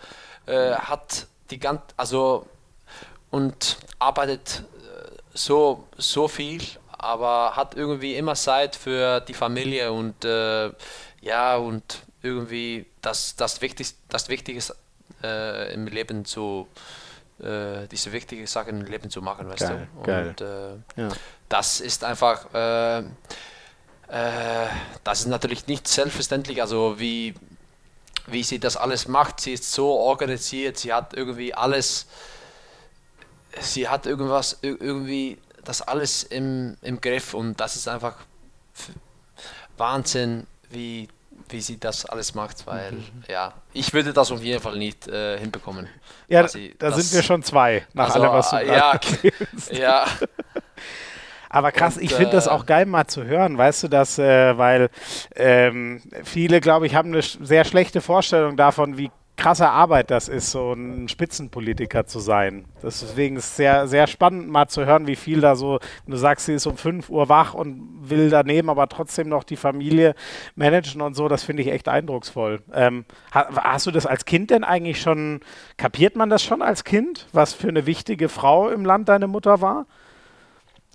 [0.76, 2.45] hat die ganze, also
[3.32, 6.61] und arbeitet äh, so, so viel,
[6.97, 10.72] aber hat irgendwie immer Zeit für die Familie und äh,
[11.22, 14.61] ja, und irgendwie das, das, Wichtigste, das Wichtige
[15.23, 16.67] äh, im Leben zu,
[17.39, 20.03] äh, diese wichtigen Sachen im Leben zu machen, weißt Geil, du.
[20.03, 20.27] geil.
[20.30, 21.09] Und äh, Ja.
[21.49, 24.67] das ist einfach, äh, äh,
[25.03, 27.34] das ist natürlich nicht selbstverständlich, also wie,
[28.27, 29.39] wie sie das alles macht.
[29.41, 32.07] Sie ist so organisiert, sie hat irgendwie alles,
[33.59, 38.16] sie hat irgendwas, ir- irgendwie das alles im, im Griff und das ist einfach
[39.78, 41.08] Wahnsinn, wie,
[41.50, 42.94] wie sie das alles macht, weil
[43.28, 45.88] ja, ich würde das auf jeden Fall nicht äh, hinbekommen.
[46.28, 49.00] ja, quasi da das- sind wir schon zwei, nach also, allem, was du gerade ja,
[49.78, 50.06] ja,
[51.50, 54.18] Aber krass, Und, ich finde das äh, auch geil mal zu hören, weißt du das,
[54.20, 54.90] äh, weil
[55.36, 60.52] ähm, viele, glaube ich, haben eine sehr schlechte Vorstellung davon, wie krasse Arbeit das ist,
[60.52, 62.66] so ein Spitzenpolitiker zu sein.
[62.82, 66.45] Deswegen ist es sehr, sehr spannend mal zu hören, wie viel da so, du sagst,
[66.45, 70.16] sie ist um 5 Uhr wach und will daneben aber trotzdem noch die Familie
[70.56, 72.62] managen und so, das finde ich echt eindrucksvoll.
[72.74, 75.41] Ähm, ha hast du das als Kind denn eigentlich schon,
[75.78, 79.62] kapiert man das schon als Kind, was für eine wichtige Frau im Land deine Mutter
[79.62, 79.86] war?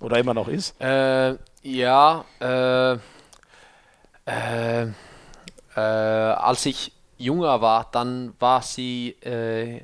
[0.01, 0.81] Oder immer noch ist?
[0.81, 2.93] Äh, ja, äh,
[4.25, 4.87] äh,
[5.75, 6.91] äh, als ich
[7.21, 9.81] jünger war, dann war sie, äh,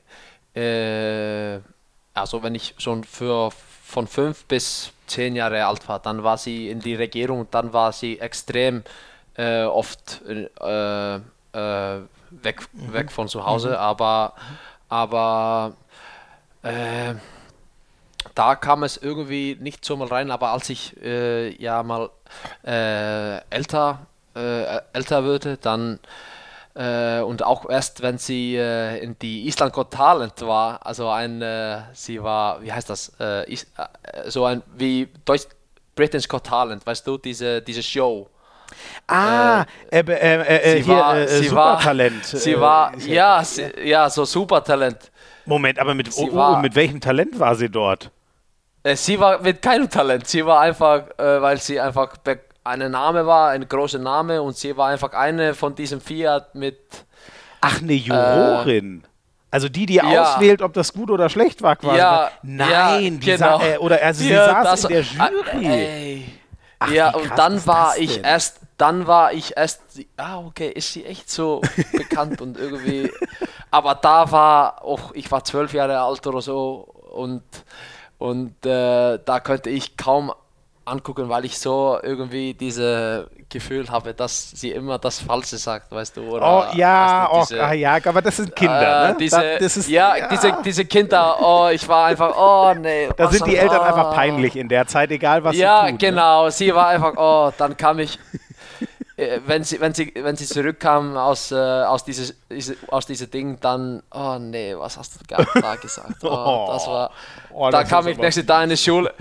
[0.55, 1.59] äh,
[2.13, 3.51] also wenn ich schon für
[3.83, 7.71] von fünf bis zehn Jahre alt war, dann war sie in die Regierung und dann
[7.71, 8.83] war sie extrem
[9.35, 11.21] äh, oft äh, äh,
[12.31, 12.93] weg, mhm.
[12.93, 13.75] weg von zu Hause, mhm.
[13.75, 14.33] aber,
[14.89, 15.73] aber
[16.63, 17.13] äh,
[18.35, 22.09] da kam es irgendwie nicht so mal rein, aber als ich ja mal
[22.61, 25.99] älter, älter würde, dann
[26.77, 31.41] äh, und auch erst, wenn sie äh, in die Island Got Talent war, also ein,
[31.41, 33.57] äh, sie war, wie heißt das, äh, äh,
[34.27, 35.47] so ein, wie Deutsch,
[35.95, 38.29] Britain's Got Talent, weißt du, diese, diese Show.
[39.07, 42.33] Ah, äh, äh, sie war, hier, sie Supertalent.
[42.33, 45.11] War, sie war, ja, sie, ja, so Supertalent.
[45.45, 48.11] Moment, aber mit, oh, war, mit welchem Talent war sie dort?
[48.93, 50.27] Sie war mit keinem Talent.
[50.27, 52.15] Sie war einfach, weil sie einfach
[52.67, 56.79] ein Name war, ein großer Name und sie war einfach eine von diesen Fiat mit.
[57.61, 59.03] Ach, eine Jurorin.
[59.03, 59.07] Äh,
[59.49, 60.03] also die, die ja.
[60.03, 61.97] auswählt, ob das gut oder schlecht war, quasi.
[61.97, 63.61] Ja, Nein, ja, genau.
[63.61, 66.25] äh, oder also sie saß in der Jury.
[66.79, 69.81] Ach, ja, und dann war ich erst, dann war ich erst,
[70.17, 71.61] ah, okay, ist sie echt so
[71.93, 73.11] bekannt und irgendwie.
[73.71, 77.43] Aber da war, oh, ich war zwölf Jahre alt oder so und,
[78.17, 80.31] und äh, da könnte ich kaum
[80.87, 86.17] angucken, weil ich so irgendwie diese Gefühl habe, dass sie immer das Falsche sagt, weißt
[86.17, 86.21] du?
[86.23, 89.17] Oder, oh ja, weißt du, diese, oh, ja, aber das sind Kinder, äh, ne?
[89.19, 93.09] Diese, das ist, ja, ja, Diese, diese Kinder, oh, ich war einfach, oh nee.
[93.15, 93.59] Da sind die oh.
[93.59, 95.99] Eltern einfach peinlich in der Zeit, egal was ja, sie tun.
[95.99, 96.51] Ja, genau, ne?
[96.51, 98.19] sie war einfach, oh, dann kam ich,
[99.17, 102.33] äh, wenn sie, wenn sie, wenn sie zurückkam aus, äh, aus diese,
[102.87, 106.15] aus diese Ding, dann, oh nee, was hast du da gesagt?
[106.23, 107.11] Oh, das war,
[107.51, 109.13] oh, da kam ich nächste Tag in die Schule,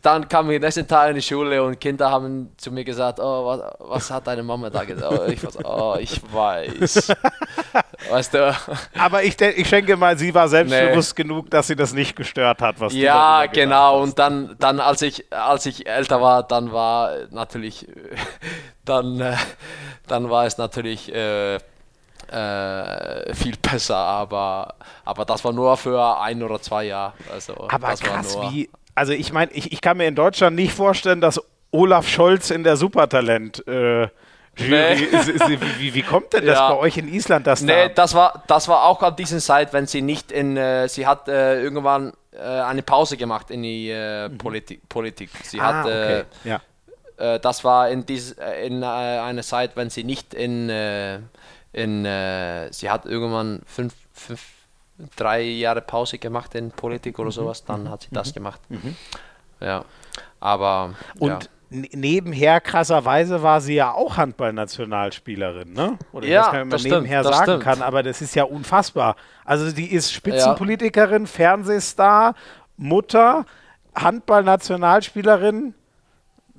[0.00, 3.46] dann kam ich nächsten Tag in die Schule und Kinder haben zu mir gesagt, oh,
[3.46, 5.12] was, was hat deine Mama da gesagt?
[5.12, 7.12] Oh, ich, war oh, ich weiß.
[8.10, 8.56] weißt du?
[8.98, 11.22] Aber ich, ich denke mal, sie war selbstbewusst nee.
[11.24, 14.00] genug, dass sie das nicht gestört hat, was Ja, genau.
[14.00, 14.02] Hast.
[14.02, 17.86] Und dann, dann als, ich, als ich älter war, dann war natürlich,
[18.84, 19.36] dann, äh,
[20.06, 24.74] dann war es natürlich äh, äh, viel besser, aber,
[25.04, 27.12] aber das war nur für ein oder zwei Jahre.
[27.32, 31.20] Also, aber krass, wie also ich meine, ich, ich kann mir in Deutschland nicht vorstellen,
[31.20, 31.40] dass
[31.70, 34.08] Olaf Scholz in der Supertalent äh,
[34.56, 35.10] Jury, nee.
[35.78, 36.72] wie, wie, kommt denn das ja.
[36.72, 37.94] bei euch in Island das Nee, da?
[37.94, 41.26] das war, das war auch an dieser Zeit, wenn sie nicht in, äh, sie hat
[41.28, 44.36] äh, irgendwann äh, eine Pause gemacht in die äh, mhm.
[44.36, 45.30] Politik, Politik.
[45.42, 46.24] Sie ah, hat, äh, okay.
[46.44, 46.60] ja.
[47.16, 50.68] Äh, das war in, dies, in einer Zeit, wenn sie nicht in,
[51.72, 52.04] in
[52.70, 54.40] sie hat irgendwann fünf, fünf
[55.16, 57.32] drei Jahre Pause gemacht in Politik oder mhm.
[57.32, 58.34] sowas, dann hat sie das mhm.
[58.34, 58.60] gemacht.
[58.68, 58.96] Mhm.
[59.60, 59.84] Ja,
[60.40, 60.94] aber.
[61.18, 61.82] Und ja.
[61.94, 65.98] nebenher, krasserweise, war sie ja auch Handballnationalspielerin, ne?
[66.12, 69.16] Oder ja, das kann man nebenher stimmt, sagen kann, aber das ist ja unfassbar.
[69.44, 71.28] Also, die ist Spitzenpolitikerin, ja.
[71.28, 72.34] Fernsehstar,
[72.76, 73.46] Mutter,
[73.94, 75.74] Handballnationalspielerin.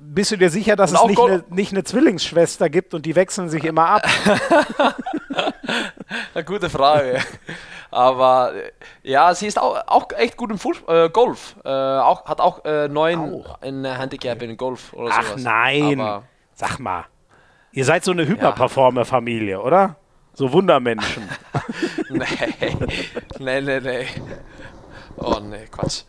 [0.06, 3.16] Bist du dir sicher, dass und es nicht eine, nicht eine Zwillingsschwester gibt und die
[3.16, 4.02] wechseln sich immer ab?
[6.34, 7.20] Eine gute Frage.
[7.90, 8.52] Aber
[9.02, 11.56] ja, sie ist auch, auch echt gut im Fuß, äh, Golf.
[11.64, 13.62] Äh, auch, hat auch äh, neun auch.
[13.62, 15.42] in Handicap in Golf oder Ach sowas.
[15.42, 16.00] nein.
[16.00, 16.24] Aber
[16.54, 17.06] Sag mal.
[17.72, 19.96] Ihr seid so eine Hyperperformer-Familie, oder?
[20.32, 21.28] So Wundermenschen.
[22.10, 22.26] nee.
[23.38, 24.06] nee, nee, nee.
[25.16, 26.02] Oh, nee, Quatsch.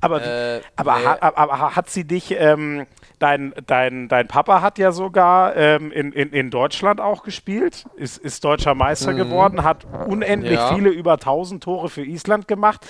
[0.00, 1.04] Aber, äh, aber, nee.
[1.04, 2.86] ha, aber, hat sie dich, ähm,
[3.18, 8.18] dein, dein, dein Papa hat ja sogar ähm, in, in, in Deutschland auch gespielt, ist,
[8.18, 9.16] ist deutscher Meister mhm.
[9.16, 10.74] geworden, hat unendlich ja.
[10.74, 12.86] viele über 1000 Tore für Island gemacht.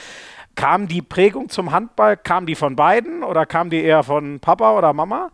[0.55, 4.77] Kam die Prägung zum Handball, kam die von beiden oder kam die eher von Papa
[4.77, 5.31] oder Mama?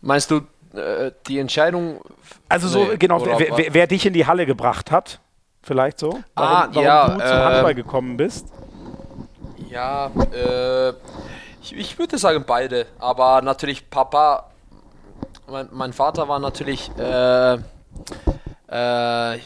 [0.00, 0.42] Meinst du
[0.78, 2.00] äh, die Entscheidung?
[2.48, 5.20] Also so, nee, genau, wer, wer, wer, dich in die Halle gebracht hat,
[5.62, 6.20] vielleicht so?
[6.34, 8.52] Warum, ah, warum ja, du zum äh, Handball gekommen bist?
[9.70, 10.92] Ja, äh,
[11.64, 14.50] ich, ich würde sagen beide, aber natürlich Papa,
[15.46, 17.54] mein, mein Vater war natürlich, äh,
[18.68, 19.38] äh,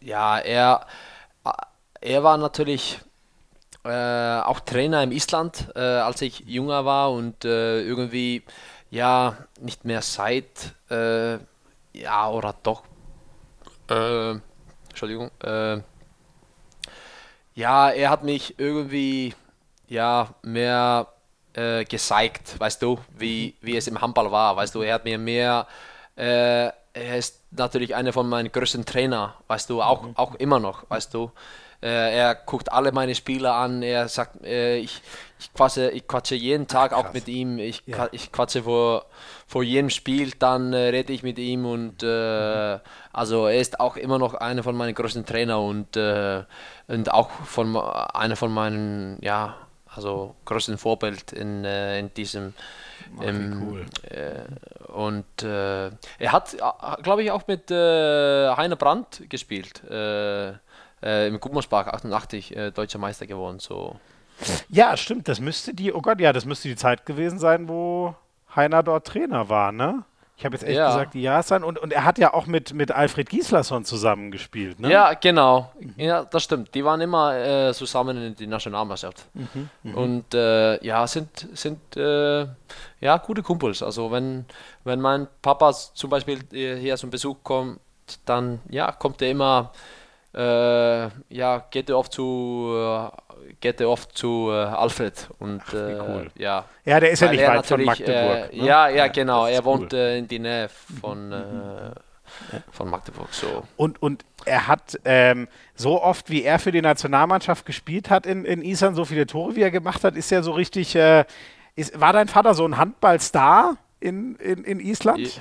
[0.00, 0.86] ja, er,
[2.00, 3.00] er war natürlich
[3.84, 8.42] äh, auch Trainer im Island, äh, als ich jünger war und äh, irgendwie,
[8.90, 11.38] ja, nicht mehr Zeit, äh,
[11.92, 12.84] ja, oder doch,
[14.90, 15.30] Entschuldigung,
[17.54, 19.34] ja, er hat mich irgendwie
[19.88, 21.08] ja mehr
[21.54, 24.56] äh, gezeigt, weißt du, wie, wie es im Handball war.
[24.56, 25.66] Weißt du, er hat mir mehr,
[26.16, 30.16] äh, er ist natürlich einer von meinen größten Trainer, weißt du, auch, mhm.
[30.16, 31.32] auch immer noch, weißt du.
[31.80, 35.00] Äh, er guckt alle meine Spieler an, er sagt, äh, ich,
[35.38, 38.08] ich, quatsche, ich quatsche jeden Tag Ach, auch mit ihm, ich, ja.
[38.10, 39.06] ich quatsche vor,
[39.46, 42.80] vor jedem Spiel, dann äh, rede ich mit ihm und äh, mhm.
[43.12, 47.76] also er ist auch immer noch einer von meinen größten Trainer und, und auch von
[47.76, 49.54] einer von meinen, ja,
[49.98, 52.54] also größten Vorbild in, äh, in diesem
[53.20, 53.86] ähm, cool.
[54.10, 56.56] Äh, und äh, er hat,
[57.02, 60.48] glaube ich, auch mit äh, Heiner Brandt gespielt äh,
[61.00, 63.60] im Gummersbach 88 äh, deutscher Meister geworden.
[63.60, 63.96] So.
[64.68, 65.28] Ja, stimmt.
[65.28, 68.14] Das müsste die, oh Gott, ja, das müsste die Zeit gewesen sein, wo
[68.54, 70.04] Heiner dort Trainer war, ne?
[70.38, 70.86] Ich habe jetzt echt ja.
[70.86, 71.64] gesagt, die ja sein.
[71.64, 74.88] Und, und er hat ja auch mit, mit Alfred Gislason zusammengespielt, ne?
[74.88, 75.72] Ja, genau.
[75.80, 75.94] Mhm.
[75.96, 76.72] Ja, das stimmt.
[76.76, 79.26] Die waren immer äh, zusammen in die Nationalmannschaft.
[79.34, 79.94] Mhm, mh.
[80.00, 82.46] Und äh, ja, sind, sind äh,
[83.00, 83.82] ja, gute Kumpels.
[83.82, 84.44] Also wenn,
[84.84, 87.80] wenn mein Papa zum Beispiel hier zum Besuch kommt,
[88.24, 89.72] dann ja, kommt er immer
[90.34, 95.72] äh, ja, geht er oft zu, äh, geht er oft zu äh, Alfred und Ach,
[95.72, 96.30] cool.
[96.36, 96.64] ja.
[96.84, 98.52] Ja, der ist ja nicht weit von Magdeburg.
[98.52, 98.64] Ne?
[98.64, 99.46] Ja, ja, genau.
[99.46, 100.16] Er wohnt cool.
[100.18, 101.92] in die Nähe von, mhm.
[102.70, 103.32] von Magdeburg.
[103.32, 103.64] So.
[103.76, 108.44] Und, und er hat ähm, so oft, wie er für die Nationalmannschaft gespielt hat in,
[108.44, 110.94] in Island, so viele Tore, wie er gemacht hat, ist ja so richtig.
[110.94, 111.24] Äh,
[111.74, 115.40] ist, war dein Vater so ein Handballstar in, in, in Island?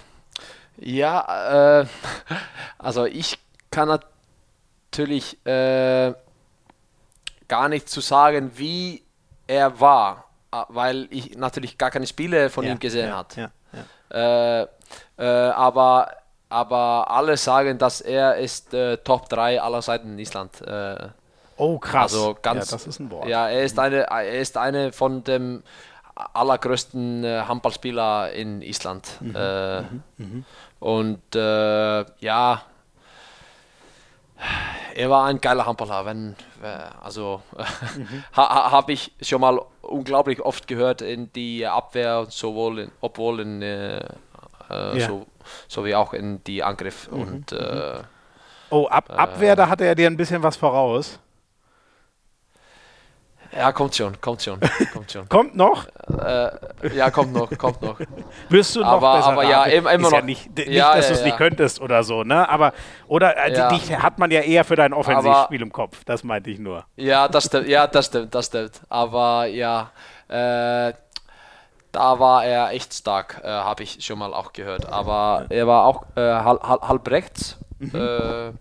[0.77, 1.85] Ja, äh,
[2.77, 3.39] also ich
[3.71, 4.16] kann natürlich
[4.99, 6.13] äh,
[7.47, 9.03] gar nicht zu sagen, wie
[9.47, 13.35] er war, äh, weil ich natürlich gar keine Spiele von ja, ihm gesehen ja, habe.
[13.35, 13.51] Ja,
[14.09, 14.67] äh,
[15.17, 16.09] äh, aber,
[16.49, 20.61] aber alle sagen, dass er ist äh, Top 3 aller Seiten in Island.
[20.61, 21.09] Äh,
[21.57, 22.13] oh krass.
[22.13, 23.27] Also ganz, das ist ein Wort.
[23.27, 25.63] Ja, er ist eine, er ist eine von dem
[26.15, 29.07] allergrößten äh, Handballspieler in Island.
[29.19, 30.45] Mhm, mhm, mhm.
[30.79, 32.61] und ja,
[34.95, 36.05] er war ein geiler Handballer.
[36.05, 36.35] Wenn,
[37.01, 37.41] also
[37.97, 38.23] mhm.
[38.35, 43.61] ha, habe ich schon mal unglaublich oft gehört in die Abwehr, sowohl in, obwohl in
[43.61, 43.99] äh,
[44.69, 45.09] äh, ja.
[45.67, 47.09] so, wie auch in die Angriff.
[47.11, 47.21] Mhm.
[47.21, 47.57] Und, mhm.
[47.57, 47.99] äh,
[48.69, 51.19] oh, Ab Abwehr, da hatte er dir ein bisschen was voraus.
[53.55, 54.59] Ja, kommt schon, kommt schon,
[54.93, 55.29] kommt schon.
[55.29, 55.85] kommt noch?
[56.19, 56.49] Äh,
[56.95, 57.99] ja, kommt noch, kommt noch.
[58.49, 60.17] Wirst du noch aber, besser Aber ja, immer, immer noch.
[60.17, 62.47] Ja nicht, nicht ja, dass ja, du es nicht könntest oder so, ne?
[62.49, 62.73] Aber,
[63.07, 66.59] oder äh, dich hat man ja eher für dein Offensivspiel im Kopf, das meinte ich
[66.59, 66.85] nur.
[66.95, 68.81] Ja, das stimmt, ja, das stimmt, das stimmt.
[68.89, 69.91] Aber ja,
[70.27, 70.93] äh,
[71.91, 74.91] da war er echt stark, äh, habe ich schon mal auch gehört.
[74.91, 77.95] Aber er war auch äh, halb, halb, rechts mhm.
[77.95, 78.51] Äh,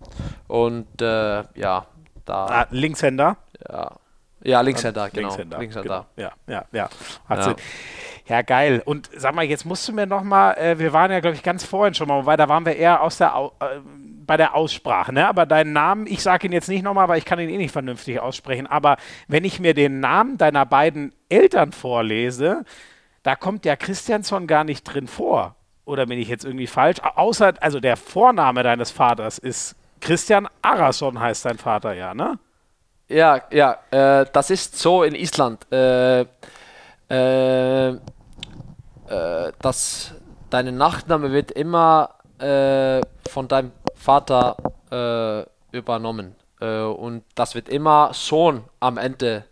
[0.48, 1.86] und ja,
[2.24, 2.46] da.
[2.46, 3.36] Ah, Linkshänder?
[3.68, 3.92] Ja.
[4.46, 5.28] Ja, Linkshänder, genau.
[5.28, 6.06] Linkshänder, Linkshänder.
[6.16, 6.30] Genau.
[6.46, 6.88] Ja, ja, ja.
[7.28, 7.56] Hat ja.
[8.28, 8.82] Ja, geil.
[8.84, 11.42] Und sag mal, jetzt musst du mir noch mal, äh, wir waren ja, glaube ich,
[11.42, 13.80] ganz vorhin schon mal, weil da waren wir eher aus der, äh,
[14.26, 15.28] bei der Aussprache, ne?
[15.28, 17.72] Aber deinen Namen, ich sage ihn jetzt nicht nochmal, weil ich kann ihn eh nicht
[17.72, 18.96] vernünftig aussprechen, aber
[19.28, 22.64] wenn ich mir den Namen deiner beiden Eltern vorlese,
[23.22, 25.54] da kommt der Christiansson gar nicht drin vor.
[25.84, 26.98] Oder bin ich jetzt irgendwie falsch?
[27.00, 32.38] Außer, also der Vorname deines Vaters ist Christian Arason heißt dein Vater ja, ne?
[33.08, 36.22] Ja, ja, äh, das ist so in Island, äh,
[37.08, 37.98] äh, äh
[39.60, 40.12] dass
[40.50, 43.00] deine Nachname wird immer äh,
[43.30, 44.56] von deinem Vater
[44.90, 49.44] äh, übernommen und das wird immer Sohn am Ende.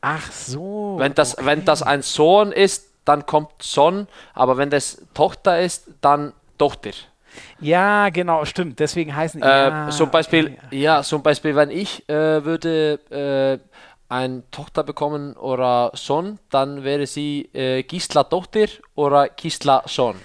[0.00, 0.94] Ach so.
[0.96, 1.46] Wenn das, okay.
[1.46, 6.90] wenn das ein Sohn ist, dann kommt Sohn, aber wenn das Tochter ist, dann Tochter.
[7.60, 8.78] Ja, genau, stimmt.
[8.78, 10.80] Deswegen heißen äh, ja, zum Beispiel, okay.
[10.80, 13.58] ja, zum Beispiel, wenn ich äh, würde äh,
[14.08, 20.16] eine Tochter bekommen oder Sohn, dann wäre sie äh, Gisla Tochter oder Gisla Sohn.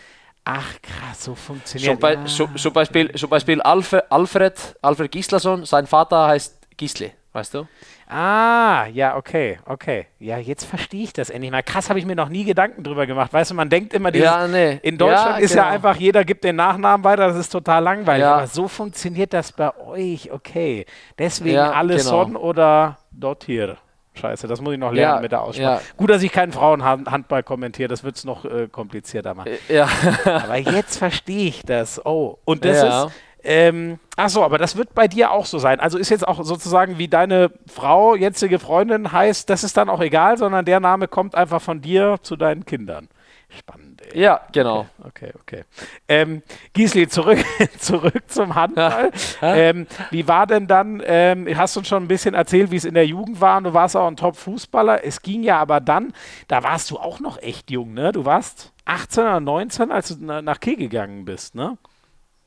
[0.45, 2.13] Ach krass, so funktioniert das.
[2.13, 2.27] Ja.
[2.27, 7.67] So, zum Beispiel, zum Beispiel Alfred, Alfred, Alfred Gislason, sein Vater heißt Gisle, weißt du?
[8.15, 10.05] Ah, ja, okay, okay.
[10.19, 11.63] Ja, jetzt verstehe ich das endlich mal.
[11.63, 13.33] Krass, habe ich mir noch nie Gedanken drüber gemacht.
[13.33, 14.77] Weißt du, man denkt immer, dieses, ja, nee.
[14.83, 15.63] in Deutschland ja, ist genau.
[15.63, 18.21] ja einfach, jeder gibt den Nachnamen weiter, das ist total langweilig.
[18.21, 18.35] Ja.
[18.35, 20.85] Aber so funktioniert das bei euch, okay.
[21.17, 22.23] Deswegen ja, alles genau.
[22.23, 23.77] Son oder dort hier.
[24.13, 25.81] Scheiße, das muss ich noch lernen ja, mit der Aussprache.
[25.81, 25.81] Ja.
[25.97, 29.53] Gut, dass ich keinen Frauenhandball kommentiere, das wird es noch äh, komplizierter machen.
[29.69, 29.89] Ja.
[30.25, 32.05] Aber jetzt verstehe ich das.
[32.05, 35.79] Oh, und das ist ähm, Achso, aber das wird bei dir auch so sein.
[35.79, 40.01] Also ist jetzt auch sozusagen, wie deine Frau, jetzige Freundin heißt, das ist dann auch
[40.01, 43.09] egal, sondern der Name kommt einfach von dir zu deinen Kindern.
[43.49, 44.01] Spannend.
[44.13, 44.21] Ey.
[44.21, 44.87] Ja, genau.
[44.99, 45.63] Okay, okay.
[45.63, 45.63] okay.
[46.07, 46.43] Ähm,
[46.73, 47.39] Gisli, zurück,
[47.79, 49.11] zurück zum Handball.
[49.41, 52.95] ähm, wie war denn dann, ähm, hast uns schon ein bisschen erzählt, wie es in
[52.95, 55.03] der Jugend war und du warst auch ein Top-Fußballer.
[55.05, 56.13] Es ging ja aber dann,
[56.47, 58.11] da warst du auch noch echt jung, ne?
[58.11, 61.77] Du warst 18 oder 19, als du nach Kiel gegangen bist, ne?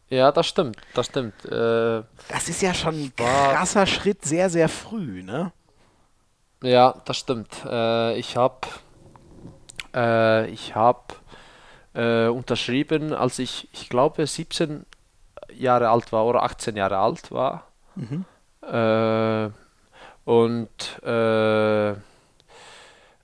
[0.08, 1.44] Ja, das stimmt, das stimmt.
[1.46, 5.52] Äh, das ist ja schon ein krasser Schritt, sehr, sehr früh, ne?
[6.62, 7.64] Ja, das stimmt.
[7.64, 8.68] Äh, ich habe
[9.96, 11.14] äh, ich habe
[11.94, 14.84] äh, unterschrieben, als ich, ich glaube, 17
[15.54, 17.64] Jahre alt war oder 18 Jahre alt war.
[17.94, 18.24] Mhm.
[18.62, 19.50] Äh,
[20.24, 21.94] und äh,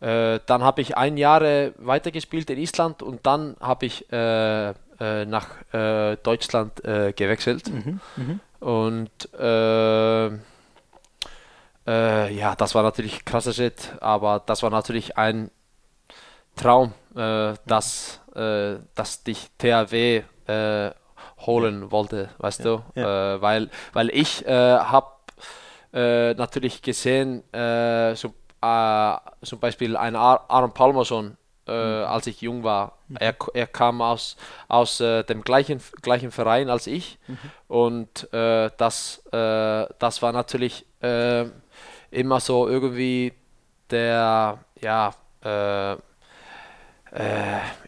[0.00, 1.42] dann habe ich ein Jahr
[1.76, 5.48] weitergespielt in Island und dann habe ich äh, äh, nach
[6.22, 7.68] Deutschland gewechselt.
[7.68, 8.00] Mhm.
[8.16, 8.40] Mhm.
[8.60, 9.10] Und
[11.86, 15.50] ja, das war natürlich krasser Shit, aber das war natürlich ein
[16.56, 18.20] Traum, dass,
[18.94, 20.22] dass dich THW
[21.46, 22.82] holen wollte, weißt ja, du?
[22.94, 23.34] Ja.
[23.34, 25.12] Äh, weil, weil ich äh, habe
[25.92, 31.36] äh, natürlich gesehen, äh, so, äh, zum Beispiel ein Ar Aaron Palmerson,
[31.66, 32.04] äh, mhm.
[32.06, 32.98] als ich jung war.
[33.08, 33.16] Mhm.
[33.18, 34.36] Er, er kam aus,
[34.68, 37.38] aus dem gleichen, gleichen Verein als ich mhm.
[37.68, 40.86] und das, das war natürlich
[42.10, 43.32] immer so irgendwie
[43.90, 45.14] der, ja,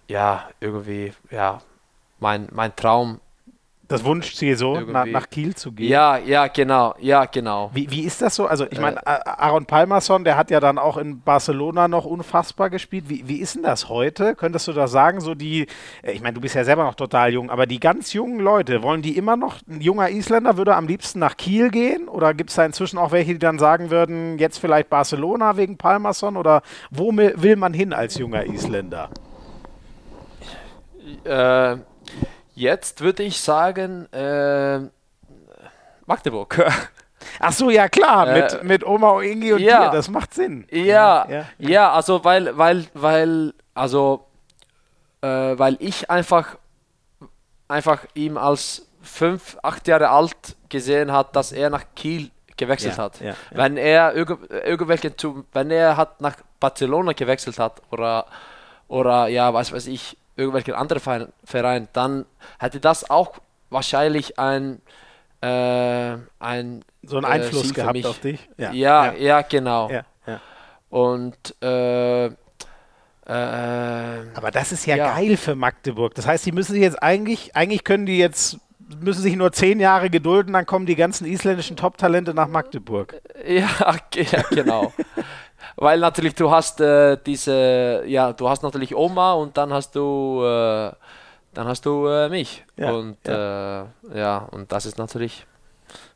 [0.08, 1.60] ja, irgendwie, ja,
[2.20, 3.20] mein, mein Traum
[3.94, 5.88] das Wunschziel so, nach, nach, Kiel zu gehen.
[5.88, 7.70] Ja, ja, genau, ja, genau.
[7.72, 8.46] Wie, wie ist das so?
[8.46, 12.70] Also ich meine, äh, Aaron Palmerson, der hat ja dann auch in Barcelona noch unfassbar
[12.70, 13.04] gespielt.
[13.08, 14.34] Wie, wie ist denn das heute?
[14.34, 15.68] Könntest du da sagen, so die,
[16.02, 18.82] äh, ich meine, du bist ja selber noch total jung, aber die ganz jungen Leute,
[18.82, 22.08] wollen die immer noch, ein junger Isländer würde am liebsten nach Kiel gehen?
[22.08, 25.76] Oder gibt es da inzwischen auch welche, die dann sagen würden, jetzt vielleicht Barcelona wegen
[25.76, 26.36] Palmerson?
[26.36, 29.10] Oder wo will man hin als junger Isländer?
[31.24, 31.76] Äh
[32.54, 34.80] Jetzt würde ich sagen, äh,
[36.06, 36.64] Magdeburg.
[37.40, 40.66] Ach so, ja klar, äh, mit, mit Oma Ingi und ja, dir, das macht Sinn.
[40.70, 44.26] Ja, ja, ja, also weil, weil, weil, also,
[45.20, 46.56] äh, weil ich einfach,
[47.66, 53.02] einfach ihm als fünf, acht Jahre alt gesehen hat, dass er nach Kiel gewechselt ja,
[53.02, 53.20] hat.
[53.20, 55.12] Ja, wenn er irgendwelche,
[55.52, 58.26] wenn er hat nach Barcelona gewechselt hat oder,
[58.86, 62.26] oder ja, was weiß ich, irgendwelchen anderen Verein, dann
[62.58, 63.34] hätte das auch
[63.70, 64.80] wahrscheinlich ein,
[65.40, 68.48] äh, ein so einen äh, Einfluss äh, gehabt auf dich.
[68.56, 69.12] Ja, ja, ja.
[69.12, 69.90] ja genau.
[69.90, 70.04] Ja,
[70.90, 72.30] Und äh, äh,
[73.26, 76.14] aber das ist ja, geil für Magdeburg.
[76.14, 78.58] Das heißt, die müssen sich jetzt eigentlich, eigentlich können die jetzt
[79.00, 83.20] müssen sich nur zehn Jahre gedulden, dann kommen die ganzen isländischen Top-Talente nach Magdeburg.
[83.46, 83.96] Ja
[84.50, 84.92] genau.
[85.76, 90.42] Weil natürlich du hast äh, diese, ja, du hast natürlich Oma und dann hast du,
[90.42, 90.92] äh,
[91.54, 93.82] dann hast du äh, mich ja, und ja.
[93.82, 95.46] Äh, ja, und das ist natürlich,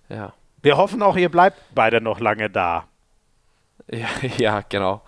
[0.09, 0.33] ja.
[0.61, 2.85] Wir hoffen auch, ihr bleibt beide noch lange da.
[3.91, 5.01] Ja, ja genau.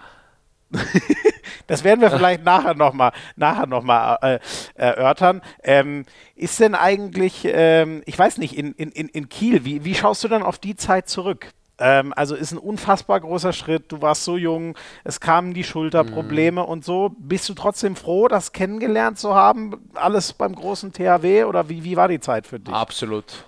[1.66, 4.38] das werden wir vielleicht nachher nochmal nachher noch mal, äh,
[4.74, 5.42] erörtern.
[5.62, 10.24] Ähm, ist denn eigentlich, ähm, ich weiß nicht, in, in, in Kiel, wie, wie schaust
[10.24, 11.52] du dann auf die Zeit zurück?
[11.80, 13.90] Ähm, also ist ein unfassbar großer Schritt.
[13.90, 16.68] Du warst so jung, es kamen die Schulterprobleme mhm.
[16.68, 17.12] und so.
[17.18, 19.90] Bist du trotzdem froh, das kennengelernt zu haben?
[19.94, 22.74] Alles beim großen THW oder wie, wie war die Zeit für dich?
[22.74, 23.44] Absolut.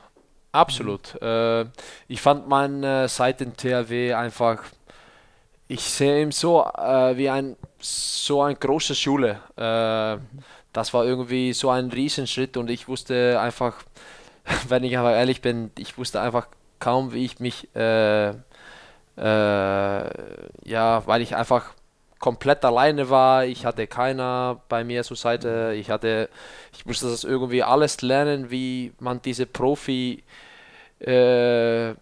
[0.51, 1.15] Absolut.
[1.21, 1.27] Mhm.
[1.27, 1.65] Äh,
[2.09, 4.65] ich fand meine Zeit in THW einfach,
[5.69, 9.41] ich sehe ihn so äh, wie ein so eine große Schule.
[9.57, 10.19] Äh,
[10.73, 13.77] das war irgendwie so ein Riesenschritt und ich wusste einfach,
[14.69, 16.47] wenn ich aber ehrlich bin, ich wusste einfach
[16.83, 18.35] kaum, wie ich mich, äh, äh,
[20.65, 21.75] ja, weil ich einfach
[22.19, 23.45] komplett alleine war.
[23.45, 25.75] Ich hatte keiner bei mir zur Seite.
[25.77, 26.29] Ich hatte,
[26.73, 30.25] ich musste das irgendwie alles lernen, wie man diese Profi,
[30.99, 31.95] äh,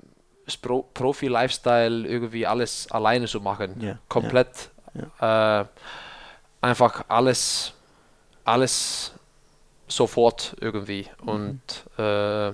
[0.62, 3.80] Pro Profi-Lifestyle irgendwie alles alleine zu machen.
[3.80, 4.70] Yeah, komplett
[5.20, 5.60] yeah.
[5.60, 5.64] Äh,
[6.60, 7.72] einfach alles,
[8.44, 9.12] alles
[9.86, 11.06] sofort irgendwie.
[11.22, 11.28] Mhm.
[11.28, 11.60] Und
[11.98, 12.52] äh,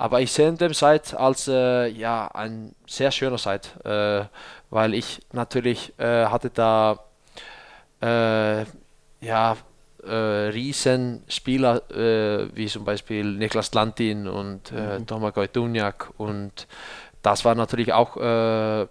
[0.00, 4.24] aber ich sehe in dem Zeit als äh, ja ein sehr schöner Zeit, äh,
[4.70, 7.00] weil ich natürlich äh, hatte da
[8.00, 8.64] äh,
[9.20, 9.58] ja
[10.02, 15.06] äh, Riesenspieler äh, wie zum Beispiel Niklas Lantin und äh, mhm.
[15.06, 16.66] Thomas Gojduniak und
[17.20, 18.88] das war natürlich auch ja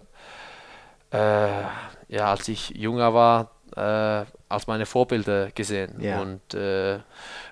[2.08, 6.20] als ich jünger war als meine Vorbilder gesehen ja.
[6.20, 6.40] und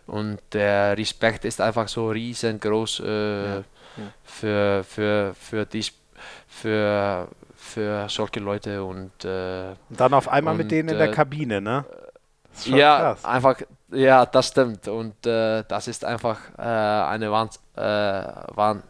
[0.09, 3.65] und der Respekt ist einfach so riesengroß äh, ja.
[4.25, 5.93] Für, für, für, dies,
[6.47, 11.09] für, für solche Leute und, äh, und dann auf einmal und, mit denen in der
[11.09, 11.85] äh, Kabine, ne?
[12.65, 13.25] Ja, krass.
[13.25, 13.57] einfach,
[13.91, 18.83] ja, das stimmt und äh, das ist einfach äh, eine, Wahns äh, Wahn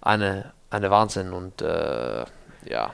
[0.00, 2.90] eine, eine Wahnsinn und ja.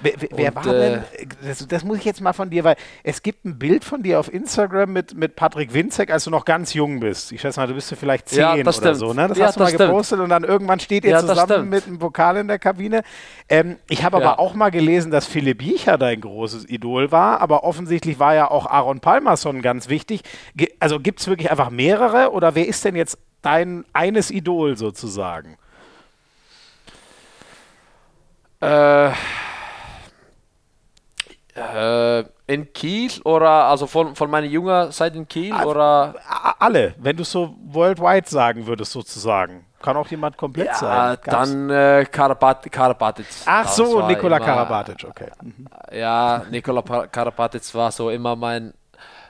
[0.00, 3.22] Wer, wer war denn, äh, das, das, muss ich jetzt mal von dir, weil es
[3.22, 6.74] gibt ein Bild von dir auf Instagram mit, mit Patrick Winzek, als du noch ganz
[6.74, 7.32] jung bist.
[7.32, 8.96] Ich schätze mal, du bist ja vielleicht zehn ja, oder stimmt.
[8.96, 9.28] so, ne?
[9.28, 10.22] Das ja, hast du mal gepostet stimmt.
[10.22, 13.02] und dann irgendwann steht ihr ja, zusammen mit einem Vokal in der Kabine.
[13.48, 17.64] Ähm, ich habe aber auch mal gelesen, dass Philipp Biecher dein großes Idol war, aber
[17.64, 20.22] offensichtlich war ja auch Aaron Palmerson ganz wichtig.
[20.54, 24.76] Ge also gibt es wirklich einfach mehrere oder wer ist denn jetzt dein eines Idol
[24.76, 25.56] sozusagen?
[28.60, 29.10] Äh
[31.56, 36.14] äh, in Kiel oder also von, von meiner jungen Zeit in Kiel oder?
[36.58, 39.64] Alle, wenn du so worldwide sagen würdest sozusagen.
[39.82, 41.18] Kann auch jemand komplett ja, sein.
[41.22, 41.50] Gab's?
[41.50, 43.26] dann äh, Karabat Karabatic.
[43.44, 45.30] Ach so, Nikola immer, Karabatic, okay.
[45.42, 45.66] Mhm.
[45.92, 48.72] Ja, Nikola Karabatic war so immer mein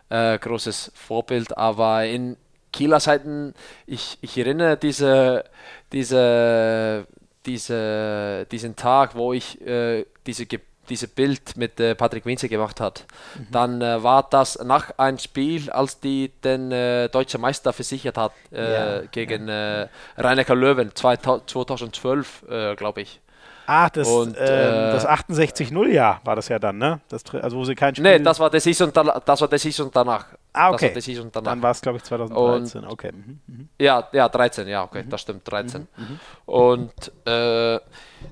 [0.09, 2.37] äh, großes Vorbild, aber in
[2.73, 3.55] Kieler Zeiten,
[3.87, 5.45] ich, ich erinnere diese,
[5.93, 7.07] diese,
[7.47, 12.81] diese, diesen Tag, wo ich äh, diese Ge diese Bild mit äh, Patrick Winze gemacht
[12.81, 13.05] hat.
[13.37, 13.47] Mhm.
[13.51, 18.33] Dann äh, war das nach einem Spiel, als die den äh, deutschen Meister versichert hat
[18.53, 19.83] äh, ja, gegen ja.
[19.83, 23.21] Äh, Rhein-Neckar Löwen 2012, äh, glaube ich.
[23.69, 27.01] Ah, das, Und, ähm, das 68-0-Jahr war das ja dann, ne?
[27.09, 28.05] Das, also wo sie kein Spiel...
[28.05, 30.27] Nee, das war der Season, das war der Season danach.
[30.53, 30.93] Ah, okay.
[30.95, 31.51] Das war danach.
[31.51, 32.85] Dann war es, glaube ich, 2013.
[32.85, 33.11] Und, okay.
[33.13, 33.69] Mhm, mhm.
[33.79, 35.11] Ja, ja, 13, ja, okay, mhm.
[35.11, 35.89] das stimmt, 13.
[35.97, 36.21] Mhm, mhm.
[36.47, 37.13] Und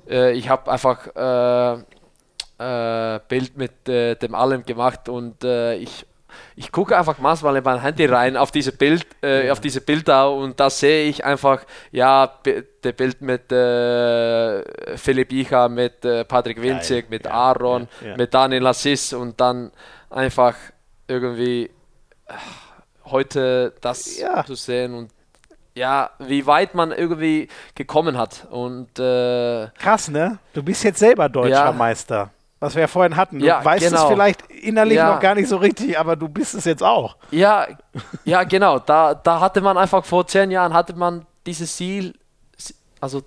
[0.07, 1.85] ich habe einfach
[2.59, 6.07] äh, Bild mit äh, dem allem gemacht und äh, ich,
[6.57, 10.33] ich gucke einfach manchmal in mein Handy rein auf diese Bild, äh, auf diese Bilder
[10.33, 16.63] und da sehe ich einfach, ja, der Bild mit äh, Philipp Icha, mit äh, Patrick
[16.63, 18.17] Winzig, mit ja, Aaron, ja, ja.
[18.17, 19.73] mit Daniel Assis und dann
[20.11, 20.55] einfach
[21.09, 21.71] irgendwie
[23.05, 25.11] heute das zu sehen und
[25.77, 28.47] ja, wie weit man irgendwie gekommen hat.
[28.49, 30.39] Und, äh, Krass, ne?
[30.53, 32.31] Du bist jetzt selber deutscher Meister
[32.65, 33.39] was wir ja vorhin hatten.
[33.39, 34.05] Du ja, weißt genau.
[34.05, 35.15] es vielleicht innerlich ja.
[35.15, 37.17] noch gar nicht so richtig, aber du bist es jetzt auch.
[37.31, 37.67] Ja,
[38.25, 38.79] ja, genau.
[38.79, 42.15] Da, da hatte man einfach vor zehn Jahren hatte man dieses Ziel,
[43.01, 43.23] also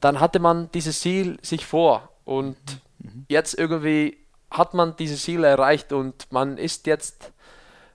[0.00, 2.56] dann hatte man dieses Ziel sich vor und
[2.98, 3.24] mhm.
[3.28, 4.18] jetzt irgendwie
[4.50, 7.30] hat man dieses Ziel erreicht und man ist jetzt,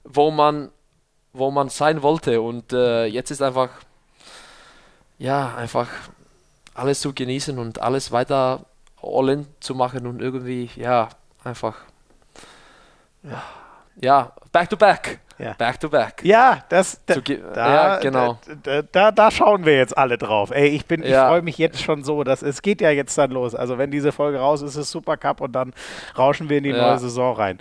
[0.05, 0.71] wo man,
[1.33, 3.69] wo man sein wollte und äh, jetzt ist einfach,
[5.17, 5.89] ja, einfach
[6.73, 8.65] alles zu genießen und alles weiter
[9.05, 11.09] All-In zu machen und irgendwie, ja,
[11.43, 11.77] einfach,
[13.23, 13.43] ja,
[14.01, 15.19] ja back to back.
[15.37, 15.53] Ja.
[15.57, 16.21] Back to back.
[16.23, 17.15] Ja, das, da,
[17.53, 18.39] da, ja, genau.
[18.63, 20.51] Da, da, da, schauen wir jetzt alle drauf.
[20.51, 21.07] Ey, ich bin, ja.
[21.07, 23.53] ich freue mich jetzt schon so, dass es geht ja jetzt dann los.
[23.53, 25.73] Also wenn diese Folge raus ist, ist es Super Cup und dann
[26.17, 26.87] rauschen wir in die ja.
[26.89, 27.59] neue Saison rein.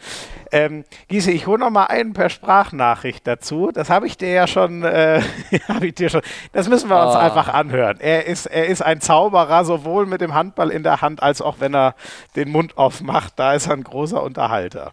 [0.52, 3.70] Ähm, Giese, ich hole noch mal einen per Sprachnachricht dazu.
[3.72, 5.20] Das habe ich dir ja schon, äh,
[5.80, 6.22] ich dir schon.
[6.52, 7.20] Das müssen wir uns ah.
[7.20, 7.98] einfach anhören.
[7.98, 11.56] Er ist, er ist ein Zauberer, sowohl mit dem Handball in der Hand als auch
[11.58, 11.96] wenn er
[12.36, 13.32] den Mund aufmacht.
[13.36, 14.92] Da ist er ein großer Unterhalter.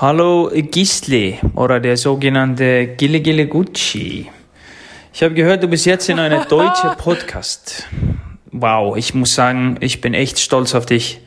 [0.00, 4.30] Hallo Gisli oder der sogenannte Gille Gille Gucci.
[5.12, 7.86] Ich habe gehört, du bist jetzt in einem deutschen Podcast.
[8.50, 11.20] Wow, ich muss sagen, ich bin echt stolz auf dich.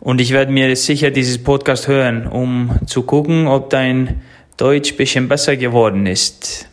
[0.00, 4.22] Und ich werde mir sicher dieses Podcast hören, um zu gucken, ob dein
[4.56, 6.68] Deutsch ein bisschen besser geworden ist.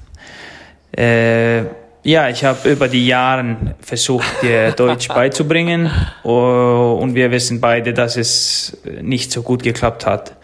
[0.97, 1.63] Äh,
[2.03, 5.91] ja, ich habe über die Jahre versucht, dir Deutsch beizubringen.
[6.23, 10.37] Und wir wissen beide, dass es nicht so gut geklappt hat.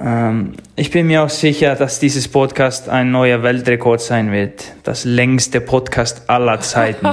[0.00, 4.64] Ähm, ich bin mir auch sicher, dass dieses Podcast ein neuer Weltrekord sein wird.
[4.82, 7.08] Das längste Podcast aller Zeiten.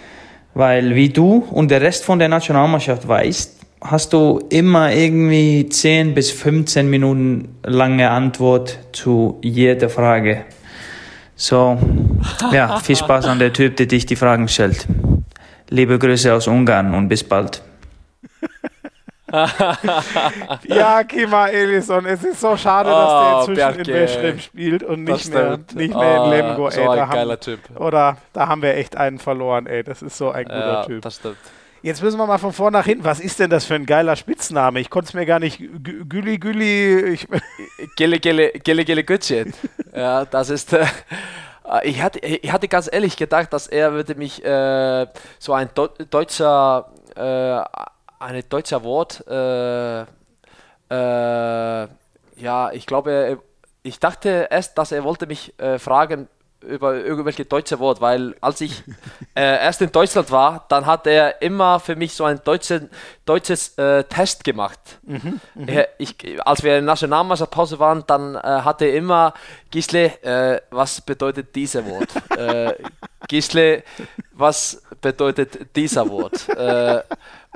[0.54, 6.14] Weil wie du und der Rest von der Nationalmannschaft weißt, hast du immer irgendwie 10
[6.14, 10.44] bis 15 Minuten lange Antwort zu jeder Frage.
[11.36, 11.76] So,
[12.52, 14.86] ja, viel Spaß an der Typ, der dich die Fragen stellt.
[15.68, 17.60] Liebe Grüße aus Ungarn und bis bald.
[20.64, 23.90] ja, Kima Elison, es ist so schade, dass der oh, inzwischen Berke.
[23.90, 26.70] in Beschrim spielt und nicht mehr, nicht mehr oh, in Lemgo.
[26.70, 27.60] So ey, ein geiler haben, Typ.
[27.76, 29.82] Oder da haben wir echt einen verloren, ey.
[29.82, 31.02] Das ist so ein guter ja, Typ.
[31.02, 31.36] Das stimmt.
[31.82, 33.04] Jetzt müssen wir mal von vorn nach hinten.
[33.04, 34.80] Was ist denn das für ein geiler Spitzname?
[34.80, 35.58] Ich konnte es mir gar nicht.
[35.82, 37.18] Gülli Gülli.
[37.96, 39.48] Gelle Gelle Gelle Gelle Gütschet.
[39.94, 40.72] Ja, das ist.
[40.72, 40.86] Äh,
[41.82, 45.06] ich, hatte, ich hatte ganz ehrlich gedacht, dass er würde mich äh,
[45.38, 45.68] so ein
[46.10, 47.60] deutscher äh,
[48.24, 49.26] ein deutscher Wort.
[49.28, 51.88] Äh, äh,
[52.36, 53.38] ja, ich glaube,
[53.82, 56.28] ich dachte erst, dass er wollte mich äh, fragen
[56.62, 58.82] über irgendwelche deutsche Wort, weil als ich
[59.34, 62.88] äh, erst in Deutschland war, dann hat er immer für mich so ein deutsche,
[63.26, 64.80] deutsches äh, Test gemacht.
[65.02, 65.84] Mhm, mh.
[65.98, 69.34] ich, als wir in Nationalmeisterpause waren, dann äh, hat er immer,
[69.70, 72.08] Gisle, was bedeutet dieses Wort?
[73.28, 73.82] Gisle,
[74.32, 76.46] was bedeutet dieser Wort?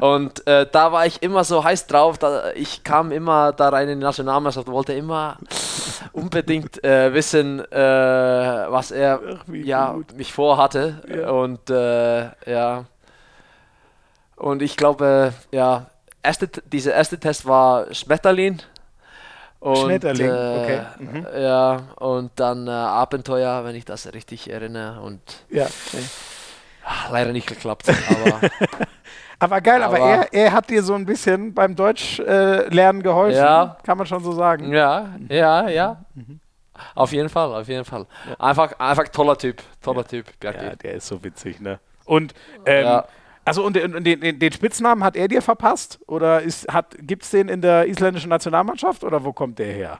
[0.00, 3.68] Äh, und äh, da war ich immer so heiß drauf, da, ich kam immer da
[3.68, 5.38] rein in die Nationalmannschaft, wollte immer
[6.12, 11.02] unbedingt äh, wissen, äh, was er Ach, ja, mich vorhatte.
[11.08, 11.30] Ja.
[11.30, 12.84] Und äh, ja.
[14.36, 15.86] Und ich glaube, ja,
[16.22, 18.62] erste, dieser erste Test war Schmetterlin.
[19.60, 20.80] Und, Schmetterling, äh, okay.
[20.98, 21.26] Mhm.
[21.36, 25.00] Ja, und dann äh, Abenteuer, wenn ich das richtig erinnere.
[25.00, 25.20] Und
[25.50, 26.04] ja, okay.
[27.10, 27.88] leider nicht geklappt.
[27.88, 28.40] Aber,
[29.38, 33.38] aber geil, aber, aber, er, er hat dir so ein bisschen beim Deutschlernen äh, geholfen,
[33.38, 34.72] ja, kann man schon so sagen.
[34.72, 36.04] Ja, ja, ja.
[36.14, 36.40] Mhm.
[36.94, 38.06] Auf jeden Fall, auf jeden Fall.
[38.28, 38.46] Ja.
[38.46, 40.26] Einfach, einfach toller Typ, toller Typ.
[40.42, 41.80] Ja, der ist so witzig, ne?
[42.04, 42.34] Und
[42.66, 43.04] ähm, ja.
[43.44, 45.98] Also und, und den, den, Spitznamen hat er dir verpasst?
[46.06, 46.42] Oder
[46.98, 49.98] gibt es den in der isländischen Nationalmannschaft oder wo kommt der her?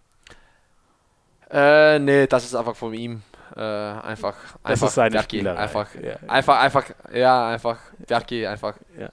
[1.51, 3.23] Äh, nee, das ist einfach von ihm.
[3.57, 5.59] Äh, einfach, das einfach ist seine Spielerei.
[5.59, 6.17] Einfach, ja.
[6.29, 8.75] einfach, einfach, ja, einfach, Bjarki, einfach.
[8.99, 9.11] Ja.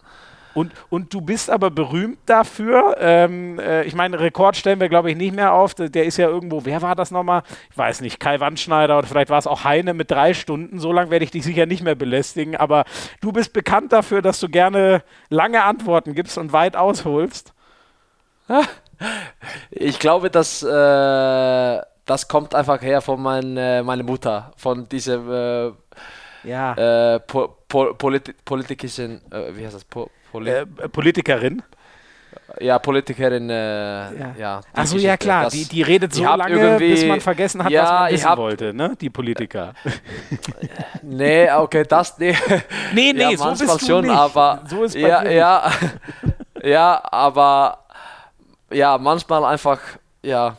[0.55, 2.95] Und, und du bist aber berühmt dafür.
[2.99, 5.75] Ähm, äh, ich meine, Rekord stellen wir, glaube ich, nicht mehr auf.
[5.75, 7.43] Der ist ja irgendwo, wer war das nochmal?
[7.69, 10.79] Ich weiß nicht, Kai Wandschneider oder vielleicht war es auch Heine mit drei Stunden.
[10.79, 12.55] So lange werde ich dich sicher nicht mehr belästigen.
[12.55, 12.85] Aber
[13.19, 17.53] du bist bekannt dafür, dass du gerne lange Antworten gibst und weit ausholst.
[19.71, 20.63] Ich glaube, dass.
[20.63, 25.71] Äh das kommt einfach her von mein, äh, meiner Mutter, von diesem äh,
[26.43, 27.15] ja.
[27.15, 31.63] äh, po, po, politi politischen, äh, wie heißt das, po, Poli äh, Politikerin.
[32.59, 34.35] Ja, Politikerin, äh, ja.
[34.37, 37.89] ja Achso, ja klar, die, die redet so lange, bis man vergessen hat, ja, was
[37.91, 38.95] man wissen hab, wollte, ne?
[38.99, 39.73] Die Politiker.
[41.01, 42.35] nee, okay, das, nee.
[42.93, 44.15] Nee, nee, ja, so bist du schon, nicht.
[44.15, 45.71] aber, so ist ja, ja,
[46.63, 47.79] ja, aber,
[48.71, 49.79] ja, manchmal einfach,
[50.21, 50.57] ja,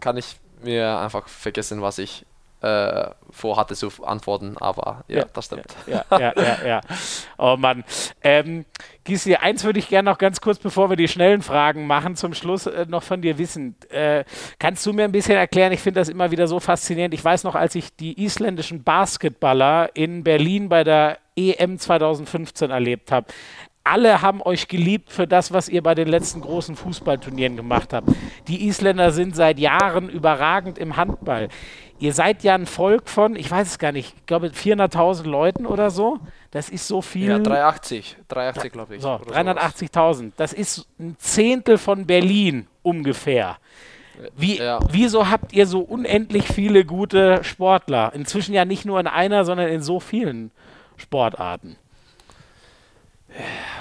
[0.00, 2.24] kann ich mir einfach vergessen, was ich
[2.60, 5.66] äh, vorhatte zu antworten, aber ja, ja das stimmt.
[5.86, 6.80] Ja, ja, ja, ja.
[7.38, 7.84] Oh Mann.
[8.20, 8.64] Ähm,
[9.04, 12.34] Gisli, eins würde ich gerne noch ganz kurz, bevor wir die schnellen Fragen machen, zum
[12.34, 13.76] Schluss äh, noch von dir wissen.
[13.90, 14.24] Äh,
[14.58, 17.14] kannst du mir ein bisschen erklären, ich finde das immer wieder so faszinierend.
[17.14, 23.12] Ich weiß noch, als ich die isländischen Basketballer in Berlin bei der EM 2015 erlebt
[23.12, 23.28] habe
[23.84, 28.08] alle haben euch geliebt für das, was ihr bei den letzten großen Fußballturnieren gemacht habt.
[28.46, 31.48] Die Isländer sind seit Jahren überragend im Handball.
[31.98, 35.66] Ihr seid ja ein Volk von, ich weiß es gar nicht, ich glaube 400.000 Leuten
[35.66, 36.18] oder so.
[36.50, 37.28] Das ist so viel.
[37.28, 39.02] Ja, 380, 380 glaube ich.
[39.02, 40.32] So, 380.000.
[40.36, 43.56] Das ist ein Zehntel von Berlin ungefähr.
[44.36, 44.80] Wie, ja.
[44.90, 48.12] Wieso habt ihr so unendlich viele gute Sportler?
[48.14, 50.50] Inzwischen ja nicht nur in einer, sondern in so vielen
[50.96, 51.76] Sportarten.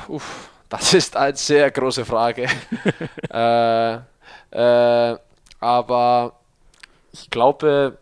[0.07, 2.47] Uff, das ist eine sehr große Frage.
[3.29, 3.95] äh,
[4.51, 5.17] äh,
[5.59, 6.39] aber
[7.11, 7.97] ich glaube,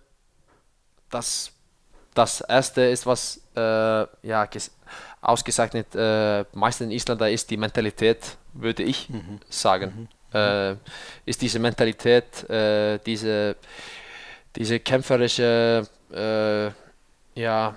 [1.10, 1.52] dass
[2.14, 3.60] das erste ist, was äh,
[4.28, 4.48] ja,
[5.22, 9.40] ausgezeichnet äh, meisten Isländer ist, die Mentalität, würde ich mhm.
[9.50, 10.10] sagen.
[10.32, 10.40] Mhm.
[10.40, 10.76] Äh,
[11.26, 13.56] ist diese Mentalität, äh, diese,
[14.56, 17.76] diese kämpferische, äh, ja,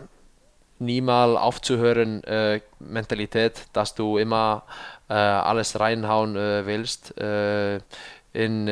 [0.78, 4.64] niemals aufzuhören äh, Mentalität, dass du immer
[5.08, 7.14] äh, alles reinhauen äh, willst
[8.32, 8.68] in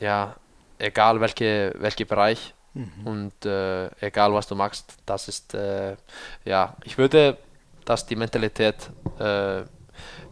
[0.00, 0.34] ja,
[0.78, 3.06] egal welche, welcher Bereich mhm.
[3.06, 5.96] und äh, egal was du machst, das ist, äh,
[6.44, 7.38] ja, ich würde,
[7.84, 9.62] dass die Mentalität äh,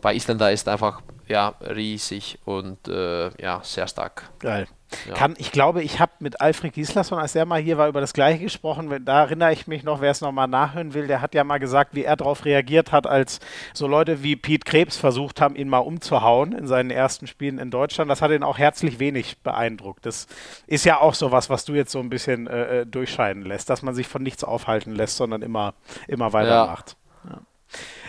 [0.01, 4.29] bei Isländer ist einfach ja, riesig und äh, ja, sehr stark.
[4.41, 4.67] Geil.
[5.07, 5.15] Ja.
[5.15, 8.13] Kann, ich glaube, ich habe mit Alfred Gislason, als er mal hier war, über das
[8.13, 9.05] Gleiche gesprochen.
[9.05, 11.95] Da erinnere ich mich noch, wer es nochmal nachhören will, der hat ja mal gesagt,
[11.95, 13.39] wie er darauf reagiert hat, als
[13.73, 17.71] so Leute wie Pete Krebs versucht haben, ihn mal umzuhauen in seinen ersten Spielen in
[17.71, 18.11] Deutschland.
[18.11, 20.05] Das hat ihn auch herzlich wenig beeindruckt.
[20.07, 20.27] Das
[20.67, 23.83] ist ja auch sowas, was du jetzt so ein bisschen äh, äh durchscheinen lässt, dass
[23.83, 25.75] man sich von nichts aufhalten lässt, sondern immer,
[26.09, 26.97] immer weitermacht.
[27.29, 27.41] Ja.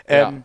[0.09, 0.29] Ja.
[0.29, 0.43] Ähm,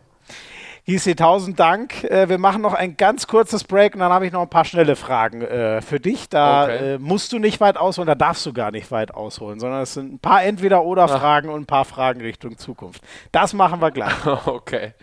[0.89, 2.05] Gisi, tausend Dank.
[2.05, 4.65] Äh, wir machen noch ein ganz kurzes Break und dann habe ich noch ein paar
[4.65, 6.29] schnelle Fragen äh, für dich.
[6.29, 6.95] Da okay.
[6.95, 9.95] äh, musst du nicht weit ausholen, da darfst du gar nicht weit ausholen, sondern es
[9.95, 13.03] sind ein paar Entweder-Oder-Fragen und ein paar Fragen Richtung Zukunft.
[13.33, 14.15] Das machen wir gleich.
[14.47, 14.95] okay.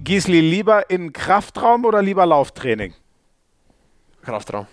[0.00, 2.94] Gisli, lieber in Kraftraum oder lieber Lauftraining?
[4.22, 4.66] Kraftraum.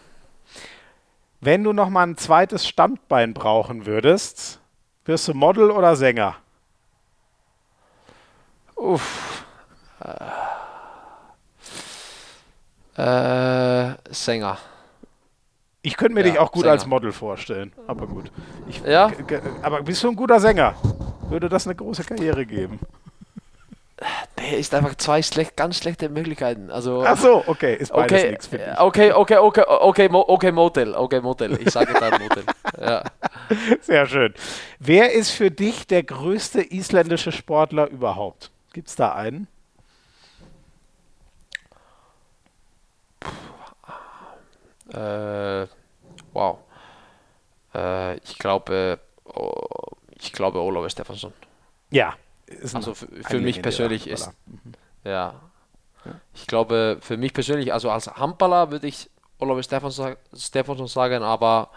[1.41, 4.61] Wenn du noch mal ein zweites Standbein brauchen würdest,
[5.05, 6.35] wirst du Model oder Sänger?
[8.75, 9.45] Uff.
[12.97, 14.57] Äh, Sänger.
[15.81, 16.71] Ich könnte mir ja, dich auch gut Sänger.
[16.73, 18.31] als Model vorstellen, aber gut.
[18.67, 19.11] Ich, ja?
[19.61, 20.75] Aber bist du ein guter Sänger?
[21.29, 22.79] Würde das eine große Karriere geben?
[24.37, 26.69] Nee, ist einfach zwei schlecht, ganz schlechte Möglichkeiten.
[26.69, 28.77] Also, Ach so, okay, ist beides okay, nichts für dich.
[28.77, 31.61] okay, okay, okay, okay, okay, Motel, okay, Motel.
[31.61, 32.43] Ich sage dann Motel.
[32.79, 33.03] Ja.
[33.81, 34.33] Sehr schön.
[34.79, 38.51] Wer ist für dich der größte isländische Sportler überhaupt?
[38.73, 39.47] Gibt es da einen?
[44.93, 45.67] Äh,
[46.33, 46.57] wow.
[47.73, 49.53] Äh, ich glaube, oh,
[50.19, 51.33] ich glaube Olav Stefansson.
[51.91, 52.15] Ja.
[52.73, 54.73] Also für, für mich persönlich ist, Handballer.
[55.03, 55.33] ja.
[56.35, 59.09] Ich glaube, für mich persönlich, also als Handballer würde ich
[59.39, 61.69] Olav Stefansson, Stefansson sagen, aber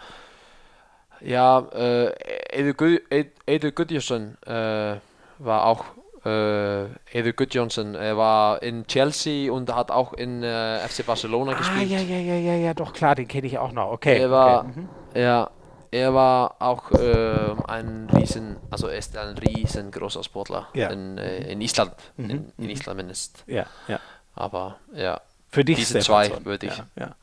[1.21, 2.13] ja, äh,
[2.51, 4.97] Edu, Gu- Ed- Edu Gudjonsson äh,
[5.39, 5.85] war auch
[6.25, 11.55] äh, Edu Gudjonsson, er war in Chelsea und hat auch in äh, FC Barcelona Ah,
[11.57, 11.89] gespielt.
[11.89, 13.91] ja, ja, ja, ja, ja, doch, klar, den kenne ich auch noch.
[13.91, 14.19] Okay.
[14.19, 14.79] Er war, okay.
[14.79, 14.89] mhm.
[15.19, 15.49] ja,
[15.91, 20.89] er war auch äh, ein riesen, also er ist ein riesengroßer Sportler Ja.
[20.89, 23.43] in, äh, in Island, Mhm, in, in Island mindestens.
[23.47, 23.99] Ja, ja.
[24.35, 26.77] Aber ja, Für dich Diese zwei würde ich.
[26.77, 27.15] Ja, ja.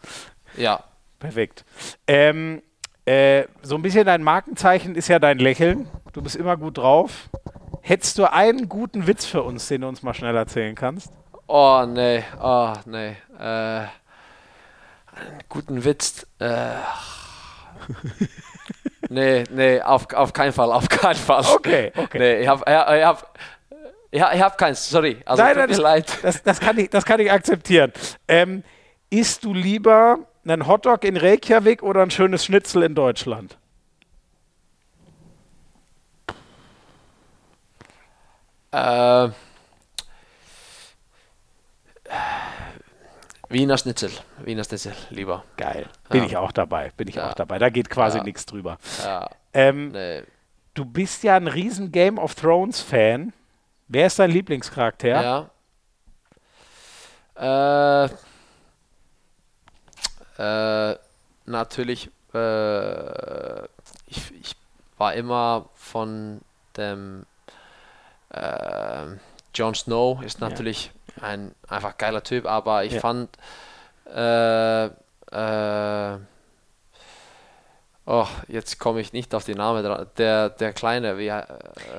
[0.57, 0.85] ja,
[1.19, 1.65] Perfekt.
[2.07, 2.63] Ähm,
[3.07, 5.89] äh, so ein bisschen dein Markenzeichen ist ja dein Lächeln.
[6.13, 7.29] Du bist immer gut drauf.
[7.83, 11.13] Hättest du einen guten Witz für uns, den du uns mal schnell erzählen kannst?
[11.49, 13.87] oh nee, oh nee, äh,
[15.17, 16.73] einen guten Witz, äh,
[19.09, 21.45] nee, nee, auf, auf keinen Fall, auf keinen Fall.
[21.55, 22.19] Okay, okay.
[22.19, 23.39] Nee, ich hab, ich hab,
[24.11, 26.19] ich hab, ich hab keins, sorry, also Nein, tut nein, mir das, leid.
[26.23, 27.93] Das, das, kann ich, das kann ich akzeptieren.
[28.29, 28.63] Ähm,
[29.11, 33.59] isst du lieber einen Hotdog in Reykjavik oder ein schönes Schnitzel in Deutschland?
[38.73, 39.29] Äh,
[43.59, 44.11] Wiener Schnitzel,
[44.45, 45.43] Wiener Schnitzel, lieber.
[45.57, 45.89] Geil.
[46.11, 46.27] Bin Ja.
[46.27, 46.93] ich auch dabei.
[46.99, 47.31] Bin ich Ja.
[47.31, 47.59] auch dabei.
[47.59, 48.25] Da geht quasi Ja.
[48.25, 48.77] nichts drüber.
[49.55, 50.25] Ähm, nee.
[50.75, 53.33] Du bist ja ein riesen Game of Thrones Fan.
[53.89, 55.49] Wer ist dein Lieblingscharakter?
[57.39, 58.09] Ja.
[58.09, 58.11] Äh,
[60.39, 60.97] äh,
[61.47, 63.63] natürlich, äh,
[64.07, 64.57] ich, ich
[64.99, 66.43] war immer von
[66.77, 67.25] dem
[68.31, 69.07] äh,
[69.55, 70.91] Jon Snow, ist natürlich
[71.21, 73.01] ein einfach geiler Typ, aber ich Ja.
[73.01, 73.31] fand
[74.15, 76.19] äh, äh,
[78.09, 80.07] Oh, jetzt komme ich nicht auf die Namen dran.
[80.17, 81.43] Der, der Kleine, wie äh,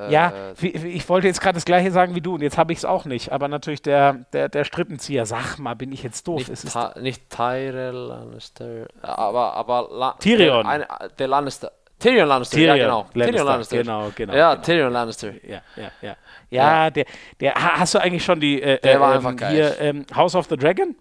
[0.10, 2.72] Ja, äh, wie, ich wollte jetzt gerade das gleiche sagen wie du und jetzt habe
[2.72, 3.34] ich es auch nicht.
[3.34, 5.26] Aber natürlich der, der, der Strippenzieher.
[5.26, 6.48] Sag mal, bin ich jetzt doof?
[6.48, 10.66] Nicht, Ty nicht Tyrell Lannister, aber, aber La Tyrion.
[10.66, 11.74] Der, der Lannister.
[12.00, 13.04] Tyrion Lannister, Tyrion ja genau.
[13.14, 13.78] Tyrion Lannister.
[13.78, 14.34] Genau, genau.
[14.34, 14.64] ja, genau.
[14.66, 15.34] Tyrion Lannister.
[15.48, 16.16] Ja, ja, ja.
[16.50, 17.06] Ja, der,
[17.40, 19.52] der, ha- hast du eigentlich schon die, äh, Der äh, war ähm, einfach geil.
[19.54, 20.96] hier, ähm, House of the Dragon?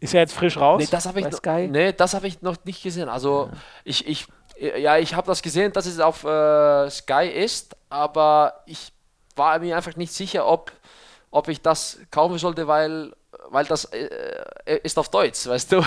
[0.00, 0.80] Ist ja jetzt frisch raus.
[0.80, 1.26] Nee, das habe ich,
[1.70, 3.08] nee, das hab ich noch nicht gesehen.
[3.08, 3.50] Also,
[3.84, 4.26] ich, ich,
[4.58, 8.92] ja, ich habe das gesehen, dass es auf äh, Sky ist, aber ich
[9.36, 10.72] war mir einfach nicht sicher, ob,
[11.30, 13.12] ob ich das kaufen sollte, weil,
[13.50, 14.08] weil das äh,
[14.66, 15.82] äh, ist auf Deutsch, weißt du?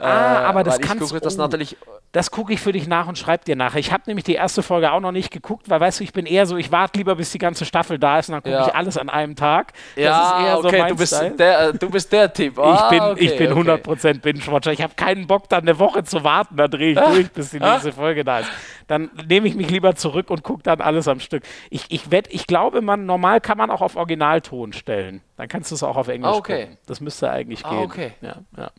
[0.00, 1.76] Ah, aber das ich kannst- gucke das natürlich.
[2.12, 3.78] Das gucke ich für dich nach und schreib dir nachher.
[3.80, 6.24] Ich habe nämlich die erste Folge auch noch nicht geguckt, weil weißt du, ich bin
[6.24, 8.66] eher so, ich warte lieber, bis die ganze Staffel da ist und dann gucke Ja.
[8.66, 9.74] ich alles an einem Tag.
[9.94, 11.30] Das Ja, ist eher so okay, mein du bist Style.
[11.36, 12.56] der, äh, du bist der Typ.
[12.58, 13.60] Ich Ah, bin, okay, ich bin okay.
[13.60, 14.72] 100% Binge-Watcher.
[14.72, 16.56] Ich habe keinen Bock, dann eine Woche zu warten.
[16.56, 18.50] Da drehe ich durch, bis die nächste Folge da ist.
[18.86, 21.42] Dann nehme ich mich lieber zurück und gucke dann alles am Stück.
[21.68, 25.20] Ich, ich, wett, ich glaube, man, normal kann man auch auf Originalton stellen.
[25.36, 26.62] Dann kannst du es auch auf Englisch Ah, okay.
[26.62, 26.78] gucken.
[26.86, 27.78] Das müsste eigentlich Ah, gehen.
[27.84, 28.12] okay.
[28.22, 28.70] Ja, ja.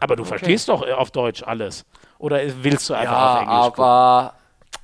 [0.00, 1.84] Aber du verstehst doch äh, auf Deutsch alles.
[2.18, 3.84] Oder willst du einfach auf Ja, Englisch gucken?
[3.84, 4.34] aber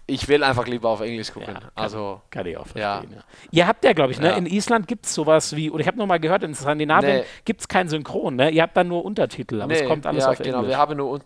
[0.07, 1.49] ich will einfach lieber auf Englisch gucken.
[1.55, 3.13] Ja, kann, also, kann ich auch verstehen.
[3.15, 3.23] Ja.
[3.51, 5.99] Ihr habt ja, glaube ich, ne, in Island gibt es sowas wie, oder ich habe
[5.99, 7.25] nur mal gehört, in Skandinavien Nee.
[7.45, 8.37] gibt es kein Synchron.
[8.37, 8.51] Ne?
[8.51, 10.71] Ihr habt dann nur Untertitel, aber es nee, kommt alles auf genau, Englisch.
[10.71, 11.21] wir haben nur.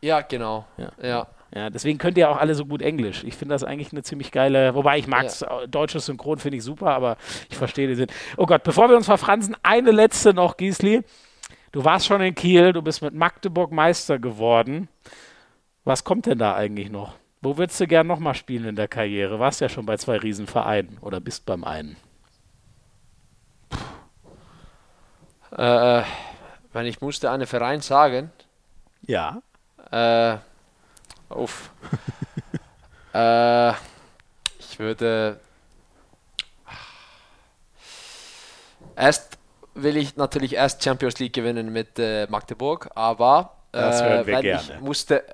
[0.00, 0.20] Ja.
[0.22, 0.64] Genau.
[0.76, 1.26] Ja.
[1.54, 1.70] Ja.
[1.70, 3.22] Deswegen könnt ihr auch alle so gut Englisch.
[3.24, 5.66] Ich finde das eigentlich eine ziemlich geile, wobei ich mag Ja.
[5.68, 7.16] deutsches Synchron, finde ich super, aber
[7.48, 8.06] ich verstehe den Sinn.
[8.36, 11.02] Oh Gott, bevor wir uns verfransen, eine letzte noch, Gisli.
[11.74, 14.88] Du warst schon in Kiel, du bist mit Magdeburg Meister geworden.
[15.82, 17.16] Was kommt denn da eigentlich noch?
[17.40, 19.40] Wo würdest du gern nochmal spielen in der Karriere?
[19.40, 21.96] Warst ja schon bei zwei Riesenvereinen oder bist beim einen.
[25.50, 26.04] Äh,
[26.72, 28.30] wenn ich musste einen Verein sagen,
[29.02, 29.42] Ja.
[29.90, 30.36] äh,
[31.28, 31.72] uff.
[33.14, 33.70] äh,
[34.60, 35.40] ich würde.
[38.94, 39.38] Erst
[39.74, 43.78] will ich natürlich erst Champions League gewinnen mit äh, Magdeburg, aber äh,
[44.26, 44.60] wenn gerne.
[44.60, 45.24] ich musste,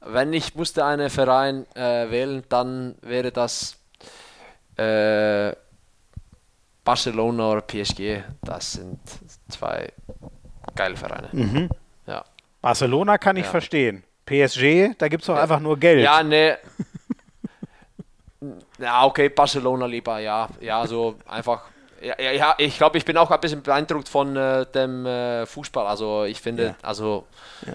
[0.00, 3.76] wenn ich musste einen Verein äh, wählen, dann wäre das
[4.76, 5.52] äh,
[6.84, 8.22] Barcelona oder PSG.
[8.42, 8.98] Das sind
[9.48, 9.92] zwei
[10.74, 11.28] geile Vereine.
[11.32, 11.68] Mhm.
[12.06, 12.24] Ja.
[12.62, 13.50] Barcelona kann ich Ja.
[13.50, 14.04] verstehen.
[14.26, 16.02] PSG, da gibt es doch einfach nur Geld.
[16.02, 16.58] Ja, ne.
[18.78, 20.48] Ja, okay, Barcelona lieber, ja.
[20.60, 21.62] Ja, so einfach
[22.00, 25.46] Ja, ja, ja ich glaube, ich bin auch ein bisschen beeindruckt von äh, dem äh,
[25.46, 25.86] Fußball.
[25.86, 26.74] Also ich finde, ja.
[26.82, 27.26] also
[27.66, 27.72] ja.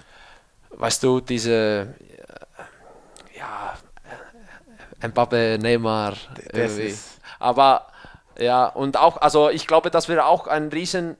[0.70, 3.74] weißt du, diese äh, ja
[5.06, 6.14] Mbappe, Neymar,
[7.38, 7.88] aber
[8.38, 11.16] ja und auch, also ich glaube, das wäre auch ein riesen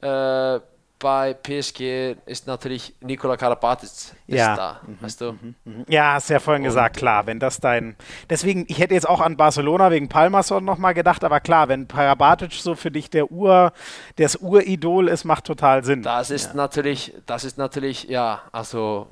[0.00, 0.60] äh,
[0.98, 3.90] bei PSG ist natürlich Nikola Karabatic
[4.26, 4.56] ja.
[4.56, 4.98] da, mhm.
[5.00, 5.32] weißt du?
[5.32, 5.54] Mhm.
[5.64, 5.84] mhm.
[5.88, 7.96] Ja, hast ja vorhin und gesagt, klar, wenn das dein,
[8.28, 12.52] deswegen, ich hätte jetzt auch an Barcelona wegen Palmason nochmal gedacht, aber klar, wenn Karabatic
[12.52, 13.72] so für dich der Ur,
[14.16, 16.02] das Uridol ist, macht total Sinn.
[16.02, 16.54] Das ist ja.
[16.54, 19.08] natürlich, das ist natürlich, ja, also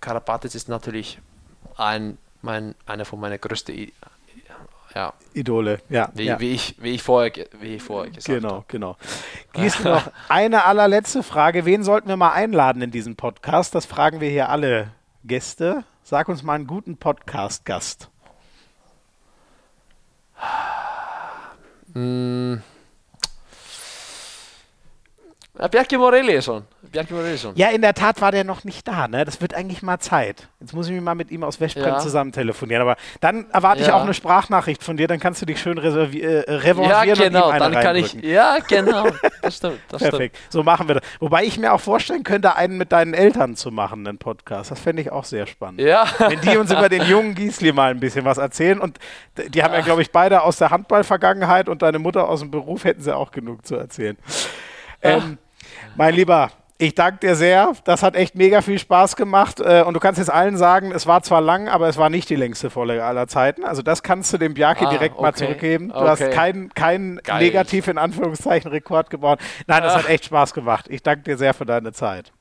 [0.00, 1.18] Karabatic ist natürlich
[1.76, 3.74] ein, mein, einer von meinen größten
[4.94, 5.12] ja.
[5.32, 6.40] Idole, ja wie, ja.
[6.40, 8.64] wie, ich, wie, ich vorher, wie ich vorher gesagt genau, habe.
[8.68, 8.96] Genau,
[9.52, 9.62] genau.
[9.64, 11.64] Gießen noch eine allerletzte Frage.
[11.64, 13.74] Wen sollten wir mal einladen in diesen Podcast?
[13.74, 14.92] Das fragen wir hier alle
[15.24, 15.84] Gäste.
[16.02, 18.10] Sag uns mal einen guten Podcast-Gast.
[21.94, 22.62] Hm.
[25.54, 26.64] Bjarki Morelli schon.
[26.82, 27.54] Bjarki Morelli schon.
[27.54, 29.06] Ja, in der Tat war der noch nicht da.
[29.06, 29.24] Ne?
[29.24, 30.48] Das wird eigentlich mal Zeit.
[30.58, 31.98] Jetzt muss ich mich mal mit ihm aus Westbrem ja.
[32.00, 32.82] zusammen telefonieren.
[32.82, 33.86] Aber dann erwarte ja.
[33.86, 35.06] ich auch eine Sprachnachricht von dir.
[35.06, 37.48] Dann kannst du dich schön äh, revanchieren ja, genau.
[37.50, 38.14] und ihm eine dann kann ich.
[38.14, 39.06] Ja, genau.
[39.42, 39.78] Das stimmt.
[39.90, 40.36] Das Perfekt.
[40.36, 40.52] Stimmt.
[40.52, 41.04] So machen wir das.
[41.20, 44.72] Wobei ich mir auch vorstellen könnte, einen mit deinen Eltern zu machen, einen Podcast.
[44.72, 45.80] Das fände ich auch sehr spannend.
[45.80, 46.04] Ja.
[46.18, 48.80] Wenn die uns über den jungen Giesli mal ein bisschen was erzählen.
[48.80, 48.98] Und
[49.36, 52.82] die haben ja, glaube ich, beide aus der Handballvergangenheit und deine Mutter aus dem Beruf
[52.82, 54.16] hätten sie auch genug zu erzählen.
[55.04, 55.38] Ähm,
[55.96, 57.72] mein Lieber, ich danke dir sehr.
[57.84, 59.60] Das hat echt mega viel Spaß gemacht.
[59.60, 62.28] Äh, und du kannst jetzt allen sagen, es war zwar lang, aber es war nicht
[62.28, 63.64] die längste Folge aller Zeiten.
[63.64, 65.22] Also das kannst du dem Bjarki ah, direkt okay.
[65.22, 65.88] mal zurückgeben.
[65.88, 66.08] Du okay.
[66.08, 69.38] hast keinen kein negativ in Anführungszeichen Rekord gebaut.
[69.66, 69.98] Nein, das Ach.
[69.98, 70.86] hat echt Spaß gemacht.
[70.88, 72.32] Ich danke dir sehr für deine Zeit.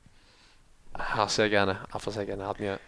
[0.93, 1.77] Ach, sehr gerne.
[1.91, 2.47] Einfach sehr gerne.
[2.47, 2.79] Hat mir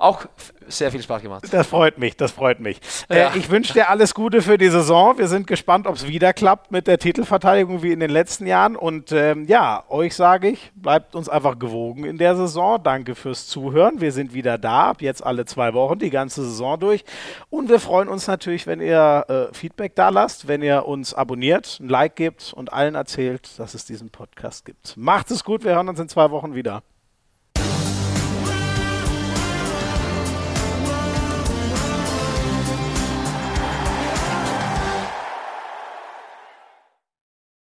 [0.00, 0.26] auch
[0.66, 1.44] sehr viel Spaß gemacht.
[1.50, 2.80] Das freut mich, das freut mich.
[3.08, 3.28] Äh, ja.
[3.34, 5.18] Äh, ich wünsche dir alles Gute für die Saison.
[5.18, 8.76] Wir sind gespannt, ob es wieder klappt mit der Titelverteidigung wie in den letzten Jahren.
[8.76, 12.82] Und ähm, ja, euch sage ich, bleibt uns einfach gewogen in der Saison.
[12.82, 14.00] Danke fürs Zuhören.
[14.00, 17.04] Wir sind wieder da, ab jetzt alle zwei Wochen, die ganze Saison durch.
[17.50, 21.78] Und wir freuen uns natürlich, wenn ihr äh, Feedback da lasst, wenn ihr uns abonniert,
[21.80, 24.96] ein Like gebt und allen erzählt, dass es diesen Podcast gibt.
[24.96, 26.82] Macht es gut, wir hören uns in zwei Wochen wieder.